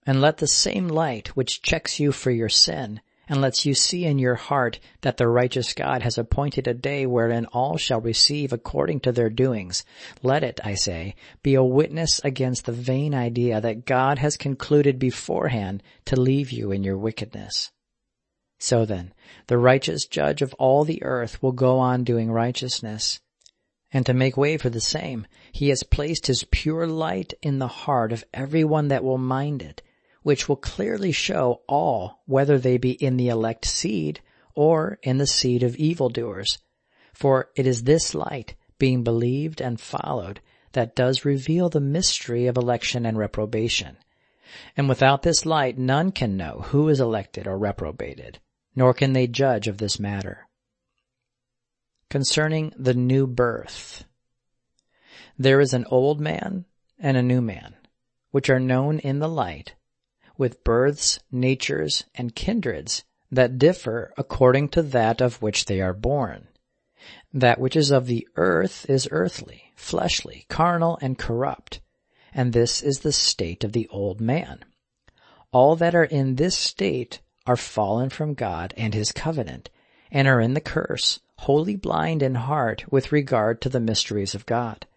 And 0.05 0.21
let 0.21 0.39
the 0.39 0.49
same 0.49 0.89
light 0.89 1.29
which 1.37 1.63
checks 1.63 2.01
you 2.01 2.11
for 2.11 2.31
your 2.31 2.49
sin 2.49 3.01
and 3.33 3.41
lets 3.41 3.65
you 3.65 3.73
see 3.73 4.05
in 4.05 4.19
your 4.19 4.35
heart 4.35 4.79
that 5.01 5.17
the 5.17 5.27
righteous 5.27 5.73
God 5.73 6.03
has 6.03 6.19
appointed 6.19 6.69
a 6.69 6.75
day 6.75 7.07
wherein 7.07 7.47
all 7.47 7.79
shall 7.79 7.99
receive 7.99 8.53
according 8.53 9.01
to 9.01 9.11
their 9.11 9.31
doings. 9.31 9.85
Let 10.23 10.45
it, 10.45 10.61
I 10.63 10.75
say, 10.75 11.15
be 11.43 11.55
a 11.55 11.65
witness 11.65 12.21
against 12.23 12.67
the 12.67 12.73
vain 12.73 13.15
idea 13.15 13.59
that 13.59 13.87
God 13.87 14.19
has 14.19 14.37
concluded 14.37 14.99
beforehand 14.99 15.83
to 16.05 16.21
leave 16.21 16.53
you 16.53 16.73
in 16.73 16.85
your 16.85 16.99
wickedness. 16.99 17.73
So 18.61 18.85
then, 18.85 19.15
the 19.47 19.57
righteous 19.57 20.05
judge 20.05 20.43
of 20.43 20.53
all 20.59 20.85
the 20.85 21.03
earth 21.03 21.43
will 21.43 21.53
go 21.53 21.79
on 21.79 22.05
doing 22.05 22.31
righteousness. 22.31 23.19
And 23.91 24.05
to 24.05 24.13
make 24.13 24.37
way 24.37 24.59
for 24.59 24.69
the 24.69 24.79
same, 24.79 25.27
he 25.53 25.71
has 25.71 25.85
placed 25.85 26.27
his 26.27 26.45
pure 26.51 26.87
light 26.87 27.33
in 27.41 27.61
the 27.61 27.67
heart 27.67 28.13
of 28.13 28.27
everyone 28.35 28.89
that 28.89 29.03
will 29.03 29.17
mind 29.17 29.63
it, 29.63 29.81
which 30.23 30.49
will 30.49 30.57
clearly 30.57 31.13
show 31.13 31.63
all 31.69 32.23
whether 32.27 32.59
they 32.59 32.79
be 32.79 32.93
in 32.93 33.17
the 33.17 33.29
elect 33.29 33.65
seed 33.65 34.21
or 34.55 34.99
in 35.03 35.19
the 35.19 35.27
seed 35.27 35.63
of 35.63 35.77
evildoers. 35.77 36.59
For 37.13 37.51
it 37.57 37.67
is 37.67 37.85
this 37.85 38.15
light, 38.15 38.55
being 38.79 39.05
believed 39.05 39.61
and 39.61 39.81
followed, 39.81 40.41
that 40.73 40.97
does 40.97 41.25
reveal 41.25 41.69
the 41.69 41.81
mystery 41.81 42.47
of 42.47 42.57
election 42.57 43.05
and 43.05 43.19
reprobation. 43.19 43.97
And 44.77 44.89
without 44.89 45.23
this 45.23 45.47
light 45.47 45.79
none 45.79 46.13
can 46.13 46.37
know 46.37 46.65
who 46.67 46.89
is 46.89 47.01
elected 47.01 47.47
or 47.47 47.59
reprobated, 47.59 48.39
nor 48.75 48.95
can 48.95 49.13
they 49.13 49.27
judge 49.27 49.69
of 49.69 49.79
this 49.79 49.99
matter. 49.99 50.47
Concerning 52.11 52.73
the 52.77 52.95
new 52.95 53.27
birth. 53.27 54.05
There 55.39 55.61
is 55.61 55.73
an 55.73 55.87
old 55.91 56.21
man 56.21 56.67
and 56.99 57.17
a 57.17 57.23
new 57.23 57.41
man, 57.41 57.75
which 58.31 58.51
are 58.51 58.61
known 58.61 58.99
in 58.99 59.19
the 59.19 59.29
light, 59.29 59.75
with 60.43 60.65
births, 60.65 61.21
natures, 61.31 62.03
and 62.17 62.35
kindreds 62.35 63.05
that 63.31 63.59
differ 63.59 64.13
according 64.19 64.69
to 64.69 64.83
that 64.83 65.21
of 65.21 65.41
which 65.41 65.67
they 65.67 65.81
are 65.81 65.93
born. 65.93 66.49
That 67.33 67.61
which 67.61 67.77
is 67.77 67.93
of 67.93 68.07
the 68.07 68.27
earth 68.35 68.85
is 68.91 69.07
earthly, 69.13 69.73
fleshly, 69.77 70.45
carnal, 70.49 70.99
and 71.01 71.17
corrupt, 71.17 71.81
and 72.35 72.53
this 72.53 72.83
is 72.83 72.99
the 72.99 73.13
state 73.13 73.63
of 73.63 73.71
the 73.71 73.87
old 73.91 74.21
man. 74.21 74.65
All 75.53 75.77
that 75.77 75.95
are 75.95 76.03
in 76.03 76.35
this 76.35 76.59
state 76.59 77.21
are 77.47 77.57
fallen 77.57 78.11
from 78.11 78.35
God 78.35 78.75
and 78.77 78.95
his 78.95 79.13
covenant, 79.13 79.71
and 80.11 80.27
are 80.27 80.41
in 80.41 80.55
the 80.55 80.61
curse, 80.61 81.21
wholly 81.37 81.77
blind 81.77 82.21
in 82.21 82.35
heart 82.35 82.91
with 82.91 83.13
regard 83.13 83.61
to 83.61 83.69
the 83.69 83.79
mysteries 83.79 84.35
of 84.35 84.45
God. 84.47 84.89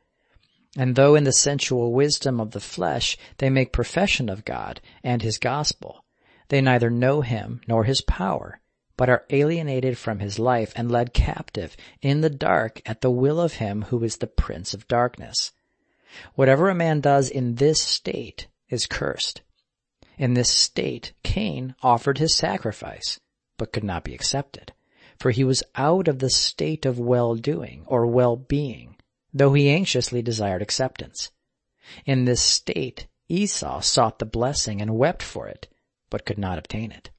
And 0.78 0.96
though 0.96 1.16
in 1.16 1.24
the 1.24 1.32
sensual 1.32 1.94
wisdom 1.94 2.42
of 2.42 2.52
the 2.52 2.60
flesh 2.60 3.18
they 3.38 3.50
make 3.50 3.72
profession 3.72 4.28
of 4.30 4.44
God 4.44 4.82
and 5.04 5.22
his 5.22 5.38
gospel, 5.38 6.04
they 6.50 6.60
neither 6.60 6.90
know 6.90 7.22
him 7.22 7.62
nor 7.68 7.86
his 7.86 8.02
power, 8.02 8.60
but 8.98 9.10
are 9.10 9.26
alienated 9.30 9.98
from 9.98 10.20
his 10.20 10.38
life 10.38 10.74
and 10.76 10.92
led 10.92 11.14
captive 11.14 11.78
in 12.02 12.22
the 12.22 12.30
dark 12.30 12.82
at 12.86 13.02
the 13.02 13.12
will 13.12 13.40
of 13.40 13.54
him 13.54 13.84
who 13.84 14.04
is 14.04 14.18
the 14.18 14.28
prince 14.28 14.74
of 14.74 14.88
darkness. 14.88 15.54
Whatever 16.36 16.70
a 16.70 16.76
man 16.76 17.00
does 17.02 17.30
in 17.30 17.56
this 17.56 17.82
state 17.82 18.48
is 18.70 18.86
cursed. 18.86 19.42
In 20.18 20.34
this 20.34 20.50
state 20.50 21.14
Cain 21.24 21.76
offered 21.82 22.18
his 22.18 22.36
sacrifice, 22.36 23.20
but 23.58 23.72
could 23.72 23.84
not 23.84 24.04
be 24.04 24.14
accepted, 24.14 24.74
for 25.18 25.32
he 25.32 25.44
was 25.44 25.64
out 25.76 26.08
of 26.08 26.20
the 26.20 26.30
state 26.30 26.86
of 26.86 27.00
well-doing 27.00 27.84
or 27.88 28.06
well-being 28.06 28.95
though 29.36 29.54
he 29.54 29.70
anxiously 29.70 30.22
desired 30.22 30.62
acceptance. 30.62 31.30
In 32.06 32.24
this 32.24 32.42
state, 32.42 33.06
Esau 33.28 33.82
sought 33.82 34.18
the 34.20 34.26
blessing 34.26 34.82
and 34.82 34.98
wept 34.98 35.22
for 35.22 35.48
it, 35.48 35.68
but 36.10 36.26
could 36.26 36.38
not 36.38 36.58
obtain 36.58 36.92
it. 36.92 37.10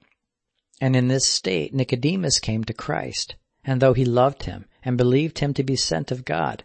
And 0.81 0.97
in 0.97 1.09
this 1.09 1.27
state, 1.27 1.75
Nicodemus 1.75 2.39
came 2.39 2.65
to 2.65 2.73
Christ, 2.73 3.37
and 3.65 3.83
though 3.83 3.93
he 3.93 4.07
loved 4.07 4.45
him 4.45 4.65
and 4.83 4.97
believed 4.97 5.41
him 5.41 5.53
to 5.55 5.63
be 5.63 5.77
sent 5.77 6.11
of 6.11 6.25
God, 6.25 6.65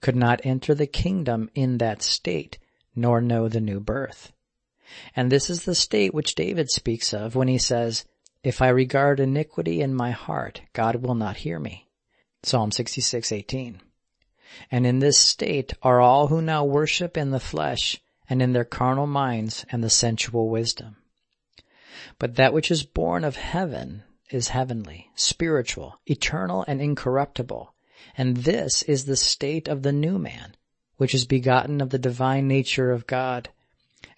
could 0.00 0.16
not 0.16 0.40
enter 0.44 0.74
the 0.74 0.86
kingdom 0.86 1.50
in 1.54 1.78
that 1.78 2.02
state, 2.02 2.58
nor 2.94 3.20
know 3.20 3.48
the 3.48 3.60
new 3.60 3.80
birth. 3.80 4.32
And 5.16 5.32
this 5.32 5.50
is 5.50 5.64
the 5.64 5.74
state 5.74 6.14
which 6.14 6.36
David 6.36 6.70
speaks 6.70 7.12
of 7.12 7.34
when 7.34 7.48
he 7.48 7.58
says, 7.58 8.04
If 8.44 8.62
I 8.62 8.68
regard 8.68 9.18
iniquity 9.18 9.80
in 9.80 9.94
my 9.94 10.12
heart, 10.12 10.62
God 10.72 10.96
will 10.96 11.14
not 11.14 11.38
hear 11.38 11.58
me. 11.58 11.88
Psalm 12.44 12.70
66:18. 12.70 13.80
And 14.70 14.86
in 14.86 14.98
this 14.98 15.18
state 15.18 15.72
are 15.82 16.00
all 16.00 16.28
who 16.28 16.42
now 16.42 16.64
worship 16.64 17.16
in 17.16 17.30
the 17.30 17.40
flesh 17.40 18.00
and 18.28 18.40
in 18.40 18.52
their 18.52 18.64
carnal 18.64 19.06
minds 19.06 19.64
and 19.70 19.82
the 19.82 19.90
sensual 19.90 20.48
wisdom. 20.48 20.96
But 22.18 22.36
that 22.36 22.52
which 22.52 22.70
is 22.70 22.82
born 22.82 23.24
of 23.24 23.36
heaven 23.36 24.04
is 24.30 24.48
heavenly, 24.48 25.10
spiritual, 25.14 26.00
eternal, 26.06 26.64
and 26.66 26.80
incorruptible. 26.80 27.74
And 28.16 28.38
this 28.38 28.82
is 28.82 29.04
the 29.04 29.16
state 29.16 29.68
of 29.68 29.82
the 29.82 29.92
new 29.92 30.18
man, 30.18 30.56
which 30.96 31.14
is 31.14 31.24
begotten 31.24 31.80
of 31.80 31.90
the 31.90 31.98
divine 31.98 32.48
nature 32.48 32.90
of 32.90 33.06
God. 33.06 33.50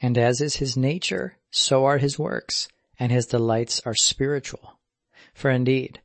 And 0.00 0.16
as 0.16 0.40
is 0.40 0.56
his 0.56 0.76
nature, 0.76 1.36
so 1.50 1.84
are 1.84 1.98
his 1.98 2.18
works, 2.18 2.68
and 2.98 3.10
his 3.10 3.26
delights 3.26 3.80
are 3.84 3.94
spiritual. 3.94 4.78
For 5.34 5.50
indeed, 5.50 6.00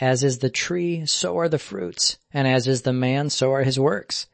as 0.00 0.24
is 0.24 0.38
the 0.38 0.50
tree, 0.50 1.06
so 1.06 1.38
are 1.38 1.48
the 1.48 1.58
fruits, 1.58 2.18
and 2.32 2.48
as 2.48 2.66
is 2.66 2.82
the 2.82 2.92
man, 2.92 3.30
so 3.30 3.52
are 3.52 3.62
his 3.62 3.78
works. 3.78 4.26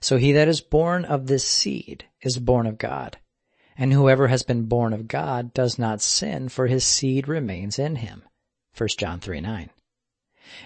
So 0.00 0.16
he 0.16 0.32
that 0.32 0.48
is 0.48 0.60
born 0.60 1.04
of 1.04 1.26
this 1.26 1.46
seed 1.46 2.06
is 2.22 2.38
born 2.38 2.66
of 2.66 2.78
God. 2.78 3.18
And 3.76 3.92
whoever 3.92 4.28
has 4.28 4.42
been 4.42 4.64
born 4.64 4.92
of 4.92 5.08
God 5.08 5.52
does 5.52 5.78
not 5.78 6.00
sin, 6.00 6.48
for 6.48 6.66
his 6.66 6.84
seed 6.84 7.28
remains 7.28 7.78
in 7.78 7.96
him. 7.96 8.22
1 8.76 8.88
John 8.98 9.20
3 9.20 9.40
9. 9.40 9.70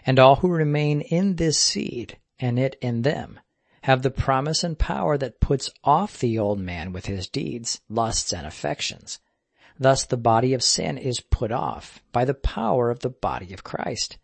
And 0.07 0.19
all 0.19 0.37
who 0.37 0.49
remain 0.49 1.01
in 1.01 1.37
this 1.37 1.59
seed, 1.59 2.19
and 2.39 2.59
it 2.59 2.77
in 2.81 3.03
them, 3.03 3.41
have 3.83 4.03
the 4.03 4.11
promise 4.11 4.65
and 4.65 4.79
power 4.79 5.19
that 5.19 5.41
puts 5.41 5.71
off 5.83 6.19
the 6.19 6.39
old 6.39 6.59
man 6.59 6.93
with 6.93 7.07
his 7.07 7.29
deeds, 7.29 7.81
lusts, 7.89 8.33
and 8.33 8.47
affections. 8.47 9.19
Thus 9.79 10.05
the 10.05 10.17
body 10.17 10.55
of 10.55 10.63
sin 10.63 10.97
is 10.97 11.21
put 11.21 11.51
off 11.51 12.03
by 12.13 12.25
the 12.25 12.35
power 12.35 12.91
of 12.91 13.01
the 13.01 13.11
body 13.11 13.53
of 13.53 13.65
Christ 13.65 14.17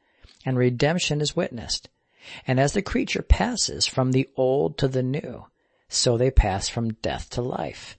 and 0.45 0.57
redemption 0.57 1.20
is 1.20 1.36
witnessed. 1.36 1.88
And 2.47 2.61
as 2.61 2.72
the 2.72 2.82
creature 2.82 3.22
passes 3.22 3.86
from 3.86 4.12
the 4.12 4.28
old 4.36 4.78
to 4.78 4.88
the 4.88 5.03
new, 5.03 5.47
so 5.88 6.16
they 6.16 6.30
pass 6.30 6.68
from 6.68 6.95
death 6.95 7.30
to 7.30 7.43
life. 7.43 7.99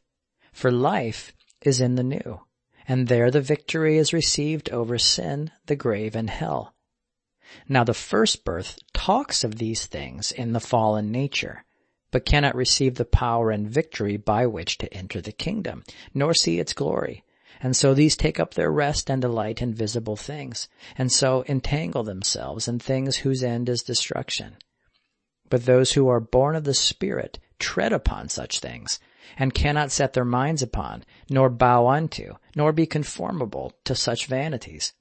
For 0.53 0.71
life 0.71 1.33
is 1.61 1.81
in 1.81 1.95
the 1.95 2.03
new, 2.03 2.41
and 2.87 3.07
there 3.07 3.31
the 3.31 3.41
victory 3.41 3.97
is 3.97 4.13
received 4.13 4.69
over 4.69 4.97
sin, 4.97 5.51
the 5.65 5.75
grave, 5.75 6.15
and 6.15 6.29
hell. 6.29 6.73
Now 7.67 7.83
the 7.83 7.93
first 7.93 8.45
birth 8.45 8.79
talks 8.93 9.43
of 9.43 9.55
these 9.55 9.85
things 9.85 10.31
in 10.31 10.53
the 10.53 10.59
fallen 10.59 11.11
nature, 11.11 11.65
but 12.11 12.25
cannot 12.25 12.55
receive 12.55 12.95
the 12.95 13.05
power 13.05 13.51
and 13.51 13.69
victory 13.69 14.17
by 14.17 14.45
which 14.45 14.77
to 14.79 14.93
enter 14.93 15.21
the 15.21 15.31
kingdom, 15.31 15.83
nor 16.13 16.33
see 16.33 16.59
its 16.59 16.73
glory, 16.73 17.23
and 17.61 17.75
so 17.75 17.93
these 17.93 18.15
take 18.15 18.39
up 18.39 18.53
their 18.53 18.71
rest 18.71 19.09
and 19.09 19.21
delight 19.21 19.61
in 19.61 19.73
visible 19.73 20.15
things, 20.15 20.67
and 20.97 21.11
so 21.11 21.45
entangle 21.47 22.03
themselves 22.03 22.67
in 22.67 22.79
things 22.79 23.17
whose 23.17 23.43
end 23.43 23.69
is 23.69 23.83
destruction. 23.83 24.57
But 25.49 25.65
those 25.65 25.91
who 25.91 26.07
are 26.07 26.19
born 26.19 26.55
of 26.55 26.63
the 26.63 26.73
Spirit 26.73 27.37
tread 27.59 27.93
upon 27.93 28.29
such 28.29 28.59
things, 28.59 28.99
and 29.37 29.53
cannot 29.53 29.91
set 29.91 30.13
their 30.13 30.25
minds 30.25 30.63
upon, 30.63 31.03
nor 31.29 31.49
bow 31.49 31.87
unto, 31.87 32.33
nor 32.55 32.71
be 32.71 32.85
conformable 32.85 33.73
to 33.85 33.95
such 33.95 34.25
vanities. 34.25 34.93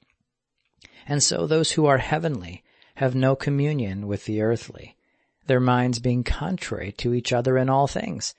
And 1.06 1.22
so 1.22 1.46
those 1.46 1.72
who 1.72 1.86
are 1.86 1.98
heavenly 1.98 2.62
have 2.96 3.14
no 3.14 3.34
communion 3.34 4.06
with 4.06 4.26
the 4.26 4.42
earthly, 4.42 4.96
their 5.46 5.60
minds 5.60 5.98
being 5.98 6.22
contrary 6.22 6.92
to 6.92 7.14
each 7.14 7.32
other 7.32 7.56
in 7.56 7.70
all 7.70 7.86
things. 7.86 8.34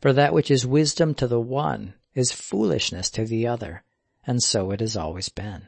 For 0.00 0.12
that 0.12 0.32
which 0.32 0.50
is 0.50 0.66
wisdom 0.66 1.14
to 1.14 1.26
the 1.26 1.40
one 1.40 1.94
is 2.14 2.32
foolishness 2.32 3.10
to 3.10 3.24
the 3.24 3.46
other, 3.46 3.82
and 4.26 4.42
so 4.42 4.70
it 4.70 4.80
has 4.80 4.96
always 4.96 5.28
been. 5.28 5.66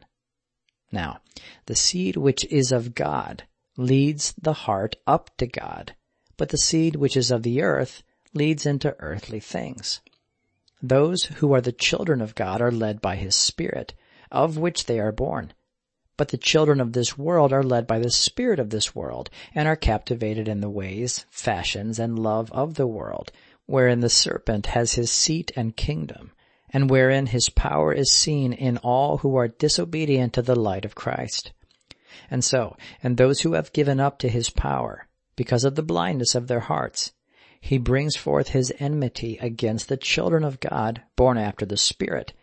Now, 0.90 1.20
the 1.66 1.74
seed 1.74 2.16
which 2.16 2.45
is 2.47 2.72
of 2.72 2.95
God 2.95 3.45
leads 3.76 4.34
the 4.40 4.53
heart 4.53 4.97
up 5.07 5.30
to 5.38 5.47
God, 5.47 5.95
but 6.36 6.51
the 6.51 6.59
seed 6.59 6.97
which 6.97 7.16
is 7.16 7.30
of 7.30 7.43
the 7.43 7.62
earth 7.62 8.03
leads 8.34 8.66
into 8.66 8.97
earthly 8.99 9.40
things. 9.40 10.01
Those 10.82 11.24
who 11.24 11.53
are 11.55 11.61
the 11.61 11.72
children 11.72 12.20
of 12.20 12.34
God 12.34 12.61
are 12.61 12.72
led 12.72 13.01
by 13.01 13.16
his 13.16 13.36
Spirit, 13.36 13.95
of 14.30 14.59
which 14.59 14.86
they 14.86 14.99
are 14.99 15.12
born. 15.12 15.53
But 16.16 16.28
the 16.28 16.36
children 16.36 16.80
of 16.80 16.93
this 16.93 17.16
world 17.16 17.53
are 17.53 17.62
led 17.62 17.86
by 17.86 17.99
the 17.99 18.11
spirit 18.11 18.59
of 18.59 18.70
this 18.70 18.95
world, 18.95 19.30
and 19.55 19.66
are 19.66 19.76
captivated 19.76 20.47
in 20.47 20.61
the 20.61 20.70
ways, 20.70 21.24
fashions, 21.30 21.99
and 21.99 22.18
love 22.18 22.53
of 22.53 22.74
the 22.74 22.86
world, 22.86 23.32
wherein 23.73 24.01
the 24.01 24.11
serpent 24.11 24.66
has 24.66 24.93
his 24.93 25.11
seat 25.11 25.51
and 25.57 25.75
kingdom, 25.75 26.31
and 26.68 26.91
wherein 26.91 27.25
his 27.25 27.49
power 27.49 27.91
is 27.91 28.12
seen 28.12 28.53
in 28.53 28.77
all 28.77 29.16
who 29.16 29.35
are 29.35 29.49
disobedient 29.49 30.35
to 30.35 30.43
the 30.43 30.55
light 30.55 30.85
of 30.85 30.95
Christ. 30.95 31.53
And 32.31 32.45
so, 32.45 32.77
and 33.03 33.16
those 33.16 33.41
who 33.41 33.55
have 33.55 33.73
given 33.73 33.99
up 33.99 34.18
to 34.18 34.29
his 34.29 34.51
power, 34.51 35.07
because 35.37 35.64
of 35.64 35.75
the 35.75 35.83
blindness 35.83 36.35
of 36.35 36.49
their 36.49 36.61
hearts, 36.61 37.12
he 37.62 37.79
brings 37.79 38.14
forth 38.14 38.49
his 38.49 38.75
enmity 38.79 39.39
against 39.41 39.89
the 39.89 39.97
children 39.97 40.45
of 40.45 40.61
God 40.61 41.01
born 41.16 41.39
after 41.39 41.64
the 41.64 41.79
Spirit, 41.79 42.35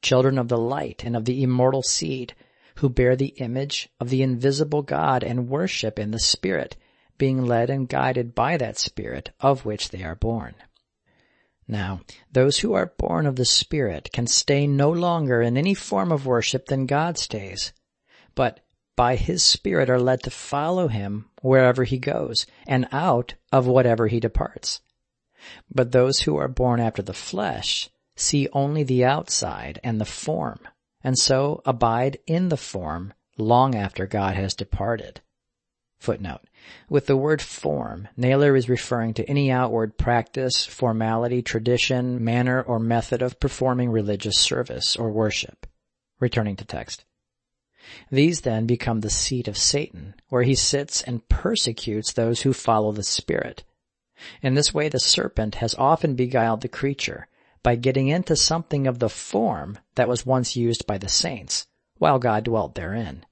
children 0.00 0.38
of 0.38 0.48
the 0.48 0.56
light 0.56 1.04
and 1.04 1.14
of 1.14 1.26
the 1.26 1.42
immortal 1.42 1.82
seed, 1.82 2.34
who 2.76 2.88
bear 2.88 3.14
the 3.14 3.34
image 3.36 3.90
of 4.00 4.08
the 4.08 4.22
invisible 4.22 4.80
God 4.80 5.22
and 5.22 5.50
worship 5.50 5.98
in 5.98 6.12
the 6.12 6.18
Spirit, 6.18 6.76
being 7.18 7.44
led 7.44 7.68
and 7.68 7.90
guided 7.90 8.34
by 8.34 8.56
that 8.56 8.78
Spirit 8.78 9.32
of 9.38 9.66
which 9.66 9.90
they 9.90 10.02
are 10.02 10.14
born. 10.14 10.54
Now, 11.70 12.00
those 12.32 12.60
who 12.60 12.72
are 12.72 12.94
born 12.96 13.26
of 13.26 13.36
the 13.36 13.44
Spirit 13.44 14.10
can 14.10 14.26
stay 14.26 14.66
no 14.66 14.90
longer 14.90 15.42
in 15.42 15.58
any 15.58 15.74
form 15.74 16.10
of 16.10 16.24
worship 16.24 16.66
than 16.66 16.86
God 16.86 17.18
stays, 17.18 17.74
but 18.34 18.60
by 18.96 19.16
His 19.16 19.44
Spirit 19.44 19.90
are 19.90 20.00
led 20.00 20.22
to 20.22 20.30
follow 20.30 20.88
Him 20.88 21.28
wherever 21.42 21.84
He 21.84 21.98
goes 21.98 22.46
and 22.66 22.88
out 22.90 23.34
of 23.52 23.66
whatever 23.66 24.06
He 24.06 24.18
departs. 24.18 24.80
But 25.70 25.92
those 25.92 26.20
who 26.20 26.36
are 26.38 26.48
born 26.48 26.80
after 26.80 27.02
the 27.02 27.12
flesh 27.12 27.90
see 28.16 28.48
only 28.54 28.82
the 28.82 29.04
outside 29.04 29.78
and 29.84 30.00
the 30.00 30.06
form, 30.06 30.60
and 31.04 31.18
so 31.18 31.62
abide 31.66 32.18
in 32.26 32.48
the 32.48 32.56
form 32.56 33.12
long 33.36 33.74
after 33.74 34.06
God 34.06 34.34
has 34.34 34.54
departed. 34.54 35.20
Footnote. 35.98 36.42
With 36.88 37.06
the 37.06 37.16
word 37.16 37.42
form, 37.42 38.08
Nayler 38.16 38.56
is 38.56 38.68
referring 38.68 39.14
to 39.14 39.28
any 39.28 39.50
outward 39.50 39.98
practice, 39.98 40.64
formality, 40.64 41.42
tradition, 41.42 42.22
manner, 42.22 42.62
or 42.62 42.78
method 42.78 43.20
of 43.20 43.40
performing 43.40 43.90
religious 43.90 44.38
service 44.38 44.96
or 44.96 45.10
worship. 45.10 45.66
Returning 46.20 46.56
to 46.56 46.64
text. 46.64 47.04
These 48.10 48.42
then 48.42 48.66
become 48.66 49.00
the 49.00 49.10
seat 49.10 49.48
of 49.48 49.56
Satan, 49.56 50.14
where 50.28 50.42
he 50.42 50.54
sits 50.54 51.02
and 51.02 51.26
persecutes 51.28 52.12
those 52.12 52.42
who 52.42 52.52
follow 52.52 52.92
the 52.92 53.02
Spirit. 53.02 53.64
In 54.42 54.54
this 54.54 54.74
way 54.74 54.88
the 54.88 55.00
serpent 55.00 55.56
has 55.56 55.74
often 55.76 56.14
beguiled 56.14 56.60
the 56.60 56.68
creature 56.68 57.28
by 57.62 57.76
getting 57.76 58.08
into 58.08 58.36
something 58.36 58.86
of 58.86 58.98
the 58.98 59.08
form 59.08 59.78
that 59.94 60.08
was 60.08 60.26
once 60.26 60.54
used 60.54 60.86
by 60.86 60.98
the 60.98 61.08
saints, 61.08 61.66
while 61.96 62.18
God 62.18 62.44
dwelt 62.44 62.74
therein. 62.74 63.24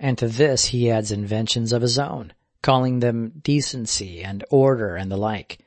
And 0.00 0.16
to 0.18 0.28
this 0.28 0.66
he 0.66 0.90
adds 0.90 1.10
inventions 1.12 1.72
of 1.72 1.82
his 1.82 1.98
own, 1.98 2.32
calling 2.62 3.00
them 3.00 3.32
decency 3.42 4.22
and 4.22 4.44
order 4.50 4.96
and 4.96 5.10
the 5.10 5.16
like. 5.16 5.58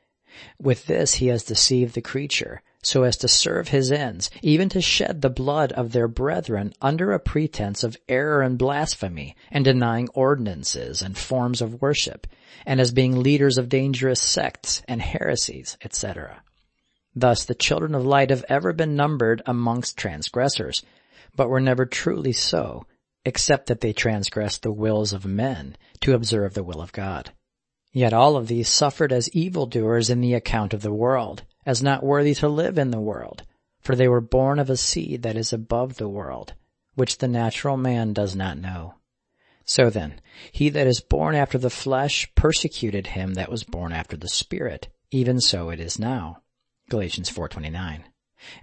With 0.61 0.85
this 0.85 1.15
he 1.15 1.27
has 1.27 1.43
deceived 1.43 1.95
the 1.95 2.01
creature, 2.01 2.61
so 2.81 3.03
as 3.03 3.17
to 3.17 3.27
serve 3.27 3.67
his 3.67 3.91
ends, 3.91 4.29
even 4.41 4.69
to 4.69 4.81
shed 4.81 5.21
the 5.21 5.29
blood 5.29 5.71
of 5.73 5.91
their 5.91 6.07
brethren 6.07 6.73
under 6.81 7.11
a 7.11 7.19
pretense 7.19 7.83
of 7.83 7.97
error 8.07 8.41
and 8.41 8.57
blasphemy, 8.57 9.35
and 9.51 9.65
denying 9.65 10.07
ordinances 10.13 11.01
and 11.01 11.17
forms 11.17 11.61
of 11.61 11.81
worship, 11.81 12.25
and 12.65 12.79
as 12.79 12.91
being 12.91 13.21
leaders 13.21 13.57
of 13.57 13.69
dangerous 13.69 14.21
sects 14.21 14.81
and 14.87 15.01
heresies, 15.01 15.77
etc. 15.83 16.41
Thus 17.15 17.43
the 17.43 17.55
children 17.55 17.95
of 17.95 18.05
light 18.05 18.29
have 18.29 18.45
ever 18.47 18.71
been 18.71 18.95
numbered 18.95 19.41
amongst 19.45 19.97
transgressors, 19.97 20.83
but 21.35 21.49
were 21.49 21.59
never 21.59 21.85
truly 21.85 22.31
so, 22.31 22.85
except 23.29 23.67
that 23.67 23.79
they 23.79 23.93
transgress 23.93 24.57
the 24.57 24.71
wills 24.71 25.13
of 25.13 25.23
men 25.23 25.77
to 26.01 26.15
observe 26.15 26.55
the 26.55 26.63
will 26.63 26.81
of 26.81 26.91
God. 26.91 27.31
Yet 27.93 28.11
all 28.11 28.35
of 28.35 28.47
these 28.47 28.67
suffered 28.67 29.13
as 29.13 29.29
evildoers 29.35 30.09
in 30.09 30.19
the 30.19 30.33
account 30.33 30.73
of 30.73 30.81
the 30.81 30.91
world, 30.91 31.43
as 31.63 31.83
not 31.83 32.01
worthy 32.03 32.33
to 32.33 32.49
live 32.49 32.79
in 32.79 32.89
the 32.89 32.99
world, 32.99 33.43
for 33.81 33.95
they 33.95 34.07
were 34.07 34.19
born 34.19 34.57
of 34.57 34.67
a 34.71 34.75
seed 34.75 35.21
that 35.21 35.37
is 35.37 35.53
above 35.53 35.97
the 35.97 36.09
world, 36.09 36.55
which 36.95 37.19
the 37.19 37.27
natural 37.27 37.77
man 37.77 38.13
does 38.13 38.35
not 38.35 38.57
know. 38.57 38.95
So 39.63 39.91
then, 39.91 40.19
he 40.51 40.69
that 40.69 40.87
is 40.87 40.99
born 40.99 41.35
after 41.35 41.59
the 41.59 41.69
flesh 41.69 42.27
persecuted 42.33 43.05
him 43.05 43.35
that 43.35 43.51
was 43.51 43.63
born 43.63 43.93
after 43.93 44.17
the 44.17 44.27
spirit, 44.27 44.87
even 45.11 45.39
so 45.39 45.69
it 45.69 45.79
is 45.79 45.99
now. 45.99 46.41
Galatians 46.89 47.29
4:29. 47.29 48.05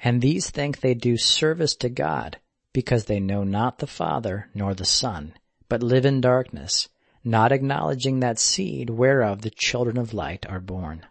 And 0.03 0.21
these 0.21 0.51
think 0.51 0.81
they 0.81 0.95
do 0.95 1.17
service 1.17 1.77
to 1.77 1.89
God 1.89 2.39
because 2.77 3.07
they 3.07 3.19
know 3.19 3.43
not 3.43 3.79
the 3.79 3.87
Father 3.87 4.51
nor 4.53 4.75
the 4.75 4.85
Son, 4.85 5.33
but 5.67 5.83
live 5.83 6.05
in 6.05 6.21
darkness, 6.21 6.91
not 7.25 7.51
acknowledging 7.51 8.21
that 8.21 8.39
seed 8.39 8.91
whereof 8.91 9.41
the 9.41 9.49
children 9.49 9.97
of 9.97 10.13
light 10.13 10.45
are 10.45 10.61
born. 10.61 11.07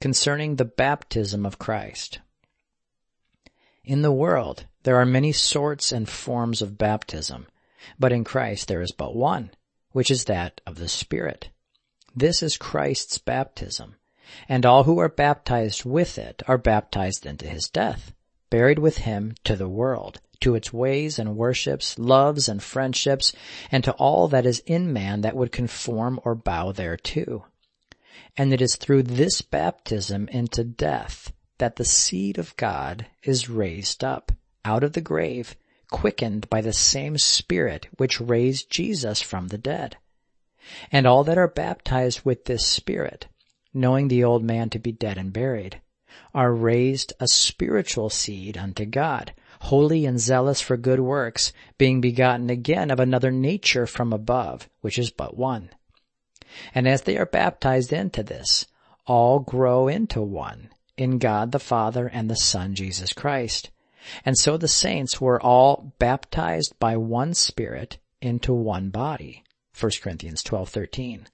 Concerning 0.00 0.56
the 0.56 0.64
baptism 0.64 1.44
of 1.44 1.58
Christ. 1.58 2.20
In 3.84 4.00
the 4.00 4.10
world, 4.10 4.64
there 4.84 4.96
are 4.96 5.04
many 5.04 5.30
sorts 5.30 5.92
and 5.92 6.08
forms 6.08 6.62
of 6.62 6.78
baptism, 6.78 7.46
but 7.98 8.12
in 8.12 8.24
Christ 8.24 8.68
there 8.68 8.80
is 8.80 8.92
but 8.92 9.14
one, 9.14 9.50
which 9.90 10.10
is 10.10 10.24
that 10.24 10.62
of 10.66 10.76
the 10.76 10.88
Spirit. 10.88 11.50
This 12.16 12.42
is 12.42 12.56
Christ's 12.56 13.18
baptism, 13.18 13.96
and 14.48 14.64
all 14.64 14.84
who 14.84 14.98
are 15.00 15.10
baptized 15.10 15.84
with 15.84 16.16
it 16.16 16.42
are 16.48 16.56
baptized 16.56 17.26
into 17.26 17.46
his 17.46 17.68
death 17.68 18.14
buried 18.52 18.78
with 18.78 18.98
him 18.98 19.34
to 19.44 19.56
the 19.56 19.68
world, 19.68 20.20
to 20.38 20.54
its 20.54 20.74
ways 20.74 21.18
and 21.18 21.38
worships, 21.38 21.98
loves 21.98 22.50
and 22.50 22.62
friendships, 22.62 23.32
and 23.70 23.82
to 23.82 23.92
all 23.92 24.28
that 24.28 24.44
is 24.44 24.62
in 24.66 24.92
man 24.92 25.22
that 25.22 25.34
would 25.34 25.50
conform 25.50 26.20
or 26.22 26.34
bow 26.34 26.70
thereto. 26.70 27.46
And 28.36 28.52
it 28.52 28.60
is 28.60 28.76
through 28.76 29.04
this 29.04 29.40
baptism 29.40 30.28
into 30.28 30.64
death 30.64 31.32
that 31.56 31.76
the 31.76 31.86
seed 31.86 32.36
of 32.36 32.54
God 32.58 33.06
is 33.22 33.48
raised 33.48 34.04
up 34.04 34.32
out 34.66 34.84
of 34.84 34.92
the 34.92 35.00
grave, 35.00 35.56
quickened 35.90 36.50
by 36.50 36.60
the 36.60 36.74
same 36.74 37.16
Spirit 37.16 37.88
which 37.96 38.20
raised 38.20 38.68
Jesus 38.68 39.22
from 39.22 39.48
the 39.48 39.56
dead. 39.56 39.96
And 40.90 41.06
all 41.06 41.24
that 41.24 41.38
are 41.38 41.48
baptized 41.48 42.20
with 42.22 42.44
this 42.44 42.66
Spirit, 42.66 43.28
knowing 43.72 44.08
the 44.08 44.24
old 44.24 44.44
man 44.44 44.68
to 44.70 44.78
be 44.78 44.92
dead 44.92 45.16
and 45.16 45.32
buried, 45.32 45.80
are 46.34 46.52
raised 46.52 47.12
a 47.20 47.28
spiritual 47.28 48.10
seed 48.10 48.56
unto 48.56 48.84
God, 48.84 49.32
holy 49.60 50.04
and 50.06 50.18
zealous 50.18 50.60
for 50.60 50.76
good 50.76 51.00
works, 51.00 51.52
being 51.78 52.00
begotten 52.00 52.50
again 52.50 52.90
of 52.90 53.00
another 53.00 53.30
nature 53.30 53.86
from 53.86 54.12
above, 54.12 54.68
which 54.80 54.98
is 54.98 55.10
but 55.10 55.36
one. 55.36 55.70
And 56.74 56.86
as 56.86 57.02
they 57.02 57.16
are 57.16 57.26
baptized 57.26 57.92
into 57.92 58.22
this, 58.22 58.66
all 59.06 59.40
grow 59.40 59.88
into 59.88 60.20
one, 60.20 60.70
in 60.96 61.18
God 61.18 61.52
the 61.52 61.58
Father 61.58 62.06
and 62.06 62.28
the 62.28 62.36
Son 62.36 62.74
Jesus 62.74 63.12
Christ. 63.12 63.70
And 64.24 64.36
so 64.36 64.56
the 64.56 64.68
saints 64.68 65.20
were 65.20 65.40
all 65.40 65.92
baptized 65.98 66.74
by 66.78 66.96
one 66.96 67.34
Spirit 67.34 67.98
into 68.20 68.52
one 68.52 68.90
body. 68.90 69.44
1 69.78 69.92
Corinthians 70.02 70.42
12:13 70.42 71.26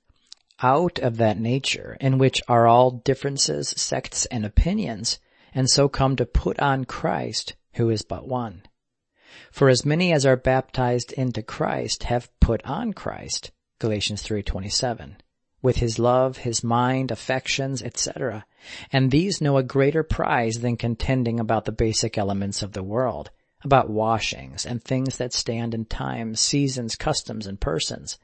out 0.63 0.99
of 0.99 1.17
that 1.19 1.39
nature 1.39 1.97
in 2.01 2.19
which 2.19 2.43
are 2.49 2.67
all 2.67 2.91
differences, 2.91 3.73
sects, 3.77 4.27
and 4.27 4.45
opinions, 4.45 5.19
and 5.55 5.71
so 5.71 5.89
come 5.89 6.17
to 6.17 6.27
put 6.27 6.59
on 6.59 6.85
Christ, 6.85 7.55
who 7.75 7.91
is 7.91 8.03
but 8.03 8.27
one. 8.27 8.63
For 9.53 9.69
as 9.69 9.87
many 9.87 10.13
as 10.13 10.27
are 10.27 10.37
baptized 10.37 11.13
into 11.13 11.43
Christ 11.43 12.05
have 12.05 12.29
put 12.41 12.65
on 12.65 12.93
Christ, 12.93 13.51
Galatians 13.79 14.23
3:27, 14.23 15.17
with 15.63 15.77
his 15.77 15.99
love, 15.99 16.39
his 16.39 16.65
mind, 16.65 17.11
affections, 17.11 17.83
etc. 17.83 18.45
And 18.93 19.11
these 19.11 19.41
know 19.41 19.57
a 19.59 19.63
greater 19.63 20.03
prize 20.03 20.61
than 20.61 20.77
contending 20.77 21.39
about 21.39 21.67
the 21.67 21.73
basic 21.73 22.19
elements 22.19 22.63
of 22.63 22.73
the 22.73 22.83
world, 22.83 23.31
about 23.63 23.91
washings 23.91 24.67
and 24.67 24.83
things 24.83 25.19
that 25.19 25.33
stand 25.33 25.75
in 25.75 25.85
time, 25.85 26.35
seasons, 26.35 26.97
customs, 26.97 27.47
and 27.47 27.61
persons 27.61 28.19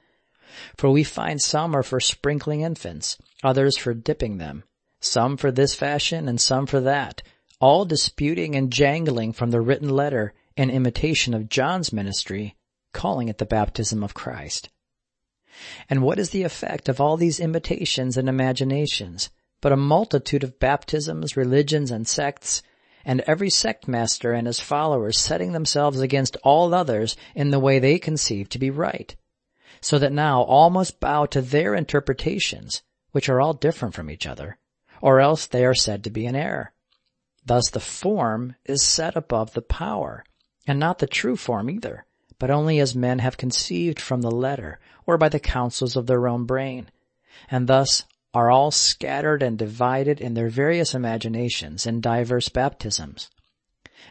for 0.77 0.91
we 0.91 1.05
find 1.05 1.41
some 1.41 1.75
are 1.75 1.83
for 1.83 2.01
sprinkling 2.01 2.61
infants, 2.61 3.19
others 3.43 3.77
for 3.77 3.95
dipping 3.95 4.39
them, 4.39 4.65
some 5.01 5.37
for 5.37 5.51
this 5.51 5.75
fashion 5.75 6.29
and 6.29 6.41
some 6.41 6.67
for 6.67 6.81
that, 6.81 7.23
all 7.61 7.85
disputing 7.85 8.55
and 8.55 8.73
jangling 8.73 9.33
from 9.33 9.51
the 9.51 9.61
written 9.61 9.89
letter 9.89 10.33
in 10.57 10.71
imitation 10.71 11.35
of 11.35 11.49
John's 11.49 11.93
ministry, 11.93 12.57
calling 12.93 13.29
it 13.29 13.39
the 13.39 13.47
baptism 13.47 14.03
of 14.03 14.15
Christ. 14.15 14.69
And 15.89 16.03
what 16.03 16.19
is 16.19 16.31
the 16.31 16.43
effect 16.43 16.89
of 16.89 17.01
all 17.01 17.17
these 17.17 17.41
imitations 17.41 18.17
and 18.17 18.29
imaginations, 18.29 19.31
but 19.61 19.73
a 19.73 19.77
multitude 19.77 20.45
of 20.45 20.59
baptisms, 20.59 21.37
religions, 21.37 21.91
and 21.91 22.07
sects, 22.07 22.63
and 23.05 23.21
every 23.27 23.51
sect 23.51 23.87
master 23.87 24.33
and 24.33 24.47
his 24.47 24.61
followers 24.61 25.19
setting 25.19 25.53
themselves 25.53 26.01
against 26.01 26.37
all 26.43 26.75
others 26.75 27.17
in 27.35 27.51
the 27.51 27.59
way 27.59 27.79
they 27.79 27.99
conceive 27.99 28.49
to 28.49 28.59
be 28.59 28.71
right, 28.71 29.15
so 29.85 29.99
that 29.99 30.15
now 30.15 30.41
all 30.41 30.71
must 30.71 30.99
bow 30.99 31.27
to 31.27 31.43
their 31.43 31.75
interpretations, 31.75 32.83
which 33.13 33.29
are 33.29 33.39
all 33.39 33.53
different 33.53 33.95
from 33.95 34.11
each 34.11 34.27
other, 34.27 34.57
or 35.03 35.21
else 35.21 35.47
they 35.47 35.63
are 35.63 35.75
said 35.75 36.03
to 36.03 36.09
be 36.09 36.25
in 36.25 36.35
error. 36.35 36.73
Thus 37.45 37.69
the 37.69 37.81
form 37.81 38.57
is 38.65 38.83
set 38.83 39.15
above 39.15 39.53
the 39.53 39.61
power, 39.61 40.25
and 40.67 40.81
not 40.81 41.01
the 41.01 41.07
true 41.07 41.37
form 41.37 41.69
either, 41.69 42.07
but 42.39 42.51
only 42.51 42.81
as 42.81 42.95
men 42.95 43.19
have 43.19 43.37
conceived 43.37 44.01
from 44.01 44.23
the 44.23 44.31
letter, 44.31 44.81
or 45.05 45.19
by 45.19 45.29
the 45.29 45.39
counsels 45.39 45.97
of 45.97 46.07
their 46.07 46.27
own 46.29 46.47
brain, 46.47 46.89
and 47.51 47.67
thus 47.67 48.05
are 48.33 48.51
all 48.51 48.71
scattered 48.71 49.43
and 49.43 49.59
divided 49.59 50.19
in 50.19 50.33
their 50.33 50.49
various 50.49 50.95
imaginations 50.95 51.85
and 51.85 52.03
diverse 52.03 52.49
baptisms. 52.49 53.29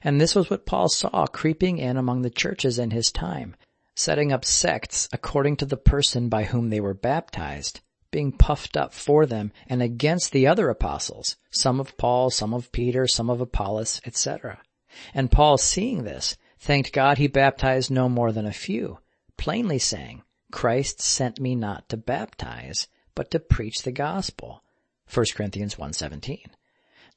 And 0.03 0.21
this 0.21 0.36
was 0.36 0.51
what 0.51 0.67
Paul 0.67 0.88
saw 0.89 1.26
creeping 1.26 1.80
in 1.80 1.97
among 1.97 2.21
the 2.21 2.30
churches 2.30 2.78
in 2.78 2.91
his 2.91 3.07
time, 3.11 3.55
setting 3.95 4.31
up 4.31 4.43
sects 4.43 5.07
according 5.11 5.55
to 5.55 5.65
the 5.65 5.77
person 5.77 6.29
by 6.29 6.43
whom 6.43 6.69
they 6.69 6.79
were 6.79 6.93
baptized, 6.93 7.81
being 8.11 8.31
puffed 8.31 8.77
up 8.77 8.93
for 8.93 9.25
them 9.25 9.51
and 9.67 9.81
against 9.81 10.31
the 10.31 10.47
other 10.47 10.69
apostles, 10.69 11.35
some 11.51 11.79
of 11.79 11.97
Paul, 11.97 12.29
some 12.29 12.53
of 12.53 12.71
Peter, 12.71 13.07
some 13.07 13.29
of 13.29 13.41
Apollos, 13.41 14.01
etc. 14.05 14.61
And 15.13 15.31
Paul 15.31 15.57
seeing 15.57 16.03
this, 16.03 16.37
thanked 16.59 16.93
God 16.93 17.17
he 17.17 17.27
baptized 17.27 17.91
no 17.91 18.07
more 18.07 18.31
than 18.31 18.45
a 18.45 18.53
few, 18.53 18.99
plainly 19.37 19.79
saying, 19.79 20.23
Christ 20.51 21.01
sent 21.01 21.39
me 21.39 21.55
not 21.55 21.89
to 21.89 21.97
baptize, 21.97 22.87
but 23.15 23.31
to 23.31 23.39
preach 23.39 23.81
the 23.81 23.91
gospel. 23.91 24.63
1 25.11 25.25
Corinthians 25.35 25.75
1.17. 25.75 26.45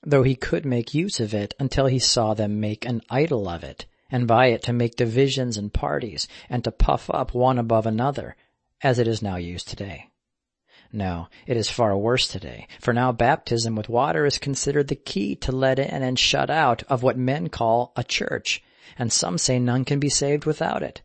Though 0.02 0.22
he 0.22 0.34
could 0.34 0.64
make 0.64 0.94
use 0.94 1.20
of 1.20 1.34
it 1.34 1.54
until 1.58 1.86
he 1.86 1.98
saw 1.98 2.34
them 2.34 2.60
make 2.60 2.86
an 2.86 3.02
idol 3.10 3.48
of 3.48 3.62
it, 3.62 3.86
and 4.10 4.26
by 4.28 4.46
it 4.46 4.62
to 4.62 4.72
make 4.72 4.96
divisions 4.96 5.56
and 5.56 5.72
parties, 5.72 6.28
and 6.48 6.62
to 6.64 6.70
puff 6.70 7.10
up 7.10 7.34
one 7.34 7.58
above 7.58 7.86
another, 7.86 8.36
as 8.82 8.98
it 8.98 9.08
is 9.08 9.22
now 9.22 9.36
used 9.36 9.68
today. 9.68 10.10
No, 10.92 11.28
it 11.46 11.56
is 11.56 11.68
far 11.68 11.96
worse 11.96 12.28
today, 12.28 12.68
for 12.80 12.92
now 12.92 13.10
baptism 13.10 13.74
with 13.74 13.88
water 13.88 14.24
is 14.24 14.38
considered 14.38 14.88
the 14.88 14.94
key 14.94 15.34
to 15.36 15.52
let 15.52 15.78
in 15.78 16.02
and 16.02 16.18
shut 16.18 16.48
out 16.48 16.82
of 16.84 17.02
what 17.02 17.18
men 17.18 17.48
call 17.48 17.92
a 17.96 18.04
church, 18.04 18.62
and 18.96 19.12
some 19.12 19.38
say 19.38 19.58
none 19.58 19.84
can 19.84 19.98
be 19.98 20.08
saved 20.08 20.44
without 20.44 20.82
it. 20.82 21.02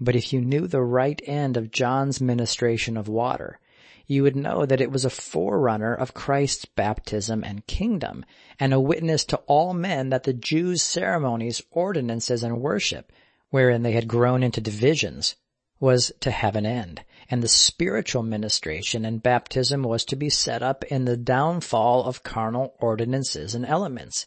But 0.00 0.16
if 0.16 0.32
you 0.32 0.40
knew 0.40 0.66
the 0.66 0.82
right 0.82 1.20
end 1.26 1.56
of 1.56 1.70
John's 1.70 2.20
ministration 2.20 2.96
of 2.96 3.08
water, 3.08 3.60
you 4.08 4.22
would 4.22 4.34
know 4.34 4.64
that 4.64 4.80
it 4.80 4.90
was 4.90 5.04
a 5.04 5.10
forerunner 5.10 5.94
of 5.94 6.14
Christ's 6.14 6.64
baptism 6.64 7.44
and 7.44 7.66
kingdom, 7.66 8.24
and 8.58 8.72
a 8.72 8.80
witness 8.80 9.22
to 9.26 9.36
all 9.46 9.74
men 9.74 10.08
that 10.08 10.22
the 10.22 10.32
Jews' 10.32 10.82
ceremonies, 10.82 11.62
ordinances, 11.70 12.42
and 12.42 12.62
worship, 12.62 13.12
wherein 13.50 13.82
they 13.82 13.92
had 13.92 14.08
grown 14.08 14.42
into 14.42 14.62
divisions, 14.62 15.36
was 15.78 16.10
to 16.20 16.30
have 16.30 16.56
an 16.56 16.64
end, 16.64 17.04
and 17.30 17.42
the 17.42 17.48
spiritual 17.48 18.22
ministration 18.22 19.04
and 19.04 19.22
baptism 19.22 19.82
was 19.82 20.06
to 20.06 20.16
be 20.16 20.30
set 20.30 20.62
up 20.62 20.82
in 20.84 21.04
the 21.04 21.16
downfall 21.16 22.04
of 22.04 22.22
carnal 22.22 22.74
ordinances 22.80 23.54
and 23.54 23.66
elements. 23.66 24.26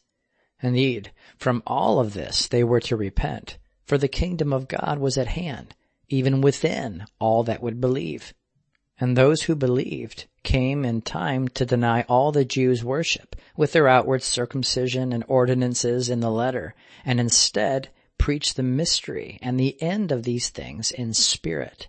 Indeed, 0.62 1.12
from 1.38 1.64
all 1.66 2.00
of 2.00 2.14
this 2.14 2.48
they 2.48 2.64
were 2.64 2.82
to 2.82 2.96
repent, 2.96 3.58
for 3.84 3.98
the 3.98 4.08
kingdom 4.08 4.54
of 4.54 4.68
God 4.68 5.00
was 5.00 5.18
at 5.18 5.28
hand, 5.28 5.76
even 6.08 6.40
within 6.40 7.06
all 7.20 7.44
that 7.46 7.64
would 7.64 7.82
believe. 7.82 8.36
And 9.02 9.18
those 9.18 9.42
who 9.42 9.56
believed 9.56 10.28
came 10.44 10.86
in 10.86 11.02
time 11.02 11.48
to 11.56 11.66
deny 11.66 12.04
all 12.04 12.32
the 12.32 12.46
Jews 12.46 12.84
worship 12.84 13.36
with 13.58 13.72
their 13.72 13.88
outward 13.88 14.22
circumcision 14.22 15.12
and 15.12 15.24
ordinances 15.28 16.08
in 16.08 16.20
the 16.20 16.30
letter, 16.30 16.76
and 17.04 17.20
instead 17.20 17.90
preach 18.20 18.54
the 18.54 18.62
mystery 18.62 19.40
and 19.42 19.60
the 19.60 19.82
end 19.82 20.12
of 20.12 20.22
these 20.22 20.50
things 20.50 20.92
in 20.92 21.16
spirit. 21.16 21.88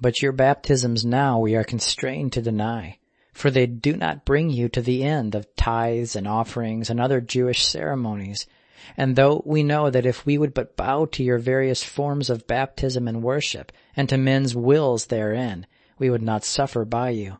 But 0.00 0.22
your 0.22 0.30
baptisms 0.30 1.04
now 1.04 1.40
we 1.40 1.56
are 1.56 1.64
constrained 1.64 2.32
to 2.34 2.42
deny, 2.42 2.98
for 3.32 3.50
they 3.50 3.66
do 3.66 3.96
not 3.96 4.24
bring 4.24 4.50
you 4.50 4.68
to 4.68 4.80
the 4.80 5.02
end 5.02 5.34
of 5.34 5.52
tithes 5.56 6.14
and 6.14 6.28
offerings 6.28 6.90
and 6.90 7.00
other 7.00 7.20
Jewish 7.20 7.66
ceremonies, 7.66 8.46
and 8.96 9.16
though 9.16 9.42
we 9.44 9.64
know 9.64 9.90
that 9.90 10.06
if 10.06 10.24
we 10.24 10.38
would 10.38 10.54
but 10.54 10.76
bow 10.76 11.06
to 11.06 11.24
your 11.24 11.38
various 11.38 11.82
forms 11.82 12.30
of 12.30 12.46
baptism 12.46 13.08
and 13.08 13.20
worship, 13.20 13.72
and 13.96 14.08
to 14.10 14.16
men's 14.16 14.54
wills 14.54 15.06
therein, 15.06 15.66
we 15.98 16.10
would 16.10 16.22
not 16.22 16.44
suffer 16.44 16.84
by 16.84 17.10
you. 17.10 17.38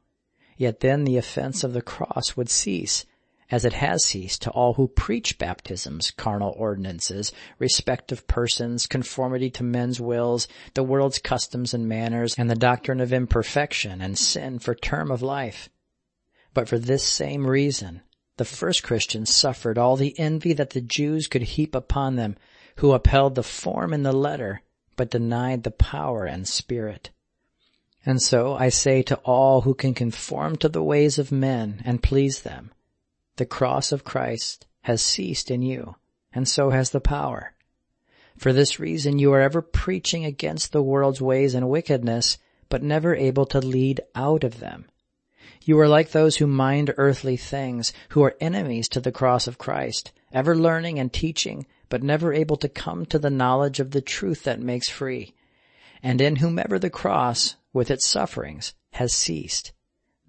Yet 0.57 0.81
then 0.81 1.05
the 1.05 1.17
offense 1.17 1.65
of 1.65 1.73
the 1.73 1.83
cross 1.83 2.37
would 2.37 2.49
cease, 2.49 3.05
as 3.51 3.65
it 3.65 3.75
has 3.75 4.05
ceased 4.05 4.43
to 4.43 4.51
all 4.51 4.75
who 4.75 4.89
preach 4.89 5.39
baptisms, 5.39 6.11
carnal 6.11 6.55
ordinances, 6.57 7.33
respect 7.59 8.13
of 8.13 8.27
persons, 8.27 8.87
conformity 8.87 9.51
to 9.51 9.63
men's 9.63 10.01
wills, 10.01 10.49
the 10.75 10.83
world's 10.83 11.19
customs 11.19 11.75
and 11.75 11.89
manners, 11.89 12.35
and 12.39 12.49
the 12.49 12.55
doctrine 12.55 13.01
of 13.01 13.13
imperfection 13.13 14.01
and 14.01 14.19
sin 14.19 14.59
for 14.59 14.75
term 14.75 15.11
of 15.11 15.23
life. 15.23 15.69
But 16.53 16.69
for 16.69 16.79
this 16.79 17.03
same 17.03 17.47
reason, 17.47 18.03
the 18.37 18.45
first 18.45 18.83
Christians 18.83 19.35
suffered 19.35 19.79
all 19.79 19.97
the 19.97 20.19
envy 20.19 20.53
that 20.55 20.71
the 20.71 20.81
Jews 20.81 21.27
could 21.27 21.43
heap 21.43 21.75
upon 21.75 22.17
them, 22.17 22.37
who 22.77 22.93
upheld 22.93 23.35
the 23.35 23.43
form 23.43 23.93
and 23.93 24.05
the 24.05 24.13
letter, 24.13 24.63
but 24.97 25.11
denied 25.11 25.63
the 25.63 25.71
power 25.71 26.25
and 26.25 26.47
spirit. 26.49 27.11
And 28.07 28.21
so 28.21 28.55
I 28.55 28.69
say 28.69 29.03
to 29.03 29.17
all 29.25 29.63
who 29.63 29.75
can 29.75 29.95
conform 29.95 30.57
to 30.57 30.69
the 30.69 30.83
ways 30.83 31.19
of 31.19 31.33
men 31.33 31.83
and 31.85 32.03
please 32.03 32.43
them, 32.43 32.73
the 33.37 33.47
cross 33.47 33.93
of 33.93 34.05
Christ 34.05 34.67
has 34.83 35.01
ceased 35.01 35.51
in 35.51 35.63
you, 35.63 35.97
and 36.33 36.47
so 36.47 36.71
has 36.71 36.91
the 36.91 37.01
power. 37.01 37.55
For 38.37 38.53
this 38.53 38.79
reason 38.79 39.19
you 39.19 39.33
are 39.33 39.41
ever 39.41 39.63
preaching 39.63 40.25
against 40.25 40.73
the 40.73 40.83
world's 40.83 41.21
ways 41.21 41.55
and 41.55 41.69
wickedness, 41.69 42.37
but 42.69 42.83
never 42.83 43.15
able 43.15 43.47
to 43.47 43.61
lead 43.61 44.01
out 44.15 44.45
of 44.45 44.61
them. 44.61 44.87
You 45.63 45.79
are 45.81 45.89
like 45.89 46.11
those 46.11 46.37
who 46.37 46.47
mind 46.47 46.93
earthly 46.99 47.39
things, 47.39 47.93
who 48.11 48.23
are 48.23 48.37
enemies 48.41 48.89
to 48.91 49.01
the 49.01 49.13
cross 49.13 49.47
of 49.47 49.57
Christ, 49.57 50.13
ever 50.31 50.55
learning 50.55 50.99
and 50.99 51.11
teaching, 51.11 51.67
but 51.89 52.03
never 52.03 52.35
able 52.35 52.57
to 52.57 52.69
come 52.69 53.07
to 53.07 53.19
the 53.19 53.31
knowledge 53.31 53.81
of 53.81 53.93
the 53.93 54.03
truth 54.03 54.43
that 54.43 54.61
makes 54.61 54.89
free, 54.91 55.35
and 56.03 56.21
in 56.21 56.37
whomever 56.37 56.79
the 56.79 56.91
cross, 56.91 57.57
with 57.75 57.91
its 57.91 58.09
sufferings, 58.09 58.72
has 58.93 59.12
ceased. 59.12 59.72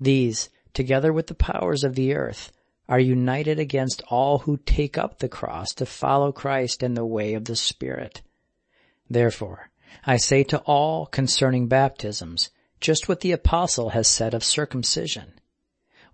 These, 0.01 0.49
together 0.73 1.13
with 1.13 1.27
the 1.27 1.35
powers 1.35 1.85
of 1.85 1.95
the 1.95 2.13
earth, 2.13 2.51
are 2.89 2.99
united 2.99 3.59
against 3.59 4.03
all 4.09 4.39
who 4.39 4.57
take 4.57 4.97
up 4.97 5.19
the 5.19 5.29
cross 5.29 5.73
to 5.75 5.85
follow 5.85 6.33
Christ 6.33 6.83
in 6.83 6.95
the 6.95 7.05
way 7.05 7.33
of 7.33 7.45
the 7.45 7.55
Spirit. 7.55 8.21
Therefore, 9.09 9.69
I 10.05 10.17
say 10.17 10.43
to 10.43 10.59
all 10.59 11.05
concerning 11.05 11.67
baptisms, 11.67 12.49
just 12.81 13.07
what 13.07 13.21
the 13.21 13.31
apostle 13.31 13.89
has 13.89 14.07
said 14.07 14.33
of 14.33 14.43
circumcision. 14.43 15.33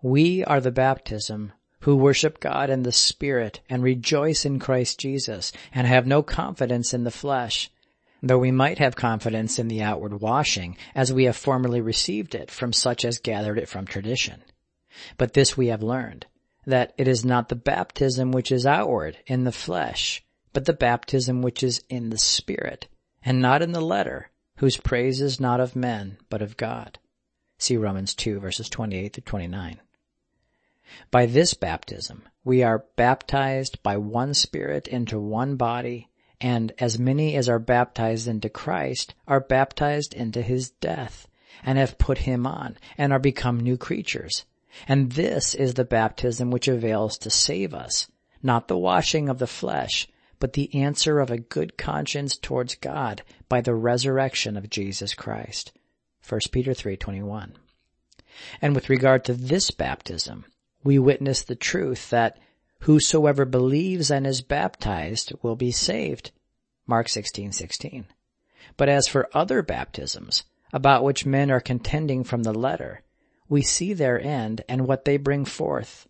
We 0.01 0.43
are 0.45 0.61
the 0.61 0.71
baptism 0.71 1.53
who 1.81 1.95
worship 1.95 2.39
God 2.39 2.69
in 2.69 2.83
the 2.83 2.91
Spirit 2.91 3.61
and 3.69 3.81
rejoice 3.83 4.45
in 4.45 4.59
Christ 4.59 4.99
Jesus 4.99 5.51
and 5.73 5.87
have 5.87 6.05
no 6.05 6.21
confidence 6.21 6.93
in 6.93 7.03
the 7.03 7.11
flesh, 7.11 7.71
though 8.21 8.37
we 8.37 8.51
might 8.51 8.77
have 8.77 8.95
confidence 8.95 9.57
in 9.57 9.67
the 9.67 9.81
outward 9.81 10.21
washing 10.21 10.77
as 10.93 11.11
we 11.11 11.23
have 11.25 11.35
formerly 11.35 11.81
received 11.81 12.35
it 12.35 12.51
from 12.51 12.71
such 12.71 13.03
as 13.03 13.19
gathered 13.19 13.57
it 13.57 13.67
from 13.67 13.85
tradition. 13.85 14.43
But 15.17 15.33
this 15.33 15.57
we 15.57 15.67
have 15.67 15.81
learned, 15.81 16.27
that 16.65 16.93
it 16.97 17.07
is 17.07 17.25
not 17.25 17.49
the 17.49 17.55
baptism 17.55 18.31
which 18.31 18.51
is 18.51 18.65
outward 18.65 19.17
in 19.25 19.43
the 19.43 19.51
flesh, 19.51 20.23
but 20.53 20.65
the 20.65 20.73
baptism 20.73 21.41
which 21.41 21.63
is 21.63 21.83
in 21.89 22.09
the 22.09 22.17
Spirit, 22.17 22.87
and 23.23 23.41
not 23.41 23.61
in 23.61 23.71
the 23.71 23.81
letter, 23.81 24.29
whose 24.57 24.77
praise 24.77 25.21
is 25.21 25.39
not 25.39 25.59
of 25.59 25.75
men, 25.75 26.17
but 26.29 26.41
of 26.41 26.57
God. 26.57 26.99
See 27.57 27.77
Romans 27.77 28.13
2 28.13 28.39
verses 28.39 28.69
28 28.69 29.13
to 29.13 29.21
29. 29.21 29.79
By 31.09 31.25
this 31.25 31.53
baptism, 31.53 32.23
we 32.43 32.63
are 32.63 32.85
baptized 32.95 33.81
by 33.81 33.97
one 33.97 34.33
Spirit 34.33 34.87
into 34.87 35.19
one 35.19 35.55
body, 35.55 36.09
and 36.41 36.73
as 36.79 36.97
many 36.97 37.35
as 37.35 37.47
are 37.47 37.59
baptized 37.59 38.27
into 38.27 38.49
Christ 38.49 39.13
are 39.27 39.39
baptized 39.39 40.13
into 40.13 40.41
his 40.41 40.71
death, 40.71 41.27
and 41.63 41.77
have 41.77 41.99
put 41.99 42.17
him 42.19 42.47
on, 42.47 42.77
and 42.97 43.13
are 43.13 43.19
become 43.19 43.59
new 43.59 43.77
creatures. 43.77 44.45
And 44.87 45.11
this 45.11 45.53
is 45.53 45.75
the 45.75 45.85
baptism 45.85 46.49
which 46.49 46.67
avails 46.67 47.17
to 47.19 47.29
save 47.29 47.73
us, 47.73 48.09
not 48.41 48.67
the 48.67 48.77
washing 48.77 49.29
of 49.29 49.37
the 49.37 49.47
flesh, 49.47 50.07
but 50.39 50.53
the 50.53 50.73
answer 50.73 51.19
of 51.19 51.29
a 51.29 51.37
good 51.37 51.77
conscience 51.77 52.35
towards 52.35 52.75
God 52.75 53.21
by 53.47 53.61
the 53.61 53.75
resurrection 53.75 54.57
of 54.57 54.69
Jesus 54.69 55.13
Christ. 55.13 55.71
1 56.27 56.39
Peter 56.51 56.73
3:21. 56.73 57.53
And 58.61 58.73
with 58.73 58.89
regard 58.89 59.23
to 59.25 59.33
this 59.33 59.69
baptism, 59.69 60.45
we 60.83 60.97
witness 60.97 61.43
the 61.43 61.55
truth 61.55 62.09
that 62.09 62.39
whosoever 62.81 63.45
believes 63.45 64.09
and 64.09 64.25
is 64.25 64.41
baptized 64.41 65.33
will 65.41 65.55
be 65.55 65.71
saved. 65.71 66.31
Mark 66.87 67.07
16:16. 67.07 68.05
But 68.77 68.89
as 68.89 69.07
for 69.07 69.29
other 69.33 69.61
baptisms, 69.61 70.43
about 70.73 71.03
which 71.03 71.25
men 71.25 71.51
are 71.51 71.59
contending 71.59 72.23
from 72.23 72.43
the 72.43 72.53
letter, 72.53 73.01
we 73.47 73.61
see 73.61 73.93
their 73.93 74.19
end 74.19 74.63
and 74.69 74.87
what 74.87 75.05
they 75.05 75.17
bring 75.17 75.45
forth. 75.45 76.07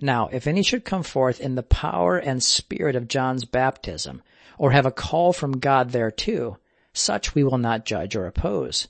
Now, 0.00 0.28
if 0.32 0.46
any 0.46 0.62
should 0.62 0.84
come 0.84 1.02
forth 1.02 1.40
in 1.40 1.54
the 1.54 1.62
power 1.62 2.18
and 2.18 2.42
spirit 2.42 2.96
of 2.96 3.08
John's 3.08 3.44
baptism, 3.44 4.22
or 4.58 4.72
have 4.72 4.86
a 4.86 4.90
call 4.90 5.32
from 5.32 5.60
God 5.60 5.90
thereto, 5.90 6.58
such 6.92 7.34
we 7.34 7.44
will 7.44 7.58
not 7.58 7.86
judge 7.86 8.16
or 8.16 8.26
oppose. 8.26 8.88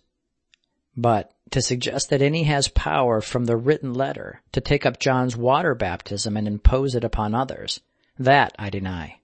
But 0.96 1.32
to 1.52 1.62
suggest 1.62 2.10
that 2.10 2.22
any 2.22 2.42
has 2.44 2.68
power 2.68 3.20
from 3.20 3.44
the 3.44 3.56
written 3.56 3.94
letter 3.94 4.42
to 4.52 4.60
take 4.60 4.84
up 4.84 4.98
John's 4.98 5.36
water 5.36 5.74
baptism 5.74 6.36
and 6.36 6.46
impose 6.48 6.94
it 6.94 7.04
upon 7.04 7.34
others, 7.34 7.80
that 8.18 8.54
I 8.58 8.70
deny. 8.70 9.18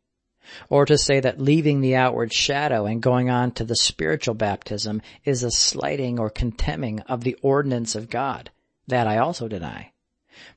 Or 0.71 0.87
to 0.87 0.97
say 0.97 1.21
that 1.21 1.41
leaving 1.41 1.81
the 1.81 1.97
outward 1.97 2.33
shadow 2.33 2.87
and 2.87 3.03
going 3.03 3.29
on 3.29 3.53
to 3.53 3.65
the 3.65 3.77
spiritual 3.77 4.35
baptism 4.35 5.03
is 5.25 5.43
a 5.43 5.51
slighting 5.51 6.19
or 6.19 6.31
contemning 6.31 7.01
of 7.01 7.23
the 7.23 7.37
ordinance 7.43 7.95
of 7.95 8.09
God, 8.09 8.51
that 8.87 9.07
I 9.07 9.19
also 9.19 9.49
deny. 9.49 9.93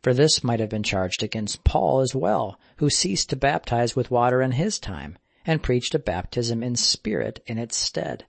For 0.02 0.14
this 0.14 0.44
might 0.44 0.60
have 0.60 0.70
been 0.70 0.84
charged 0.84 1.24
against 1.24 1.64
Paul 1.64 2.00
as 2.02 2.16
well, 2.16 2.60
who 2.78 2.90
ceased 2.90 3.32
to 3.32 3.36
baptize 3.36 3.96
with 3.96 4.12
water 4.12 4.42
in 4.42 4.54
his 4.54 4.80
time, 4.80 5.18
and 5.46 5.64
preached 5.64 5.96
a 5.96 6.00
baptism 6.00 6.64
in 6.64 6.76
spirit 6.76 7.44
in 7.48 7.58
its 7.58 7.76
stead. 7.76 8.26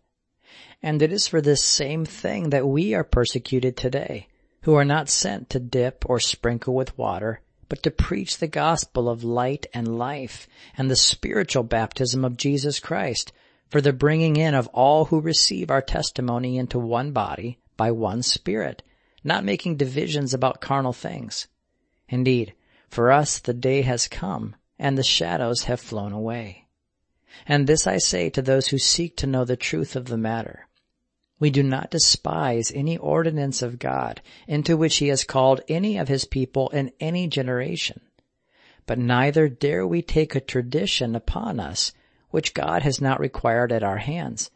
And 0.82 1.00
it 1.00 1.12
is 1.12 1.28
for 1.28 1.40
this 1.40 1.62
same 1.62 2.04
thing 2.04 2.50
that 2.50 2.66
we 2.66 2.92
are 2.92 3.04
persecuted 3.04 3.76
today, 3.76 4.26
who 4.62 4.74
are 4.74 4.84
not 4.84 5.08
sent 5.08 5.48
to 5.50 5.60
dip 5.60 6.04
or 6.08 6.18
sprinkle 6.18 6.74
with 6.74 6.98
water, 6.98 7.40
but 7.68 7.84
to 7.84 7.90
preach 7.90 8.38
the 8.38 8.48
gospel 8.48 9.08
of 9.08 9.22
light 9.22 9.66
and 9.72 9.96
life, 9.96 10.48
and 10.76 10.90
the 10.90 10.96
spiritual 10.96 11.62
baptism 11.62 12.24
of 12.24 12.36
Jesus 12.36 12.80
Christ, 12.80 13.32
for 13.70 13.80
the 13.80 13.92
bringing 13.92 14.36
in 14.36 14.54
of 14.54 14.66
all 14.74 15.06
who 15.06 15.20
receive 15.20 15.70
our 15.70 15.80
testimony 15.80 16.58
into 16.58 16.78
one 16.78 17.12
body 17.12 17.58
by 17.76 17.90
one 17.90 18.22
Spirit, 18.22 18.82
not 19.24 19.44
making 19.44 19.76
divisions 19.76 20.34
about 20.34 20.60
carnal 20.60 20.92
things. 20.92 21.46
Indeed, 22.08 22.54
for 22.88 23.12
us 23.12 23.38
the 23.38 23.54
day 23.54 23.82
has 23.82 24.08
come, 24.08 24.56
and 24.78 24.98
the 24.98 25.04
shadows 25.04 25.62
have 25.62 25.80
flown 25.80 26.12
away. 26.12 26.66
And 27.46 27.66
this 27.66 27.86
I 27.86 27.98
say 27.98 28.28
to 28.30 28.42
those 28.42 28.68
who 28.68 28.78
seek 28.78 29.16
to 29.18 29.26
know 29.26 29.44
the 29.44 29.56
truth 29.56 29.96
of 29.96 30.06
the 30.06 30.18
matter. 30.18 30.66
We 31.42 31.50
do 31.50 31.64
not 31.64 31.90
despise 31.90 32.70
any 32.72 32.96
ordinance 32.96 33.62
of 33.62 33.80
God 33.80 34.22
into 34.46 34.76
which 34.76 34.98
he 34.98 35.08
has 35.08 35.24
called 35.24 35.60
any 35.66 35.98
of 35.98 36.06
his 36.06 36.24
people 36.24 36.68
in 36.68 36.92
any 37.00 37.26
generation. 37.26 38.00
But 38.86 39.00
neither 39.00 39.48
dare 39.48 39.84
we 39.84 40.02
take 40.02 40.36
a 40.36 40.40
tradition 40.40 41.16
upon 41.16 41.58
us 41.58 41.90
which 42.30 42.54
God 42.54 42.82
has 42.82 43.00
not 43.00 43.18
required 43.18 43.72
at 43.72 43.82
our 43.82 43.96
hands, 43.96 44.52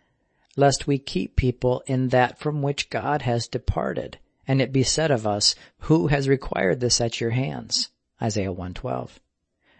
lest 0.54 0.86
we 0.86 0.96
keep 0.96 1.34
people 1.34 1.82
in 1.88 2.10
that 2.10 2.38
from 2.38 2.62
which 2.62 2.88
God 2.88 3.22
has 3.22 3.48
departed, 3.48 4.18
and 4.46 4.62
it 4.62 4.70
be 4.72 4.84
said 4.84 5.10
of 5.10 5.26
us, 5.26 5.56
Who 5.90 6.06
has 6.06 6.28
required 6.28 6.78
this 6.78 7.00
at 7.00 7.20
your 7.20 7.30
hands? 7.30 7.90
Isaiah 8.22 8.52
112. 8.52 9.18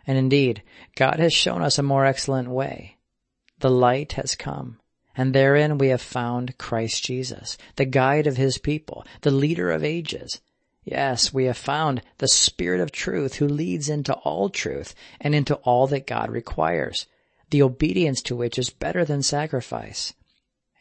And 0.09 0.19
indeed, 0.19 0.61
God 0.97 1.21
has 1.21 1.33
shown 1.33 1.63
us 1.63 1.79
a 1.79 1.85
more 1.85 2.05
excellent 2.05 2.49
way. 2.49 2.97
The 3.61 3.71
light 3.71 4.15
has 4.15 4.35
come 4.35 4.81
and 5.17 5.33
therein 5.33 5.79
we 5.79 5.89
have 5.89 6.03
found 6.03 6.59
Christ 6.59 7.05
Jesus, 7.05 7.57
the 7.77 7.85
guide 7.85 8.27
of 8.27 8.37
his 8.37 8.59
people, 8.59 9.05
the 9.23 9.31
leader 9.31 9.71
of 9.71 9.83
ages. 9.83 10.41
Yes, 10.85 11.35
we 11.35 11.47
have 11.47 11.57
found 11.57 12.03
the 12.19 12.29
Spirit 12.29 12.81
of 12.81 12.93
truth 12.93 13.37
who 13.37 13.49
leads 13.49 13.89
into 13.89 14.15
all 14.15 14.49
truth 14.49 14.95
and 15.21 15.35
into 15.35 15.57
all 15.57 15.87
that 15.89 16.07
God 16.07 16.31
requires, 16.31 17.07
the 17.51 17.63
obedience 17.63 18.23
to 18.23 18.37
which 18.37 18.59
is 18.59 18.71
better 18.71 19.05
than 19.05 19.23
sacrifice. 19.23 20.13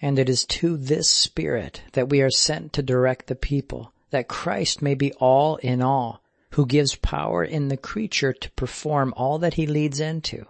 And 0.01 0.19
it 0.19 0.29
is 0.29 0.45
to 0.45 0.77
this 0.77 1.09
Spirit 1.09 1.81
that 1.93 2.09
we 2.09 2.21
are 2.21 2.29
sent 2.29 2.73
to 2.73 2.83
direct 2.83 3.27
the 3.27 3.35
people, 3.35 3.93
that 4.11 4.27
Christ 4.27 4.81
may 4.81 4.93
be 4.93 5.11
all 5.13 5.55
in 5.57 5.81
all, 5.81 6.21
who 6.51 6.65
gives 6.65 6.95
power 6.95 7.43
in 7.43 7.69
the 7.69 7.77
creature 7.77 8.33
to 8.33 8.51
perform 8.51 9.13
all 9.17 9.39
that 9.39 9.55
he 9.55 9.65
leads 9.65 9.99
into. 9.99 10.45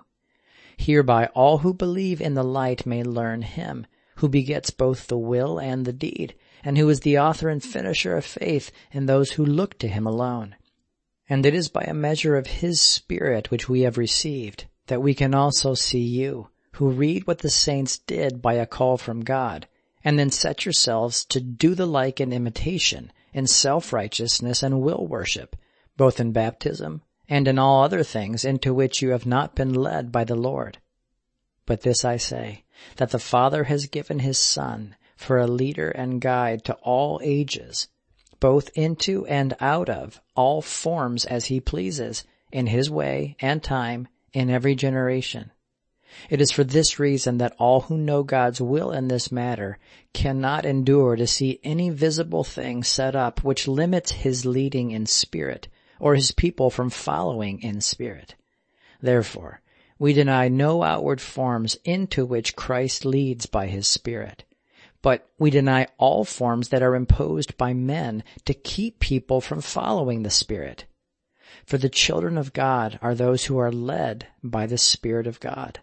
Hereby 0.78 1.28
all 1.28 1.59
who 1.59 1.73
believe 1.73 2.19
in 2.21 2.34
the 2.34 2.43
light 2.43 2.86
may 2.86 3.03
learn 3.03 3.41
him, 3.41 3.88
who 4.17 4.30
begets 4.30 4.69
both 4.69 5.07
the 5.07 5.17
will 5.17 5.59
and 5.59 5.86
the 5.86 5.93
deed, 5.93 6.36
and 6.63 6.78
who 6.78 6.89
is 6.89 7.01
the 7.01 7.19
author 7.19 7.49
and 7.49 7.63
finisher 7.63 8.15
of 8.17 8.26
faith 8.26 8.71
in 8.91 9.05
those 9.05 9.32
who 9.32 9.45
look 9.45 9.78
to 9.80 9.88
him 9.88 10.05
alone. 10.05 10.55
And 11.30 11.45
it 11.45 11.53
is 11.53 11.69
by 11.69 11.84
a 11.84 11.93
measure 11.93 12.36
of 12.36 12.47
his 12.47 12.82
spirit 12.82 13.51
which 13.51 13.69
we 13.69 13.82
have 13.82 13.97
received, 13.97 14.65
that 14.88 15.01
we 15.01 15.13
can 15.13 15.34
also 15.34 15.73
see 15.73 16.03
you, 16.03 16.49
who 16.73 16.89
read 16.89 17.26
what 17.26 17.39
the 17.39 17.49
saints 17.49 17.97
did 17.97 18.41
by 18.41 18.55
a 18.55 18.65
call 18.65 18.97
from 18.97 19.21
God, 19.21 19.67
and 20.03 20.19
then 20.19 20.30
set 20.30 20.65
yourselves 20.65 21.26
to 21.26 21.39
do 21.39 21.73
the 21.73 21.86
like 21.86 22.19
in 22.19 22.34
imitation, 22.34 23.11
in 23.34 23.47
self-righteousness 23.47 24.61
and 24.61 24.82
will 24.82 25.07
worship, 25.07 25.55
both 25.97 26.19
in 26.19 26.32
baptism 26.32 27.01
and 27.28 27.47
in 27.47 27.57
all 27.57 27.84
other 27.84 28.03
things 28.03 28.45
into 28.45 28.73
which 28.73 29.01
you 29.01 29.09
have 29.09 29.26
not 29.26 29.55
been 29.55 29.73
led 29.73 30.11
by 30.11 30.23
the 30.23 30.36
Lord. 30.36 30.78
But 31.65 31.82
this 31.82 32.05
I 32.05 32.17
say, 32.17 32.63
that 32.97 33.09
the 33.09 33.19
Father 33.19 33.63
has 33.63 33.88
given 33.88 34.19
his 34.19 34.38
Son 34.38 34.95
for 35.15 35.38
a 35.38 35.47
leader 35.47 35.89
and 35.89 36.21
guide 36.21 36.63
to 36.65 36.76
all 36.76 37.19
ages, 37.23 37.88
both 38.39 38.69
into 38.76 39.26
and 39.26 39.55
out 39.59 39.89
of 39.89 40.21
all 40.36 40.61
forms 40.61 41.26
as 41.26 41.45
he 41.45 41.59
pleases, 41.59 42.23
in 42.51 42.67
his 42.67 42.89
way 42.89 43.36
and 43.39 43.63
time, 43.63 44.07
in 44.34 44.49
every 44.49 44.76
generation. 44.76 45.51
It 46.30 46.39
is 46.39 46.51
for 46.51 46.63
this 46.63 46.99
reason 46.99 47.39
that 47.39 47.55
all 47.57 47.82
who 47.82 47.97
know 47.97 48.23
God's 48.23 48.61
will 48.61 48.91
in 48.91 49.07
this 49.07 49.32
matter 49.32 49.80
cannot 50.13 50.65
endure 50.65 51.15
to 51.15 51.28
see 51.28 51.59
any 51.63 51.89
visible 51.89 52.43
thing 52.43 52.84
set 52.84 53.15
up 53.15 53.43
which 53.43 53.67
limits 53.67 54.11
his 54.11 54.45
leading 54.45 54.91
in 54.91 55.07
spirit 55.07 55.67
or 55.99 56.15
his 56.15 56.31
people 56.31 56.69
from 56.69 56.89
following 56.89 57.61
in 57.61 57.81
spirit. 57.81 58.35
Therefore, 59.01 59.61
we 59.97 60.11
deny 60.13 60.49
no 60.49 60.83
outward 60.83 61.21
forms 61.21 61.77
into 61.85 62.25
which 62.25 62.55
Christ 62.55 63.05
leads 63.05 63.45
by 63.45 63.67
his 63.67 63.87
Spirit. 63.87 64.43
But 65.01 65.29
we 65.37 65.49
deny 65.49 65.87
all 65.97 66.25
forms 66.25 66.69
that 66.69 66.81
are 66.83 66.95
imposed 66.95 67.57
by 67.57 67.73
men 67.73 68.23
to 68.45 68.53
keep 68.53 68.99
people 68.99 69.39
from 69.39 69.61
following 69.61 70.23
the 70.23 70.29
Spirit. 70.29 70.85
For 71.65 71.77
the 71.77 71.89
children 71.89 72.37
of 72.37 72.53
God 72.53 72.99
are 73.01 73.15
those 73.15 73.45
who 73.45 73.57
are 73.57 73.71
led 73.71 74.27
by 74.43 74.65
the 74.65 74.77
Spirit 74.77 75.27
of 75.27 75.39
God. 75.39 75.79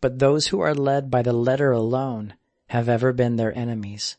But 0.00 0.18
those 0.18 0.48
who 0.48 0.60
are 0.60 0.74
led 0.74 1.10
by 1.10 1.22
the 1.22 1.32
letter 1.32 1.72
alone 1.72 2.34
have 2.68 2.88
ever 2.88 3.12
been 3.12 3.36
their 3.36 3.56
enemies. 3.56 4.16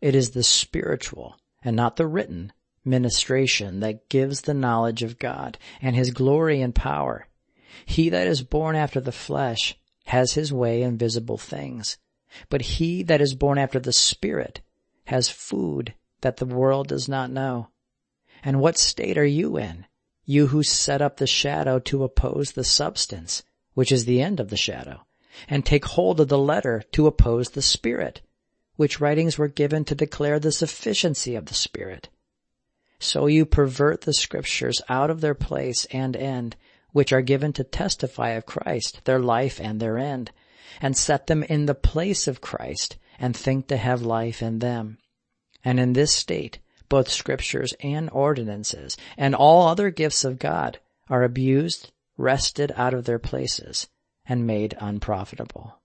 It 0.00 0.14
is 0.14 0.30
the 0.30 0.42
spiritual 0.42 1.36
and 1.62 1.74
not 1.74 1.96
the 1.96 2.06
written 2.06 2.52
ministration 2.84 3.80
that 3.80 4.08
gives 4.08 4.42
the 4.42 4.54
knowledge 4.54 5.02
of 5.02 5.18
God 5.18 5.58
and 5.82 5.94
his 5.94 6.10
glory 6.10 6.60
and 6.60 6.74
power. 6.74 7.28
He 7.84 8.08
that 8.08 8.26
is 8.26 8.42
born 8.42 8.76
after 8.76 9.00
the 9.00 9.12
flesh 9.12 9.76
has 10.06 10.32
his 10.32 10.52
way 10.52 10.82
in 10.82 10.98
visible 10.98 11.38
things, 11.38 11.98
but 12.48 12.62
he 12.62 13.02
that 13.04 13.20
is 13.20 13.34
born 13.34 13.58
after 13.58 13.78
the 13.78 13.92
Spirit 13.92 14.60
has 15.04 15.28
food 15.28 15.94
that 16.20 16.38
the 16.38 16.46
world 16.46 16.88
does 16.88 17.08
not 17.08 17.30
know. 17.30 17.68
And 18.42 18.60
what 18.60 18.78
state 18.78 19.18
are 19.18 19.24
you 19.24 19.56
in? 19.56 19.86
You 20.24 20.48
who 20.48 20.62
set 20.62 21.02
up 21.02 21.16
the 21.16 21.26
shadow 21.26 21.78
to 21.80 22.04
oppose 22.04 22.52
the 22.52 22.64
substance, 22.64 23.42
which 23.74 23.92
is 23.92 24.04
the 24.04 24.22
end 24.22 24.40
of 24.40 24.48
the 24.48 24.56
shadow, 24.56 25.06
and 25.48 25.64
take 25.64 25.84
hold 25.84 26.20
of 26.20 26.28
the 26.28 26.38
letter 26.38 26.82
to 26.92 27.06
oppose 27.06 27.50
the 27.50 27.62
Spirit, 27.62 28.22
which 28.76 29.00
writings 29.00 29.36
were 29.36 29.48
given 29.48 29.84
to 29.84 29.94
declare 29.94 30.38
the 30.38 30.52
sufficiency 30.52 31.34
of 31.34 31.46
the 31.46 31.54
Spirit. 31.54 32.08
So 33.02 33.26
you 33.26 33.46
pervert 33.46 34.02
the 34.02 34.12
scriptures 34.12 34.82
out 34.88 35.08
of 35.08 35.22
their 35.22 35.34
place 35.34 35.86
and 35.86 36.14
end, 36.14 36.54
which 36.92 37.12
are 37.12 37.22
given 37.22 37.52
to 37.54 37.64
testify 37.64 38.30
of 38.30 38.44
Christ, 38.44 39.00
their 39.04 39.18
life 39.18 39.58
and 39.58 39.80
their 39.80 39.96
end, 39.96 40.30
and 40.82 40.94
set 40.94 41.26
them 41.26 41.42
in 41.42 41.64
the 41.64 41.74
place 41.74 42.28
of 42.28 42.42
Christ, 42.42 42.96
and 43.18 43.34
think 43.34 43.68
to 43.68 43.78
have 43.78 44.02
life 44.02 44.42
in 44.42 44.58
them. 44.58 44.98
And 45.64 45.80
in 45.80 45.94
this 45.94 46.12
state, 46.12 46.58
both 46.90 47.08
scriptures 47.08 47.72
and 47.80 48.10
ordinances, 48.10 48.98
and 49.16 49.34
all 49.34 49.66
other 49.66 49.90
gifts 49.90 50.22
of 50.22 50.38
God, 50.38 50.78
are 51.08 51.22
abused, 51.22 51.92
wrested 52.18 52.70
out 52.76 52.92
of 52.92 53.06
their 53.06 53.18
places, 53.18 53.88
and 54.26 54.46
made 54.46 54.76
unprofitable. 54.78 55.79